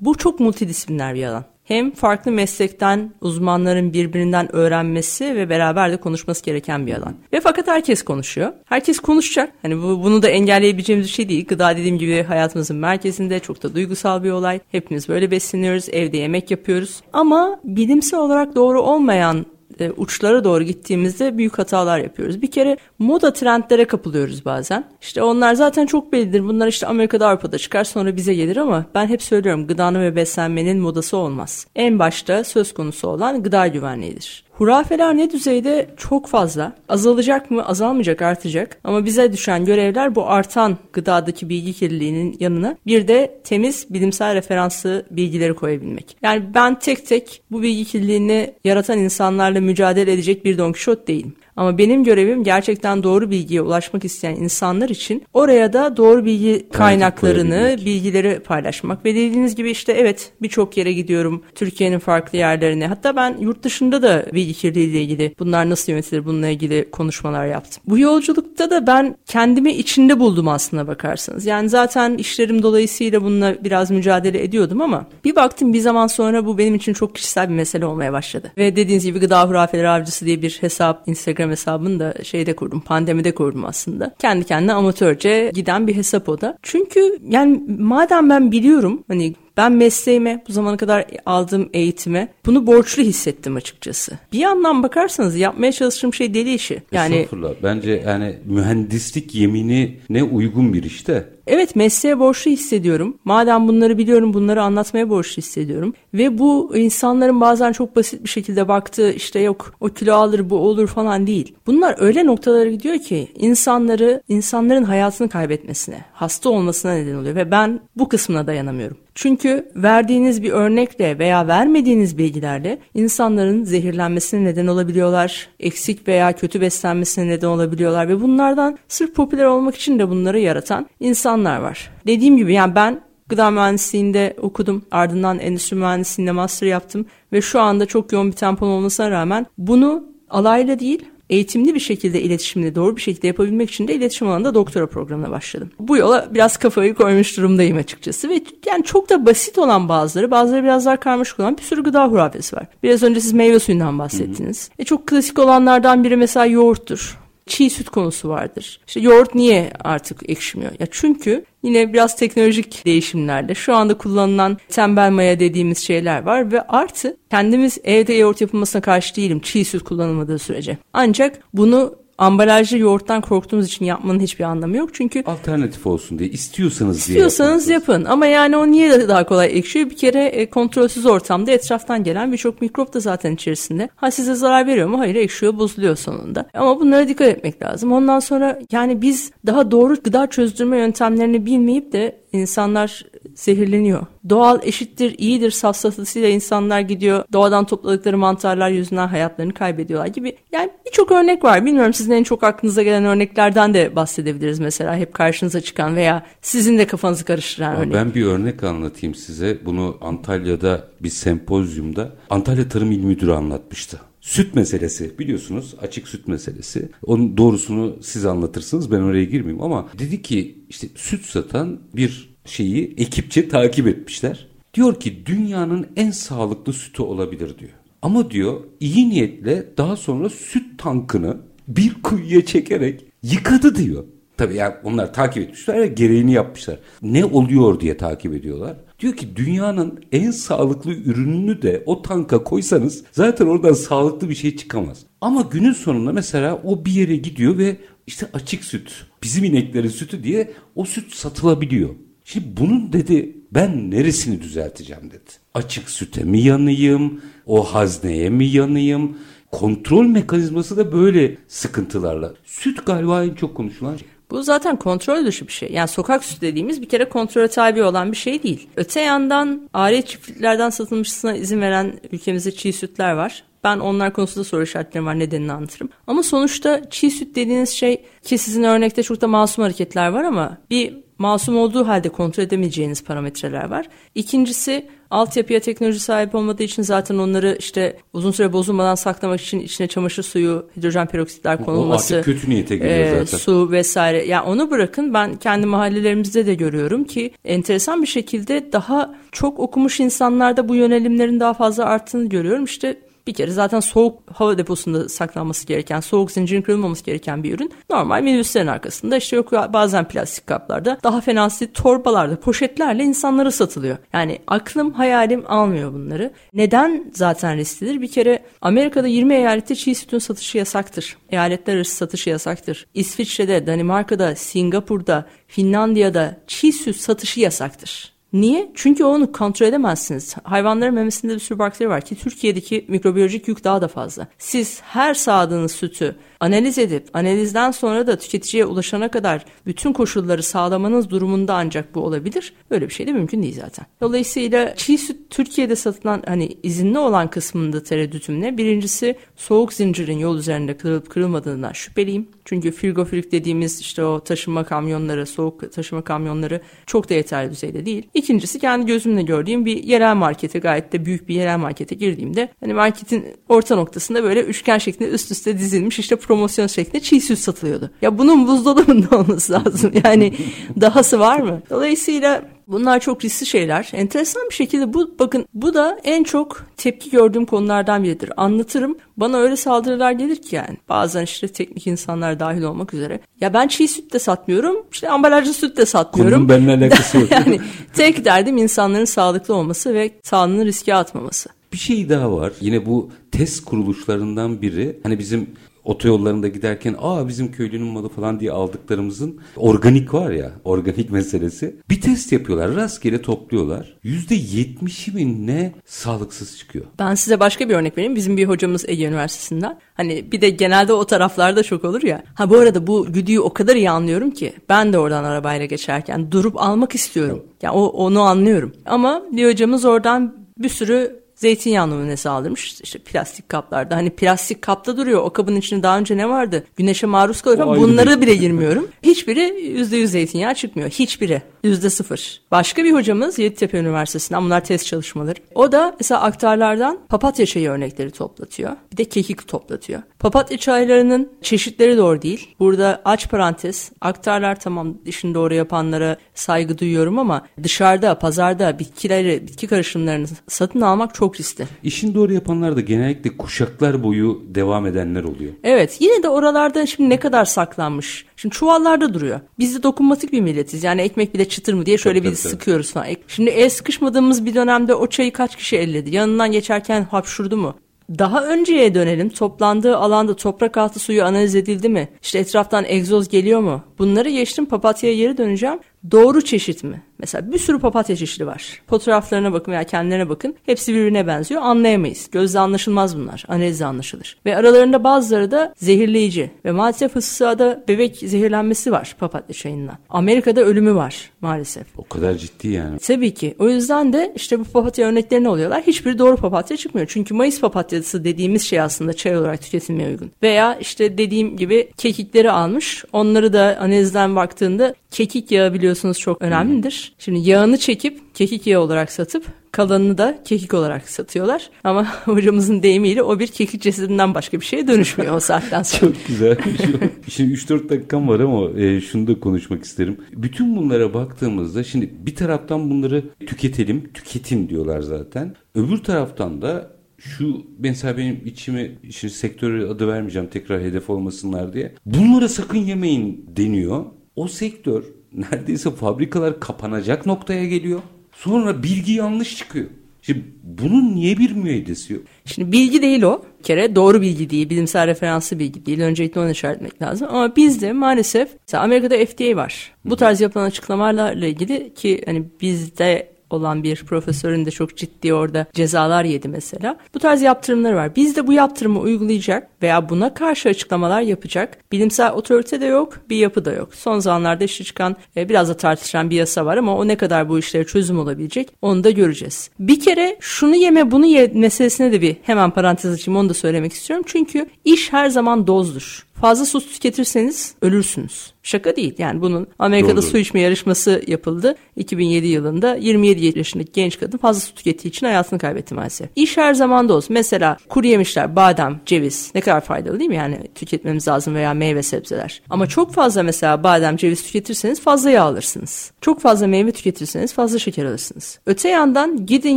bu 0.00 0.14
çok 0.14 0.40
multidisipliner 0.40 1.14
bir 1.14 1.24
alan. 1.24 1.44
hem 1.64 1.90
farklı 1.90 2.32
meslekten 2.32 3.14
uzmanların 3.20 3.92
birbirinden 3.92 4.56
öğrenmesi 4.56 5.24
ve 5.24 5.48
beraber 5.48 5.92
de 5.92 5.96
konuşması 5.96 6.44
gereken 6.44 6.86
bir 6.86 6.94
alan. 6.94 7.14
Ve 7.32 7.40
fakat 7.40 7.66
herkes 7.66 8.02
konuşuyor. 8.02 8.52
Herkes 8.64 8.98
konuşacak. 8.98 9.52
Hani 9.62 9.82
bu, 9.82 10.02
bunu 10.04 10.22
da 10.22 10.28
engelleyebileceğimiz 10.28 11.06
bir 11.06 11.12
şey 11.12 11.28
değil. 11.28 11.46
Gıda 11.46 11.76
dediğim 11.76 11.98
gibi 11.98 12.22
hayatımızın 12.22 12.76
merkezinde 12.76 13.40
çok 13.40 13.62
da 13.62 13.74
duygusal 13.74 14.24
bir 14.24 14.30
olay. 14.30 14.60
Hepimiz 14.72 15.08
böyle 15.08 15.30
besleniyoruz, 15.30 15.88
evde 15.92 16.16
yemek 16.16 16.50
yapıyoruz. 16.50 17.00
Ama 17.12 17.60
bilimsel 17.64 18.20
olarak 18.20 18.54
doğru 18.54 18.82
olmayan 18.82 19.46
e, 19.80 19.90
uçlara 19.90 20.44
doğru 20.44 20.64
gittiğimizde 20.64 21.38
büyük 21.38 21.58
hatalar 21.58 21.98
yapıyoruz. 21.98 22.42
Bir 22.42 22.50
kere 22.50 22.76
moda 22.98 23.32
trendlere 23.32 23.84
kapılıyoruz 23.84 24.44
bazen. 24.44 24.84
İşte 25.00 25.22
onlar 25.22 25.54
zaten 25.54 25.86
çok 25.86 26.12
bellidir. 26.12 26.44
Bunlar 26.44 26.68
işte 26.68 26.86
Amerika'da 26.86 27.28
Avrupa'da 27.28 27.58
çıkar 27.58 27.84
sonra 27.84 28.16
bize 28.16 28.34
gelir 28.34 28.56
ama 28.56 28.84
ben 28.94 29.06
hep 29.06 29.22
söylüyorum 29.22 29.66
gıdanın 29.66 30.00
ve 30.00 30.16
beslenmenin 30.16 30.78
modası 30.80 31.16
olmaz. 31.16 31.66
En 31.76 31.98
başta 31.98 32.44
söz 32.44 32.74
konusu 32.74 33.08
olan 33.08 33.42
gıda 33.42 33.66
güvenliğidir. 33.66 34.44
Hurafeler 34.54 35.16
ne 35.16 35.30
düzeyde? 35.30 35.86
Çok 35.96 36.26
fazla. 36.26 36.72
Azalacak 36.88 37.50
mı? 37.50 37.66
Azalmayacak, 37.66 38.22
artacak. 38.22 38.78
Ama 38.84 39.04
bize 39.04 39.32
düşen 39.32 39.64
görevler 39.64 40.14
bu 40.14 40.26
artan 40.30 40.78
gıdadaki 40.92 41.48
bilgi 41.48 41.72
kirliliğinin 41.72 42.36
yanına 42.40 42.76
bir 42.86 43.08
de 43.08 43.40
temiz 43.44 43.86
bilimsel 43.90 44.34
referanslı 44.34 45.06
bilgileri 45.10 45.54
koyabilmek. 45.54 46.16
Yani 46.22 46.54
ben 46.54 46.78
tek 46.78 47.06
tek 47.06 47.42
bu 47.50 47.62
bilgi 47.62 47.84
kirliliğini 47.84 48.54
yaratan 48.64 48.98
insanlarla 48.98 49.60
mücadele 49.60 50.12
edecek 50.12 50.44
bir 50.44 50.58
Don 50.58 50.72
Quixote 50.72 51.06
değilim. 51.06 51.34
Ama 51.56 51.78
benim 51.78 52.04
görevim 52.04 52.44
gerçekten 52.44 53.02
doğru 53.02 53.30
bilgiye 53.30 53.62
ulaşmak 53.62 54.04
isteyen 54.04 54.36
insanlar 54.36 54.88
için 54.88 55.22
oraya 55.32 55.72
da 55.72 55.96
doğru 55.96 56.24
bilgi 56.24 56.68
kaynaklarını, 56.72 57.76
bilgileri 57.84 58.40
paylaşmak. 58.40 59.04
Ve 59.04 59.10
dediğiniz 59.10 59.54
gibi 59.54 59.70
işte 59.70 59.92
evet 59.92 60.32
birçok 60.42 60.76
yere 60.76 60.92
gidiyorum. 60.92 61.42
Türkiye'nin 61.54 61.98
farklı 61.98 62.38
yerlerine. 62.38 62.86
Hatta 62.86 63.16
ben 63.16 63.36
yurt 63.40 63.62
dışında 63.62 64.02
da 64.02 64.26
bilgi 64.32 64.54
kirliliği 64.54 64.90
ile 64.90 65.02
ilgili 65.02 65.34
bunlar 65.38 65.70
nasıl 65.70 65.92
yönetilir 65.92 66.24
bununla 66.24 66.48
ilgili 66.48 66.90
konuşmalar 66.90 67.46
yaptım. 67.46 67.82
Bu 67.86 67.98
yolculukta 67.98 68.70
da 68.70 68.86
ben 68.86 69.16
kendimi 69.26 69.72
içinde 69.72 70.20
buldum 70.20 70.48
aslında 70.48 70.86
bakarsanız. 70.86 71.46
Yani 71.46 71.68
zaten 71.68 72.14
işlerim 72.14 72.62
dolayısıyla 72.62 73.22
bununla 73.22 73.64
biraz 73.64 73.90
mücadele 73.90 74.42
ediyordum 74.42 74.80
ama 74.80 75.06
bir 75.24 75.36
baktım 75.36 75.72
bir 75.72 75.80
zaman 75.80 76.06
sonra 76.06 76.46
bu 76.46 76.58
benim 76.58 76.74
için 76.74 76.92
çok 76.92 77.14
kişisel 77.14 77.48
bir 77.48 77.54
mesele 77.54 77.86
olmaya 77.86 78.12
başladı. 78.12 78.52
Ve 78.58 78.76
dediğiniz 78.76 79.04
gibi 79.04 79.20
gıda 79.20 79.48
hurafeleri 79.48 79.88
avcısı 79.88 80.26
diye 80.26 80.42
bir 80.42 80.58
hesap 80.60 81.08
Instagram 81.08 81.43
Instagram 81.44 81.50
hesabını 81.50 82.00
da 82.00 82.24
şeyde 82.24 82.56
kurdum. 82.56 82.80
Pandemide 82.80 83.34
kurdum 83.34 83.64
aslında. 83.64 84.14
Kendi 84.18 84.44
kendine 84.44 84.72
amatörce 84.72 85.50
giden 85.54 85.86
bir 85.86 85.96
hesap 85.96 86.28
o 86.28 86.40
da. 86.40 86.58
Çünkü 86.62 87.18
yani 87.28 87.62
madem 87.78 88.30
ben 88.30 88.52
biliyorum 88.52 89.04
hani 89.08 89.34
ben 89.56 89.72
mesleğime, 89.72 90.42
bu 90.48 90.52
zamana 90.52 90.76
kadar 90.76 91.06
aldığım 91.26 91.70
eğitime 91.72 92.28
bunu 92.46 92.66
borçlu 92.66 93.02
hissettim 93.02 93.56
açıkçası. 93.56 94.18
Bir 94.32 94.38
yandan 94.38 94.82
bakarsanız 94.82 95.36
yapmaya 95.36 95.72
çalıştığım 95.72 96.14
şey 96.14 96.34
deli 96.34 96.54
işi. 96.54 96.82
Yani 96.92 97.28
Bence 97.62 98.02
yani 98.06 98.38
mühendislik 98.44 99.34
yemini 99.34 99.96
ne 100.10 100.22
uygun 100.22 100.72
bir 100.72 100.82
işte. 100.82 101.28
Evet 101.46 101.76
mesleğe 101.76 102.18
borçlu 102.18 102.50
hissediyorum. 102.50 103.16
Madem 103.24 103.68
bunları 103.68 103.98
biliyorum 103.98 104.34
bunları 104.34 104.62
anlatmaya 104.62 105.10
borçlu 105.10 105.36
hissediyorum. 105.36 105.94
Ve 106.14 106.38
bu 106.38 106.76
insanların 106.76 107.40
bazen 107.40 107.72
çok 107.72 107.96
basit 107.96 108.24
bir 108.24 108.28
şekilde 108.28 108.68
baktığı 108.68 109.12
işte 109.12 109.40
yok 109.40 109.74
o 109.80 109.88
kilo 109.88 110.14
alır 110.14 110.50
bu 110.50 110.56
olur 110.56 110.86
falan 110.86 111.26
değil. 111.26 111.54
Bunlar 111.66 111.96
öyle 111.98 112.26
noktalara 112.26 112.70
gidiyor 112.70 112.98
ki 112.98 113.28
insanları 113.36 114.22
insanların 114.28 114.84
hayatını 114.84 115.28
kaybetmesine, 115.28 116.04
hasta 116.12 116.48
olmasına 116.48 116.92
neden 116.92 117.14
oluyor. 117.14 117.34
Ve 117.34 117.50
ben 117.50 117.80
bu 117.96 118.08
kısmına 118.08 118.46
dayanamıyorum. 118.46 118.96
Çünkü 119.14 119.68
verdiğiniz 119.76 120.42
bir 120.42 120.50
örnekle 120.50 121.18
veya 121.18 121.46
vermediğiniz 121.46 122.18
bilgilerle 122.18 122.78
insanların 122.94 123.64
zehirlenmesine 123.64 124.44
neden 124.44 124.66
olabiliyorlar. 124.66 125.48
Eksik 125.60 126.08
veya 126.08 126.32
kötü 126.32 126.60
beslenmesine 126.60 127.28
neden 127.28 127.46
olabiliyorlar 127.46 128.08
ve 128.08 128.20
bunlardan 128.20 128.78
sırf 128.88 129.14
popüler 129.14 129.44
olmak 129.44 129.76
için 129.76 129.98
de 129.98 130.08
bunları 130.08 130.40
yaratan 130.40 130.86
insanlar 131.00 131.60
var. 131.60 131.90
Dediğim 132.06 132.36
gibi 132.36 132.54
yani 132.54 132.74
ben 132.74 133.00
Gıda 133.28 133.50
mühendisliğinde 133.50 134.36
okudum. 134.40 134.84
Ardından 134.90 135.38
endüstri 135.38 135.76
mühendisliğinde 135.76 136.32
master 136.32 136.66
yaptım. 136.66 137.06
Ve 137.32 137.40
şu 137.40 137.60
anda 137.60 137.86
çok 137.86 138.12
yoğun 138.12 138.30
bir 138.30 138.36
tempom 138.36 138.68
olmasına 138.68 139.10
rağmen 139.10 139.46
bunu 139.58 140.04
alayla 140.30 140.78
değil 140.78 141.04
eğitimli 141.30 141.74
bir 141.74 141.80
şekilde 141.80 142.22
iletişimini 142.22 142.74
doğru 142.74 142.96
bir 142.96 143.00
şekilde 143.00 143.26
yapabilmek 143.26 143.70
için 143.70 143.88
de 143.88 143.94
iletişim 143.94 144.28
alanında 144.28 144.54
doktora 144.54 144.86
programına 144.86 145.30
başladım. 145.30 145.70
Bu 145.78 145.96
yola 145.96 146.28
biraz 146.34 146.56
kafayı 146.56 146.94
koymuş 146.94 147.36
durumdayım 147.36 147.76
açıkçası 147.76 148.28
ve 148.28 148.40
yani 148.66 148.84
çok 148.84 149.10
da 149.10 149.26
basit 149.26 149.58
olan 149.58 149.88
bazıları, 149.88 150.30
bazıları 150.30 150.62
biraz 150.62 150.86
daha 150.86 150.96
karmaşık 150.96 151.40
olan 151.40 151.56
bir 151.58 151.62
sürü 151.62 151.82
gıda 151.82 152.06
hurafesi 152.06 152.56
var. 152.56 152.66
Biraz 152.82 153.02
önce 153.02 153.20
siz 153.20 153.32
meyve 153.32 153.58
suyundan 153.58 153.98
bahsettiniz. 153.98 154.68
Hı 154.68 154.72
hı. 154.72 154.74
E 154.78 154.84
çok 154.84 155.06
klasik 155.06 155.38
olanlardan 155.38 156.04
biri 156.04 156.16
mesela 156.16 156.46
yoğurttur 156.46 157.23
çiğ 157.46 157.70
süt 157.70 157.88
konusu 157.88 158.28
vardır. 158.28 158.80
İşte 158.86 159.00
yoğurt 159.00 159.34
niye 159.34 159.72
artık 159.84 160.30
ekşimiyor? 160.30 160.72
Ya 160.78 160.86
çünkü 160.90 161.44
yine 161.62 161.92
biraz 161.92 162.16
teknolojik 162.16 162.84
değişimlerle 162.84 163.54
şu 163.54 163.74
anda 163.74 163.98
kullanılan 163.98 164.58
tembel 164.68 165.10
maya 165.10 165.40
dediğimiz 165.40 165.78
şeyler 165.78 166.22
var 166.22 166.52
ve 166.52 166.60
artı 166.62 167.16
kendimiz 167.30 167.78
evde 167.84 168.14
yoğurt 168.14 168.40
yapılmasına 168.40 168.82
karşı 168.82 169.16
değilim 169.16 169.40
çiğ 169.40 169.64
süt 169.64 169.84
kullanılmadığı 169.84 170.38
sürece. 170.38 170.78
Ancak 170.92 171.38
bunu 171.54 172.03
ambalajlı 172.18 172.78
yoğurttan 172.78 173.20
korktuğumuz 173.20 173.66
için 173.66 173.84
yapmanın 173.84 174.20
hiçbir 174.20 174.44
anlamı 174.44 174.76
yok. 174.76 174.94
Çünkü 174.94 175.22
alternatif 175.26 175.86
olsun 175.86 176.18
diye 176.18 176.28
istiyorsanız 176.30 176.98
istiyorsanız 176.98 177.66
diye 177.66 177.74
yapın. 177.74 178.04
Ama 178.04 178.26
yani 178.26 178.56
o 178.56 178.70
niye 178.70 179.08
daha 179.08 179.26
kolay 179.26 179.58
ekşiyor? 179.58 179.90
Bir 179.90 179.96
kere 179.96 180.24
e, 180.24 180.50
kontrolsüz 180.50 181.06
ortamda 181.06 181.50
etraftan 181.50 182.04
gelen 182.04 182.32
birçok 182.32 182.60
mikrop 182.60 182.94
da 182.94 183.00
zaten 183.00 183.34
içerisinde. 183.34 183.88
Ha 183.96 184.10
size 184.10 184.34
zarar 184.34 184.66
veriyor 184.66 184.88
mu? 184.88 184.98
Hayır 184.98 185.14
ekşiyor, 185.14 185.58
bozuluyor 185.58 185.96
sonunda. 185.96 186.46
Ama 186.54 186.80
bunlara 186.80 187.08
dikkat 187.08 187.28
etmek 187.28 187.62
lazım. 187.62 187.92
Ondan 187.92 188.20
sonra 188.20 188.58
yani 188.72 189.02
biz 189.02 189.30
daha 189.46 189.70
doğru 189.70 189.96
gıda 190.04 190.26
çözdürme 190.26 190.78
yöntemlerini 190.78 191.46
bilmeyip 191.46 191.92
de 191.92 192.23
insanlar 192.38 193.06
zehirleniyor. 193.34 194.06
Doğal 194.28 194.60
eşittir, 194.62 195.14
iyidir 195.18 195.50
safsatasıyla 195.50 196.28
insanlar 196.28 196.80
gidiyor. 196.80 197.24
Doğadan 197.32 197.64
topladıkları 197.66 198.18
mantarlar 198.18 198.70
yüzünden 198.70 199.06
hayatlarını 199.06 199.54
kaybediyorlar 199.54 200.06
gibi. 200.06 200.36
Yani 200.52 200.70
birçok 200.86 201.12
örnek 201.12 201.44
var. 201.44 201.66
Bilmiyorum 201.66 201.94
sizin 201.94 202.12
en 202.12 202.22
çok 202.22 202.42
aklınıza 202.42 202.82
gelen 202.82 203.04
örneklerden 203.04 203.74
de 203.74 203.96
bahsedebiliriz 203.96 204.58
mesela. 204.58 204.96
Hep 204.96 205.14
karşınıza 205.14 205.60
çıkan 205.60 205.96
veya 205.96 206.26
sizin 206.42 206.78
de 206.78 206.86
kafanızı 206.86 207.24
karıştıran 207.24 207.76
örnek. 207.76 207.94
Ben 207.94 208.14
bir 208.14 208.26
örnek 208.26 208.64
anlatayım 208.64 209.14
size. 209.14 209.58
Bunu 209.64 209.96
Antalya'da 210.00 210.88
bir 211.00 211.08
sempozyumda 211.08 212.12
Antalya 212.30 212.68
Tarım 212.68 212.92
İl 212.92 213.04
Müdürü 213.04 213.32
anlatmıştı. 213.32 214.00
Süt 214.24 214.54
meselesi 214.54 215.18
biliyorsunuz 215.18 215.74
açık 215.80 216.08
süt 216.08 216.28
meselesi. 216.28 216.88
Onun 217.06 217.36
doğrusunu 217.36 217.96
siz 218.02 218.26
anlatırsınız 218.26 218.90
ben 218.90 219.00
oraya 219.00 219.24
girmeyeyim 219.24 219.62
ama 219.62 219.88
dedi 219.98 220.22
ki 220.22 220.58
işte 220.68 220.88
süt 220.94 221.24
satan 221.24 221.80
bir 221.96 222.36
şeyi 222.44 222.94
ekipçe 222.96 223.48
takip 223.48 223.86
etmişler. 223.86 224.48
Diyor 224.74 225.00
ki 225.00 225.26
dünyanın 225.26 225.86
en 225.96 226.10
sağlıklı 226.10 226.72
sütü 226.72 227.02
olabilir 227.02 227.58
diyor. 227.58 227.70
Ama 228.02 228.30
diyor 228.30 228.60
iyi 228.80 229.08
niyetle 229.08 229.66
daha 229.76 229.96
sonra 229.96 230.30
süt 230.30 230.78
tankını 230.78 231.36
bir 231.68 232.02
kuyuya 232.02 232.44
çekerek 232.44 233.04
yıkadı 233.22 233.74
diyor. 233.74 234.04
Tabii 234.36 234.54
yani 234.54 234.74
onlar 234.84 235.14
takip 235.14 235.42
etmişler 235.42 235.80
ve 235.80 235.86
gereğini 235.86 236.32
yapmışlar. 236.32 236.78
Ne 237.02 237.24
oluyor 237.24 237.80
diye 237.80 237.96
takip 237.96 238.34
ediyorlar. 238.34 238.76
Diyor 239.00 239.16
ki 239.16 239.36
dünyanın 239.36 240.00
en 240.12 240.30
sağlıklı 240.30 240.92
ürününü 240.92 241.62
de 241.62 241.82
o 241.86 242.02
tanka 242.02 242.44
koysanız 242.44 243.04
zaten 243.12 243.46
oradan 243.46 243.72
sağlıklı 243.72 244.28
bir 244.28 244.34
şey 244.34 244.56
çıkamaz. 244.56 244.98
Ama 245.20 245.48
günün 245.52 245.72
sonunda 245.72 246.12
mesela 246.12 246.60
o 246.64 246.84
bir 246.84 246.92
yere 246.92 247.16
gidiyor 247.16 247.58
ve 247.58 247.76
işte 248.06 248.26
açık 248.32 248.64
süt, 248.64 249.06
bizim 249.22 249.44
ineklerin 249.44 249.88
sütü 249.88 250.24
diye 250.24 250.52
o 250.74 250.84
süt 250.84 251.14
satılabiliyor. 251.14 251.90
Şimdi 252.24 252.46
bunun 252.56 252.92
dedi 252.92 253.36
ben 253.50 253.90
neresini 253.90 254.42
düzelteceğim 254.42 255.10
dedi. 255.10 255.30
Açık 255.54 255.90
süte 255.90 256.24
mi 256.24 256.40
yanayım, 256.40 257.20
o 257.46 257.64
hazneye 257.64 258.30
mi 258.30 258.46
yanayım? 258.46 259.18
Kontrol 259.50 260.06
mekanizması 260.06 260.76
da 260.76 260.92
böyle 260.92 261.36
sıkıntılarla. 261.48 262.34
Süt 262.44 262.86
galiba 262.86 263.24
en 263.24 263.34
çok 263.34 263.56
konuşulan 263.56 263.96
şey. 263.96 264.08
Bu 264.30 264.42
zaten 264.42 264.76
kontrol 264.76 265.24
dışı 265.24 265.46
bir 265.46 265.52
şey. 265.52 265.72
Yani 265.72 265.88
sokak 265.88 266.24
sütü 266.24 266.40
dediğimiz 266.40 266.82
bir 266.82 266.88
kere 266.88 267.08
kontrole 267.08 267.48
tabi 267.48 267.82
olan 267.82 268.12
bir 268.12 268.16
şey 268.16 268.42
değil. 268.42 268.68
Öte 268.76 269.00
yandan 269.00 269.68
aile 269.74 270.02
çiftliklerden 270.02 270.70
satılmışsına 270.70 271.34
izin 271.34 271.60
veren 271.60 272.00
ülkemizde 272.12 272.52
çiğ 272.52 272.72
sütler 272.72 273.12
var. 273.12 273.44
Ben 273.64 273.78
onlar 273.78 274.12
konusunda 274.12 274.44
soru 274.44 274.62
işaretlerim 274.62 275.06
var 275.06 275.18
nedenini 275.18 275.52
anlatırım. 275.52 275.88
Ama 276.06 276.22
sonuçta 276.22 276.90
çiğ 276.90 277.10
süt 277.10 277.36
dediğiniz 277.36 277.70
şey 277.70 278.04
ki 278.22 278.38
sizin 278.38 278.62
örnekte 278.62 279.02
çok 279.02 279.20
da 279.20 279.28
masum 279.28 279.64
hareketler 279.64 280.08
var 280.08 280.24
ama 280.24 280.58
bir 280.70 281.03
masum 281.18 281.58
olduğu 281.58 281.86
halde 281.88 282.08
kontrol 282.08 282.44
edemeyeceğiniz 282.44 283.04
parametreler 283.04 283.70
var. 283.70 283.86
İkincisi 284.14 284.86
altyapıya 285.10 285.60
teknoloji 285.60 286.00
sahip 286.00 286.34
olmadığı 286.34 286.62
için 286.62 286.82
zaten 286.82 287.18
onları 287.18 287.56
işte 287.58 287.96
uzun 288.12 288.30
süre 288.30 288.52
bozulmadan 288.52 288.94
saklamak 288.94 289.40
için 289.40 289.60
içine 289.60 289.86
çamaşır 289.86 290.22
suyu, 290.22 290.66
hidrojen 290.76 291.06
peroksitler 291.06 291.64
konulması. 291.64 292.14
O 292.14 292.18
artık 292.18 292.34
kötü 292.34 292.50
niyete 292.50 292.76
geliyor 292.76 293.16
e, 293.16 293.24
zaten. 293.24 293.38
Su 293.38 293.70
vesaire. 293.70 294.26
Yani 294.26 294.46
onu 294.46 294.70
bırakın 294.70 295.14
ben 295.14 295.36
kendi 295.36 295.66
mahallelerimizde 295.66 296.46
de 296.46 296.54
görüyorum 296.54 297.04
ki 297.04 297.30
enteresan 297.44 298.02
bir 298.02 298.06
şekilde 298.06 298.72
daha 298.72 299.14
çok 299.32 299.58
okumuş 299.58 300.00
insanlarda 300.00 300.68
bu 300.68 300.74
yönelimlerin 300.74 301.40
daha 301.40 301.54
fazla 301.54 301.84
arttığını 301.84 302.28
görüyorum. 302.28 302.64
İşte 302.64 302.96
bir 303.26 303.34
kere 303.34 303.50
zaten 303.50 303.80
soğuk 303.80 304.22
hava 304.32 304.58
deposunda 304.58 305.08
saklanması 305.08 305.66
gereken, 305.66 306.00
soğuk 306.00 306.30
zincirin 306.30 306.62
kırılmaması 306.62 307.04
gereken 307.04 307.42
bir 307.42 307.54
ürün. 307.54 307.72
Normal 307.90 308.22
minibüslerin 308.22 308.66
arkasında 308.66 309.16
işte 309.16 309.36
yok 309.36 309.52
bazen 309.52 310.08
plastik 310.08 310.46
kaplarda, 310.46 310.98
daha 311.02 311.20
fenası 311.20 311.72
torbalarda, 311.72 312.40
poşetlerle 312.40 313.04
insanlara 313.04 313.50
satılıyor. 313.50 313.96
Yani 314.12 314.38
aklım 314.46 314.92
hayalim 314.92 315.44
almıyor 315.46 315.92
bunları. 315.92 316.32
Neden 316.54 317.12
zaten 317.14 317.56
risklidir? 317.56 318.00
Bir 318.00 318.10
kere 318.10 318.44
Amerika'da 318.60 319.08
20 319.08 319.34
eyalette 319.34 319.74
çiğ 319.74 319.94
sütün 319.94 320.18
satışı 320.18 320.58
yasaktır. 320.58 321.16
Eyaletler 321.30 321.76
arası 321.76 321.96
satışı 321.96 322.30
yasaktır. 322.30 322.86
İsviçre'de, 322.94 323.66
Danimarka'da, 323.66 324.36
Singapur'da, 324.36 325.26
Finlandiya'da 325.46 326.36
çiğ 326.46 326.72
süt 326.72 326.96
satışı 326.96 327.40
yasaktır. 327.40 328.13
Niye? 328.34 328.70
Çünkü 328.74 329.04
onu 329.04 329.32
kontrol 329.32 329.66
edemezsiniz. 329.66 330.36
Hayvanların 330.44 330.94
memesinde 330.94 331.34
bir 331.34 331.38
sürü 331.38 331.58
bakteri 331.58 331.88
var 331.88 332.00
ki 332.00 332.14
Türkiye'deki 332.16 332.84
mikrobiyolojik 332.88 333.48
yük 333.48 333.64
daha 333.64 333.82
da 333.82 333.88
fazla. 333.88 334.26
Siz 334.38 334.80
her 334.82 335.14
sağdığınız 335.14 335.72
sütü 335.72 336.16
analiz 336.40 336.78
edip 336.78 337.08
analizden 337.12 337.70
sonra 337.70 338.06
da 338.06 338.18
tüketiciye 338.18 338.64
ulaşana 338.64 339.10
kadar 339.10 339.44
bütün 339.66 339.92
koşulları 339.92 340.42
sağlamanız 340.42 341.10
durumunda 341.10 341.54
ancak 341.54 341.94
bu 341.94 342.00
olabilir. 342.00 342.52
Böyle 342.70 342.88
bir 342.88 342.94
şey 342.94 343.06
de 343.06 343.12
mümkün 343.12 343.42
değil 343.42 343.60
zaten. 343.60 343.86
Dolayısıyla 344.00 344.74
çiğ 344.76 344.98
süt 344.98 345.30
Türkiye'de 345.30 345.76
satılan 345.76 346.22
hani 346.26 346.56
izinli 346.62 346.98
olan 346.98 347.30
kısmında 347.30 347.82
tereddütüm 347.82 348.40
ne? 348.40 348.58
Birincisi 348.58 349.16
soğuk 349.36 349.72
zincirin 349.72 350.18
yol 350.18 350.38
üzerinde 350.38 350.76
kırılıp 350.76 351.10
kırılmadığından 351.10 351.72
şüpheliyim. 351.72 352.28
Çünkü 352.44 352.72
frigofilik 352.72 353.32
dediğimiz 353.32 353.80
işte 353.80 354.04
o 354.04 354.24
taşıma 354.24 354.64
kamyonları, 354.64 355.26
soğuk 355.26 355.72
taşıma 355.72 356.02
kamyonları 356.02 356.60
çok 356.86 357.10
da 357.10 357.14
yeterli 357.14 357.50
düzeyde 357.50 357.86
değil. 357.86 358.08
İkincisi 358.24 358.58
kendi 358.58 358.86
gözümle 358.86 359.22
gördüğüm 359.22 359.64
bir 359.64 359.82
yerel 359.82 360.14
markete 360.14 360.58
gayet 360.58 360.92
de 360.92 361.04
büyük 361.04 361.28
bir 361.28 361.34
yerel 361.34 361.58
markete 361.58 361.94
girdiğimde 361.94 362.48
hani 362.60 362.74
marketin 362.74 363.24
orta 363.48 363.76
noktasında 363.76 364.22
böyle 364.22 364.40
üçgen 364.40 364.78
şeklinde 364.78 365.10
üst 365.10 365.30
üste 365.30 365.58
dizilmiş 365.58 365.98
işte 365.98 366.16
promosyon 366.16 366.66
şeklinde 366.66 367.02
çiğ 367.02 367.20
süt 367.20 367.38
satılıyordu. 367.38 367.90
Ya 368.02 368.18
bunun 368.18 368.46
buzdolabında 368.46 369.16
olması 369.18 369.52
lazım. 369.52 369.92
Yani 370.04 370.32
dahası 370.80 371.18
var 371.18 371.40
mı? 371.40 371.62
Dolayısıyla 371.70 372.42
Bunlar 372.68 373.00
çok 373.00 373.24
riskli 373.24 373.46
şeyler. 373.46 373.90
Enteresan 373.92 374.42
bir 374.50 374.54
şekilde 374.54 374.94
bu 374.94 375.18
bakın 375.18 375.46
bu 375.54 375.74
da 375.74 375.98
en 376.04 376.24
çok 376.24 376.66
tepki 376.76 377.10
gördüğüm 377.10 377.46
konulardan 377.46 378.04
biridir. 378.04 378.30
Anlatırım. 378.36 378.96
Bana 379.16 379.36
öyle 379.36 379.56
saldırılar 379.56 380.12
gelir 380.12 380.36
ki 380.36 380.56
yani. 380.56 380.76
Bazen 380.88 381.22
işte 381.22 381.48
teknik 381.48 381.86
insanlar 381.86 382.40
dahil 382.40 382.62
olmak 382.62 382.94
üzere. 382.94 383.20
Ya 383.40 383.54
ben 383.54 383.68
çiğ 383.68 383.88
süt 383.88 384.12
de 384.12 384.18
satmıyorum. 384.18 384.76
İşte 384.92 385.10
ambalajlı 385.10 385.52
süt 385.52 385.76
de 385.76 385.86
satmıyorum. 385.86 386.34
Konunun 386.34 386.48
benimle 386.48 386.84
alakası 386.84 387.18
yok. 387.18 387.30
yani 387.30 387.60
tek 387.94 388.24
derdim 388.24 388.56
insanların 388.56 389.04
sağlıklı 389.04 389.54
olması 389.54 389.94
ve 389.94 390.10
sağlığını 390.22 390.64
riske 390.64 390.94
atmaması. 390.94 391.48
Bir 391.72 391.78
şey 391.78 392.08
daha 392.08 392.32
var. 392.32 392.52
Yine 392.60 392.86
bu 392.86 393.10
test 393.32 393.64
kuruluşlarından 393.64 394.62
biri. 394.62 395.00
Hani 395.02 395.18
bizim 395.18 395.48
otoyollarında 395.84 396.48
giderken 396.48 396.96
aa 396.98 397.28
bizim 397.28 397.52
köylünün 397.52 397.86
malı 397.86 398.08
falan 398.08 398.40
diye 398.40 398.52
aldıklarımızın 398.52 399.40
organik 399.56 400.14
var 400.14 400.30
ya 400.30 400.52
organik 400.64 401.10
meselesi. 401.10 401.76
Bir 401.90 402.00
test 402.00 402.32
yapıyorlar 402.32 402.74
rastgele 402.74 403.22
topluyorlar. 403.22 403.96
Yüzde 404.02 404.34
yetmişi 404.34 405.12
mi 405.12 405.46
ne 405.46 405.72
sağlıksız 405.84 406.58
çıkıyor. 406.58 406.84
Ben 406.98 407.14
size 407.14 407.40
başka 407.40 407.68
bir 407.68 407.74
örnek 407.74 407.98
vereyim. 407.98 408.16
Bizim 408.16 408.36
bir 408.36 408.48
hocamız 408.48 408.84
Ege 408.88 409.04
Üniversitesi'nden. 409.04 409.78
Hani 409.94 410.32
bir 410.32 410.40
de 410.40 410.50
genelde 410.50 410.92
o 410.92 411.06
taraflarda 411.06 411.62
çok 411.62 411.84
olur 411.84 412.02
ya. 412.02 412.22
Ha 412.34 412.50
bu 412.50 412.58
arada 412.58 412.86
bu 412.86 413.12
güdüyü 413.12 413.40
o 413.40 413.52
kadar 413.52 413.76
iyi 413.76 413.90
anlıyorum 413.90 414.30
ki 414.30 414.52
ben 414.68 414.92
de 414.92 414.98
oradan 414.98 415.24
arabayla 415.24 415.66
geçerken 415.66 416.32
durup 416.32 416.60
almak 416.60 416.94
istiyorum. 416.94 417.42
Ya 417.46 417.54
yani 417.62 417.76
o, 417.76 417.86
onu 417.86 418.20
anlıyorum. 418.20 418.72
Ama 418.86 419.22
bir 419.32 419.46
hocamız 419.46 419.84
oradan 419.84 420.44
bir 420.58 420.68
sürü 420.68 421.23
zeytinyağı 421.36 421.90
numunesi 421.90 422.28
aldırmış. 422.28 422.80
İşte 422.80 422.98
plastik 422.98 423.48
kaplarda. 423.48 423.96
Hani 423.96 424.10
plastik 424.10 424.62
kapta 424.62 424.96
duruyor. 424.96 425.22
O 425.22 425.30
kabın 425.30 425.56
içinde 425.56 425.82
daha 425.82 425.98
önce 425.98 426.16
ne 426.16 426.28
vardı? 426.28 426.64
Güneşe 426.76 427.06
maruz 427.06 427.42
kalıyor. 427.42 427.66
Bunları 427.66 428.20
bile 428.20 428.34
girmiyorum. 428.34 428.88
Hiçbiri 429.02 429.62
yüzde 429.62 429.96
yüz 429.96 430.10
zeytinyağı 430.10 430.54
çıkmıyor. 430.54 430.90
Hiçbiri. 430.90 431.42
Yüzde 431.64 431.90
sıfır. 431.90 432.42
Başka 432.50 432.84
bir 432.84 432.92
hocamız 432.92 433.38
Yeditepe 433.38 433.78
Üniversitesi'nden 433.78 434.44
bunlar 434.44 434.64
test 434.64 434.86
çalışmaları. 434.86 435.38
O 435.54 435.72
da 435.72 435.96
mesela 436.00 436.20
aktarlardan 436.20 436.98
papatya 437.08 437.46
çayı 437.46 437.70
örnekleri 437.70 438.10
toplatıyor. 438.10 438.76
Bir 438.92 438.96
de 438.96 439.04
kekik 439.04 439.48
toplatıyor. 439.48 440.02
Papatya 440.18 440.58
çaylarının 440.58 441.32
çeşitleri 441.42 441.96
doğru 441.96 442.22
değil. 442.22 442.54
Burada 442.58 443.02
aç 443.04 443.30
parantez. 443.30 443.92
Aktarlar 444.00 444.60
tamam 444.60 444.94
işini 445.06 445.34
doğru 445.34 445.54
yapanlara 445.54 446.16
saygı 446.34 446.78
duyuyorum 446.78 447.18
ama 447.18 447.46
dışarıda, 447.62 448.18
pazarda 448.18 448.78
bitkileri, 448.78 449.46
bitki 449.46 449.66
karışımlarını 449.66 450.26
satın 450.48 450.80
almak 450.80 451.14
çok 451.14 451.23
riskli. 451.32 451.64
İşin 451.82 452.14
doğru 452.14 452.32
yapanlar 452.32 452.76
da 452.76 452.80
genellikle 452.80 453.36
kuşaklar 453.36 454.02
boyu 454.02 454.42
devam 454.46 454.86
edenler 454.86 455.24
oluyor. 455.24 455.52
Evet. 455.64 455.96
Yine 456.00 456.22
de 456.22 456.28
oralarda 456.28 456.86
şimdi 456.86 457.10
ne 457.10 457.18
kadar 457.18 457.44
saklanmış. 457.44 458.26
Şimdi 458.36 458.54
çuvallarda 458.54 459.14
duruyor. 459.14 459.40
Biz 459.58 459.78
de 459.78 459.82
dokunmatik 459.82 460.32
bir 460.32 460.40
milletiz. 460.40 460.84
Yani 460.84 461.00
ekmek 461.00 461.34
bile 461.34 461.48
çıtır 461.48 461.74
mı 461.74 461.86
diye 461.86 461.98
şöyle 461.98 462.18
tabii, 462.18 462.30
bir 462.30 462.36
tabii. 462.36 462.50
sıkıyoruz 462.50 462.92
falan. 462.92 463.06
Şimdi 463.28 463.50
el 463.50 463.70
sıkışmadığımız 463.70 464.46
bir 464.46 464.54
dönemde 464.54 464.94
o 464.94 465.06
çayı 465.06 465.32
kaç 465.32 465.56
kişi 465.56 465.76
elledi? 465.76 466.14
Yanından 466.14 466.52
geçerken 466.52 467.02
hapşurdu 467.02 467.56
mu? 467.56 467.74
Daha 468.18 468.46
önceye 468.46 468.94
dönelim. 468.94 469.28
Toplandığı 469.28 469.96
alanda 469.96 470.36
toprak 470.36 470.76
altı 470.76 470.98
suyu 471.00 471.24
analiz 471.24 471.54
edildi 471.54 471.88
mi? 471.88 472.08
İşte 472.22 472.38
etraftan 472.38 472.84
egzoz 472.88 473.28
geliyor 473.28 473.60
mu? 473.60 473.82
Bunları 473.98 474.30
geçtim 474.30 474.66
papatyaya 474.66 475.16
geri 475.16 475.36
döneceğim. 475.36 475.78
Doğru 476.10 476.44
çeşit 476.44 476.84
mi? 476.84 477.02
Mesela 477.18 477.52
bir 477.52 477.58
sürü 477.58 477.78
papatya 477.78 478.16
çeşidi 478.16 478.46
var. 478.46 478.82
Fotoğraflarına 478.86 479.52
bakın 479.52 479.72
veya 479.72 479.84
kendilerine 479.84 480.28
bakın. 480.28 480.54
Hepsi 480.66 480.94
birbirine 480.94 481.26
benziyor. 481.26 481.62
Anlayamayız. 481.62 482.28
Gözle 482.32 482.58
anlaşılmaz 482.58 483.18
bunlar. 483.18 483.44
Analizle 483.48 483.84
anlaşılır. 483.84 484.36
Ve 484.46 484.56
aralarında 484.56 485.04
bazıları 485.04 485.50
da 485.50 485.74
zehirleyici. 485.76 486.50
Ve 486.64 486.72
maalesef 486.72 487.14
Hısısa'da 487.14 487.84
bebek 487.88 488.16
zehirlenmesi 488.16 488.92
var 488.92 489.16
papatya 489.20 489.54
çayından. 489.54 489.98
Amerika'da 490.08 490.60
ölümü 490.60 490.94
var 490.94 491.30
maalesef. 491.40 491.86
O 491.96 492.04
kadar 492.04 492.34
ciddi 492.34 492.68
yani. 492.68 492.98
Tabii 492.98 493.34
ki. 493.34 493.54
O 493.58 493.68
yüzden 493.68 494.12
de 494.12 494.32
işte 494.36 494.60
bu 494.60 494.64
papatya 494.64 495.08
örneklerini 495.08 495.48
alıyorlar. 495.48 495.82
Hiçbir 495.82 496.18
doğru 496.18 496.36
papatya 496.36 496.76
çıkmıyor. 496.76 497.06
Çünkü 497.10 497.34
Mayıs 497.34 497.60
papatyası 497.60 498.24
dediğimiz 498.24 498.62
şey 498.62 498.80
aslında 498.80 499.12
çay 499.12 499.36
olarak 499.38 499.62
tüketilmeye 499.62 500.08
uygun. 500.08 500.30
Veya 500.42 500.78
işte 500.80 501.18
dediğim 501.18 501.56
gibi 501.56 501.90
kekikleri 501.96 502.50
almış. 502.50 503.04
Onları 503.12 503.52
da 503.52 503.76
analizden 503.80 504.36
baktığında 504.36 504.94
kekik 505.10 505.50
yağı 505.50 505.74
biliyorsunuz 505.74 505.93
çok 505.94 506.42
önemlidir. 506.42 507.12
Şimdi 507.18 507.50
yağını 507.50 507.78
çekip 507.78 508.34
kekik 508.34 508.66
yağı 508.66 508.82
olarak 508.82 509.12
satıp 509.12 509.44
kalanını 509.72 510.18
da 510.18 510.38
kekik 510.44 510.74
olarak 510.74 511.08
satıyorlar. 511.08 511.70
Ama 511.84 512.06
hocamızın 512.24 512.82
deyimiyle 512.82 513.22
o 513.22 513.38
bir 513.38 513.46
kekik 513.46 513.82
cesedinden 513.82 514.34
başka 514.34 514.60
bir 514.60 514.64
şeye 514.64 514.88
dönüşmüyor 514.88 515.34
o 515.34 515.40
saatten 515.40 515.82
sonra. 515.82 516.12
Çok 516.12 516.26
güzel. 516.26 516.56
şimdi 517.28 517.54
3-4 517.54 517.88
dakikam 517.88 518.28
var 518.28 518.40
ama 518.40 518.80
e, 518.80 519.00
şunu 519.00 519.26
da 519.26 519.40
konuşmak 519.40 519.84
isterim. 519.84 520.16
Bütün 520.32 520.76
bunlara 520.76 521.14
baktığımızda 521.14 521.84
şimdi 521.84 522.10
bir 522.18 522.34
taraftan 522.34 522.90
bunları 522.90 523.24
tüketelim, 523.46 524.12
tüketin 524.12 524.68
diyorlar 524.68 525.00
zaten. 525.00 525.54
Öbür 525.74 525.96
taraftan 525.96 526.62
da 526.62 526.94
şu 527.18 527.66
mesela 527.78 528.16
benim 528.16 528.40
içimi 528.46 528.98
şimdi 529.10 529.34
sektörü 529.34 529.86
adı 529.86 530.08
vermeyeceğim 530.08 530.48
tekrar 530.48 530.82
hedef 530.82 531.10
olmasınlar 531.10 531.72
diye. 531.72 531.94
Bunlara 532.06 532.48
sakın 532.48 532.78
yemeyin 532.78 533.46
deniyor. 533.56 534.04
O 534.36 534.48
sektör 534.48 535.04
neredeyse 535.34 535.90
fabrikalar 535.90 536.60
kapanacak 536.60 537.26
noktaya 537.26 537.64
geliyor. 537.64 538.00
Sonra 538.32 538.82
bilgi 538.82 539.12
yanlış 539.12 539.56
çıkıyor. 539.56 539.86
Şimdi 540.22 540.44
bunun 540.62 541.14
niye 541.14 541.38
bir 541.38 541.52
müeyyidesi 541.52 542.12
yok? 542.12 542.22
Şimdi 542.44 542.72
bilgi 542.72 543.02
değil 543.02 543.22
o. 543.22 543.42
Bir 543.58 543.64
kere 543.64 543.96
doğru 543.96 544.20
bilgi 544.20 544.50
değil, 544.50 544.70
bilimsel 544.70 545.06
referanslı 545.06 545.58
bilgi 545.58 545.86
değil. 545.86 546.00
Öncelikle 546.00 546.40
onu 546.40 546.50
işaret 546.50 546.76
etmek 546.76 547.02
lazım. 547.02 547.28
Ama 547.30 547.56
bizde 547.56 547.92
maalesef 547.92 548.48
mesela 548.66 548.82
Amerika'da 548.84 549.26
FDA 549.26 549.56
var. 549.56 549.92
Bu 550.04 550.16
tarz 550.16 550.40
yapılan 550.40 550.64
açıklamalarla 550.64 551.46
ilgili 551.46 551.94
ki 551.94 552.22
hani 552.26 552.44
bizde 552.60 553.33
olan 553.54 553.82
bir 553.82 553.96
profesörün 553.96 554.66
de 554.66 554.70
çok 554.70 554.96
ciddi 554.96 555.34
orada 555.34 555.66
cezalar 555.72 556.24
yedi 556.24 556.48
mesela. 556.48 556.96
Bu 557.14 557.18
tarz 557.18 557.42
yaptırımları 557.42 557.96
var. 557.96 558.16
Biz 558.16 558.36
de 558.36 558.46
bu 558.46 558.52
yaptırımı 558.52 559.00
uygulayacak 559.00 559.68
veya 559.82 560.08
buna 560.08 560.34
karşı 560.34 560.68
açıklamalar 560.68 561.20
yapacak. 561.20 561.78
Bilimsel 561.92 562.32
otorite 562.32 562.80
de 562.80 562.86
yok, 562.86 563.20
bir 563.30 563.36
yapı 563.36 563.64
da 563.64 563.72
yok. 563.72 563.94
Son 563.94 564.18
zamanlarda 564.18 564.64
işte 564.64 564.84
çıkan 564.84 565.16
e, 565.36 565.48
biraz 565.48 565.68
da 565.68 565.76
tartışılan 565.76 566.30
bir 566.30 566.36
yasa 566.36 566.66
var 566.66 566.76
ama 566.76 566.96
o 566.96 567.08
ne 567.08 567.16
kadar 567.16 567.48
bu 567.48 567.58
işlere 567.58 567.84
çözüm 567.84 568.18
olabilecek 568.18 568.68
onu 568.82 569.04
da 569.04 569.10
göreceğiz. 569.10 569.70
Bir 569.78 570.00
kere 570.00 570.36
şunu 570.40 570.76
yeme 570.76 571.10
bunu 571.10 571.26
ye 571.26 571.50
meselesine 571.54 572.12
de 572.12 572.20
bir 572.20 572.36
hemen 572.42 572.70
parantez 572.70 573.12
açayım 573.12 573.40
onu 573.40 573.48
da 573.48 573.54
söylemek 573.54 573.92
istiyorum. 573.92 574.24
Çünkü 574.28 574.66
iş 574.84 575.12
her 575.12 575.28
zaman 575.28 575.66
dozdur. 575.66 576.26
Fazla 576.40 576.64
su 576.64 576.80
tüketirseniz 576.80 577.74
ölürsünüz. 577.82 578.54
Şaka 578.62 578.96
değil. 578.96 579.14
Yani 579.18 579.40
bunun 579.40 579.66
Amerika'da 579.78 580.16
Doğru. 580.16 580.22
su 580.22 580.38
içme 580.38 580.60
yarışması 580.60 581.22
yapıldı. 581.26 581.74
2007 581.96 582.46
yılında 582.46 582.94
27 582.94 583.58
yaşındaki 583.58 583.92
genç 583.92 584.20
kadın 584.20 584.38
fazla 584.38 584.60
su 584.60 584.74
tükettiği 584.74 585.10
için 585.10 585.26
hayatını 585.26 585.58
kaybetti 585.58 585.94
maalesef. 585.94 586.28
İş 586.36 586.56
her 586.56 586.74
zaman 586.74 587.08
da 587.08 587.14
olsun. 587.14 587.34
Mesela 587.34 587.76
kuru 587.88 588.06
yemişler, 588.06 588.56
badem, 588.56 589.00
ceviz 589.06 589.50
ne 589.54 589.60
kadar 589.60 589.80
faydalı 589.80 590.18
değil 590.18 590.30
mi? 590.30 590.36
Yani 590.36 590.58
tüketmemiz 590.74 591.28
lazım 591.28 591.54
veya 591.54 591.74
meyve 591.74 592.02
sebzeler. 592.02 592.62
Ama 592.70 592.86
çok 592.86 593.12
fazla 593.14 593.42
mesela 593.42 593.84
badem, 593.84 594.16
ceviz 594.16 594.42
tüketirseniz 594.42 595.00
fazla 595.00 595.30
yağ 595.30 595.42
alırsınız. 595.42 596.12
Çok 596.20 596.40
fazla 596.40 596.66
meyve 596.66 596.92
tüketirseniz 596.92 597.52
fazla 597.52 597.78
şeker 597.78 598.04
alırsınız. 598.04 598.58
Öte 598.66 598.88
yandan 598.88 599.46
gidin 599.46 599.76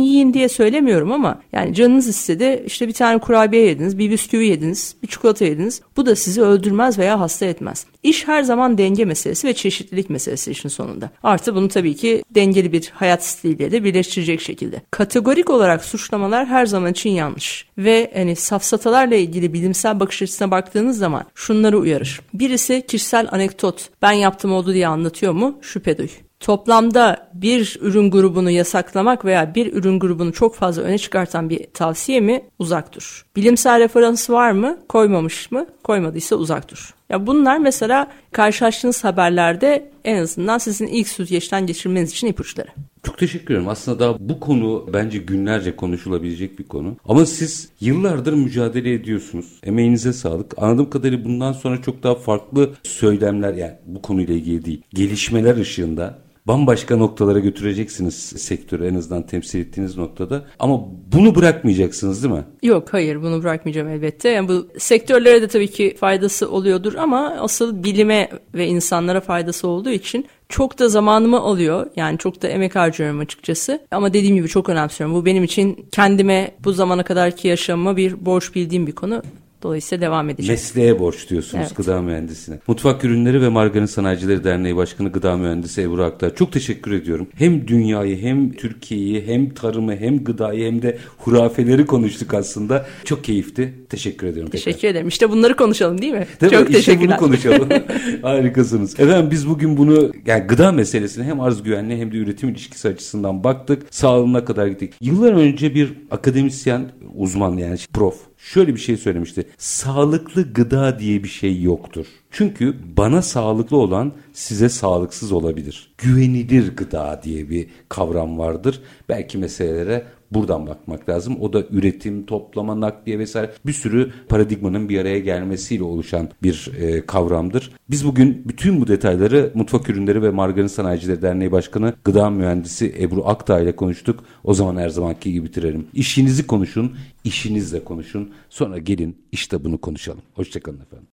yiyin 0.00 0.34
diye 0.34 0.48
söylemiyorum 0.48 1.12
ama 1.12 1.40
yani 1.52 1.74
canınız 1.74 2.06
istedi 2.08 2.62
işte 2.66 2.88
bir 2.88 2.92
tane 2.92 3.18
kurabiye 3.18 3.66
yediniz, 3.66 3.98
bir 3.98 4.10
bisküvi 4.10 4.46
yediniz, 4.46 4.94
bir 5.02 5.08
çikolata 5.08 5.44
yediniz. 5.44 5.82
Bu 5.96 6.06
da 6.06 6.16
sizi 6.16 6.42
öldürmez 6.48 6.98
veya 6.98 7.20
hasta 7.20 7.46
etmez. 7.46 7.86
İş 8.02 8.28
her 8.28 8.42
zaman 8.42 8.78
denge 8.78 9.04
meselesi 9.04 9.48
ve 9.48 9.52
çeşitlilik 9.52 10.10
meselesi 10.10 10.50
işin 10.50 10.68
sonunda. 10.68 11.10
Artı 11.22 11.54
bunu 11.54 11.68
tabii 11.68 11.96
ki 11.96 12.22
dengeli 12.30 12.72
bir 12.72 12.92
hayat 12.94 13.24
stiliyle 13.24 13.72
de 13.72 13.84
birleştirecek 13.84 14.40
şekilde. 14.40 14.82
Kategorik 14.90 15.50
olarak 15.50 15.84
suçlamalar 15.84 16.46
her 16.46 16.66
zaman 16.66 16.92
için 16.92 17.10
yanlış. 17.10 17.66
Ve 17.78 18.10
hani 18.14 18.36
safsatalarla 18.36 19.14
ilgili 19.14 19.52
bilimsel 19.52 20.00
bakış 20.00 20.22
açısına 20.22 20.50
baktığınız 20.50 20.98
zaman 20.98 21.24
şunları 21.34 21.78
uyarır. 21.78 22.20
Birisi 22.34 22.84
kişisel 22.88 23.28
anekdot 23.30 23.90
ben 24.02 24.12
yaptım 24.12 24.52
oldu 24.52 24.74
diye 24.74 24.88
anlatıyor 24.88 25.32
mu? 25.32 25.58
Şüphe 25.62 25.98
duy. 25.98 26.08
Toplamda 26.40 27.30
bir 27.34 27.78
ürün 27.80 28.10
grubunu 28.10 28.50
yasaklamak 28.50 29.24
veya 29.24 29.54
bir 29.54 29.72
ürün 29.72 29.98
grubunu 29.98 30.32
çok 30.32 30.54
fazla 30.54 30.82
öne 30.82 30.98
çıkartan 30.98 31.50
bir 31.50 31.66
tavsiye 31.74 32.20
mi? 32.20 32.44
Uzak 32.58 32.94
dur. 32.94 33.26
Bilimsel 33.36 33.80
referans 33.80 34.30
var 34.30 34.50
mı? 34.50 34.78
Koymamış 34.88 35.50
mı? 35.50 35.66
Koymadıysa 35.84 36.36
uzak 36.36 36.70
dur. 36.70 36.94
Ya 37.10 37.26
bunlar 37.26 37.58
mesela 37.58 38.10
karşılaştığınız 38.32 39.04
haberlerde 39.04 39.90
en 40.04 40.22
azından 40.22 40.58
sizin 40.58 40.86
ilk 40.86 41.08
süzgeçten 41.08 41.66
geçirmeniz 41.66 42.10
için 42.10 42.26
ipuçları. 42.26 42.68
Çok 43.02 43.18
teşekkür 43.18 43.54
ederim. 43.54 43.68
Aslında 43.68 43.98
daha 43.98 44.16
bu 44.20 44.40
konu 44.40 44.86
bence 44.92 45.18
günlerce 45.18 45.76
konuşulabilecek 45.76 46.58
bir 46.58 46.64
konu. 46.64 46.96
Ama 47.08 47.26
siz 47.26 47.68
yıllardır 47.80 48.32
mücadele 48.32 48.92
ediyorsunuz. 48.92 49.60
Emeğinize 49.62 50.12
sağlık. 50.12 50.54
Anladığım 50.62 50.90
kadarıyla 50.90 51.24
bundan 51.24 51.52
sonra 51.52 51.82
çok 51.82 52.02
daha 52.02 52.14
farklı 52.14 52.70
söylemler 52.82 53.54
yani 53.54 53.74
bu 53.86 54.02
konuyla 54.02 54.34
ilgili 54.34 54.64
değil. 54.64 54.82
Gelişmeler 54.94 55.56
ışığında 55.56 56.18
bambaşka 56.48 56.96
noktalara 56.96 57.38
götüreceksiniz 57.38 58.14
sektörü 58.14 58.86
en 58.86 58.94
azından 58.94 59.26
temsil 59.26 59.60
ettiğiniz 59.60 59.96
noktada. 59.96 60.44
Ama 60.58 60.80
bunu 61.12 61.34
bırakmayacaksınız 61.34 62.22
değil 62.22 62.34
mi? 62.34 62.44
Yok 62.62 62.88
hayır 62.92 63.22
bunu 63.22 63.42
bırakmayacağım 63.42 63.88
elbette. 63.88 64.28
Yani 64.28 64.48
bu 64.48 64.68
sektörlere 64.78 65.42
de 65.42 65.48
tabii 65.48 65.68
ki 65.68 65.96
faydası 66.00 66.50
oluyordur 66.50 66.94
ama 66.94 67.36
asıl 67.40 67.84
bilime 67.84 68.28
ve 68.54 68.66
insanlara 68.66 69.20
faydası 69.20 69.68
olduğu 69.68 69.90
için 69.90 70.26
çok 70.48 70.78
da 70.78 70.88
zamanımı 70.88 71.40
alıyor. 71.40 71.86
Yani 71.96 72.18
çok 72.18 72.42
da 72.42 72.48
emek 72.48 72.76
harcıyorum 72.76 73.20
açıkçası. 73.20 73.80
Ama 73.90 74.12
dediğim 74.12 74.36
gibi 74.36 74.48
çok 74.48 74.68
önemsiyorum. 74.68 75.16
Bu 75.16 75.24
benim 75.24 75.44
için 75.44 75.86
kendime 75.92 76.50
bu 76.64 76.72
zamana 76.72 77.02
kadarki 77.02 77.48
yaşamıma 77.48 77.96
bir 77.96 78.26
borç 78.26 78.54
bildiğim 78.54 78.86
bir 78.86 78.92
konu. 78.92 79.22
Dolayısıyla 79.62 80.06
devam 80.06 80.30
edeceğim. 80.30 80.52
Mesleğe 80.52 80.98
borç 80.98 81.30
diyorsunuz 81.30 81.64
Evet. 81.66 81.76
gıda 81.76 82.02
mühendisine. 82.02 82.58
Mutfak 82.66 83.04
Ürünleri 83.04 83.42
ve 83.42 83.48
Margarin 83.48 83.86
Sanayicileri 83.86 84.44
Derneği 84.44 84.76
Başkanı 84.76 85.12
Gıda 85.12 85.36
Mühendisi 85.36 85.82
Ebru 85.82 86.04
Aktar. 86.04 86.34
Çok 86.34 86.52
teşekkür 86.52 86.92
ediyorum. 86.92 87.28
Hem 87.34 87.68
dünyayı 87.68 88.18
hem 88.22 88.52
Türkiye'yi 88.52 89.26
hem 89.26 89.50
tarımı 89.50 89.96
hem 89.96 90.24
gıdayı 90.24 90.66
hem 90.66 90.82
de 90.82 90.98
hurafeleri 91.18 91.86
konuştuk 91.86 92.34
aslında. 92.34 92.86
Çok 93.04 93.24
keyifti. 93.24 93.74
Teşekkür 93.88 94.26
ediyorum. 94.26 94.50
tekrar. 94.50 94.64
Teşekkür 94.64 94.88
ederim. 94.88 95.08
İşte 95.08 95.30
bunları 95.30 95.56
konuşalım 95.56 96.02
değil 96.02 96.12
mi? 96.12 96.26
Değil 96.40 96.52
çok 96.52 96.68
mi? 96.70 96.76
İşte 96.76 96.92
bunu 97.00 97.08
teşekkürler. 97.08 97.18
konuşalım. 97.18 97.68
Harikasınız. 98.22 99.00
Efendim 99.00 99.30
biz 99.30 99.48
bugün 99.48 99.76
bunu 99.76 100.12
yani 100.26 100.46
gıda 100.46 100.72
meselesine 100.72 101.24
hem 101.24 101.40
arz 101.40 101.62
güvenliği 101.62 102.00
hem 102.00 102.12
de 102.12 102.16
üretim 102.16 102.48
ilişkisi 102.48 102.88
açısından 102.88 103.44
baktık. 103.44 103.82
Sağlığına 103.90 104.44
kadar 104.44 104.66
gittik. 104.66 104.94
Yıllar 105.00 105.32
önce 105.32 105.74
bir 105.74 105.92
akademisyen 106.10 106.90
uzman 107.16 107.56
yani 107.56 107.76
prof 107.92 108.16
şöyle 108.48 108.74
bir 108.74 108.80
şey 108.80 108.96
söylemişti. 108.96 109.46
Sağlıklı 109.58 110.52
gıda 110.52 110.98
diye 110.98 111.22
bir 111.22 111.28
şey 111.28 111.62
yoktur. 111.62 112.06
Çünkü 112.30 112.76
bana 112.96 113.22
sağlıklı 113.22 113.76
olan 113.76 114.12
size 114.32 114.68
sağlıksız 114.68 115.32
olabilir. 115.32 115.94
Güvenilir 115.98 116.76
gıda 116.76 117.20
diye 117.22 117.50
bir 117.50 117.66
kavram 117.88 118.38
vardır. 118.38 118.80
Belki 119.08 119.38
meselelere 119.38 120.04
buradan 120.32 120.66
bakmak 120.66 121.08
lazım. 121.08 121.36
O 121.40 121.52
da 121.52 121.62
üretim, 121.70 122.26
toplama, 122.26 122.80
nakliye 122.80 123.18
vesaire 123.18 123.50
bir 123.66 123.72
sürü 123.72 124.12
paradigmanın 124.28 124.88
bir 124.88 125.00
araya 125.00 125.18
gelmesiyle 125.18 125.82
oluşan 125.82 126.28
bir 126.42 126.70
e, 126.78 127.06
kavramdır. 127.06 127.72
Biz 127.90 128.06
bugün 128.06 128.42
bütün 128.46 128.80
bu 128.80 128.88
detayları 128.88 129.50
Mutfak 129.54 129.90
Ürünleri 129.90 130.22
ve 130.22 130.30
Margarin 130.30 130.66
Sanayicileri 130.66 131.22
Derneği 131.22 131.52
Başkanı 131.52 131.94
Gıda 132.04 132.30
Mühendisi 132.30 132.94
Ebru 133.00 133.26
Aktağ 133.26 133.60
ile 133.60 133.76
konuştuk. 133.76 134.24
O 134.44 134.54
zaman 134.54 134.76
her 134.76 134.88
zamanki 134.88 135.32
gibi 135.32 135.46
bitirelim. 135.46 135.86
İşinizi 135.94 136.46
konuşun, 136.46 136.96
işinizle 137.24 137.84
konuşun. 137.84 138.30
Sonra 138.50 138.78
gelin 138.78 139.16
işte 139.32 139.64
bunu 139.64 139.78
konuşalım. 139.78 140.22
Hoşçakalın 140.34 140.80
efendim. 140.80 141.06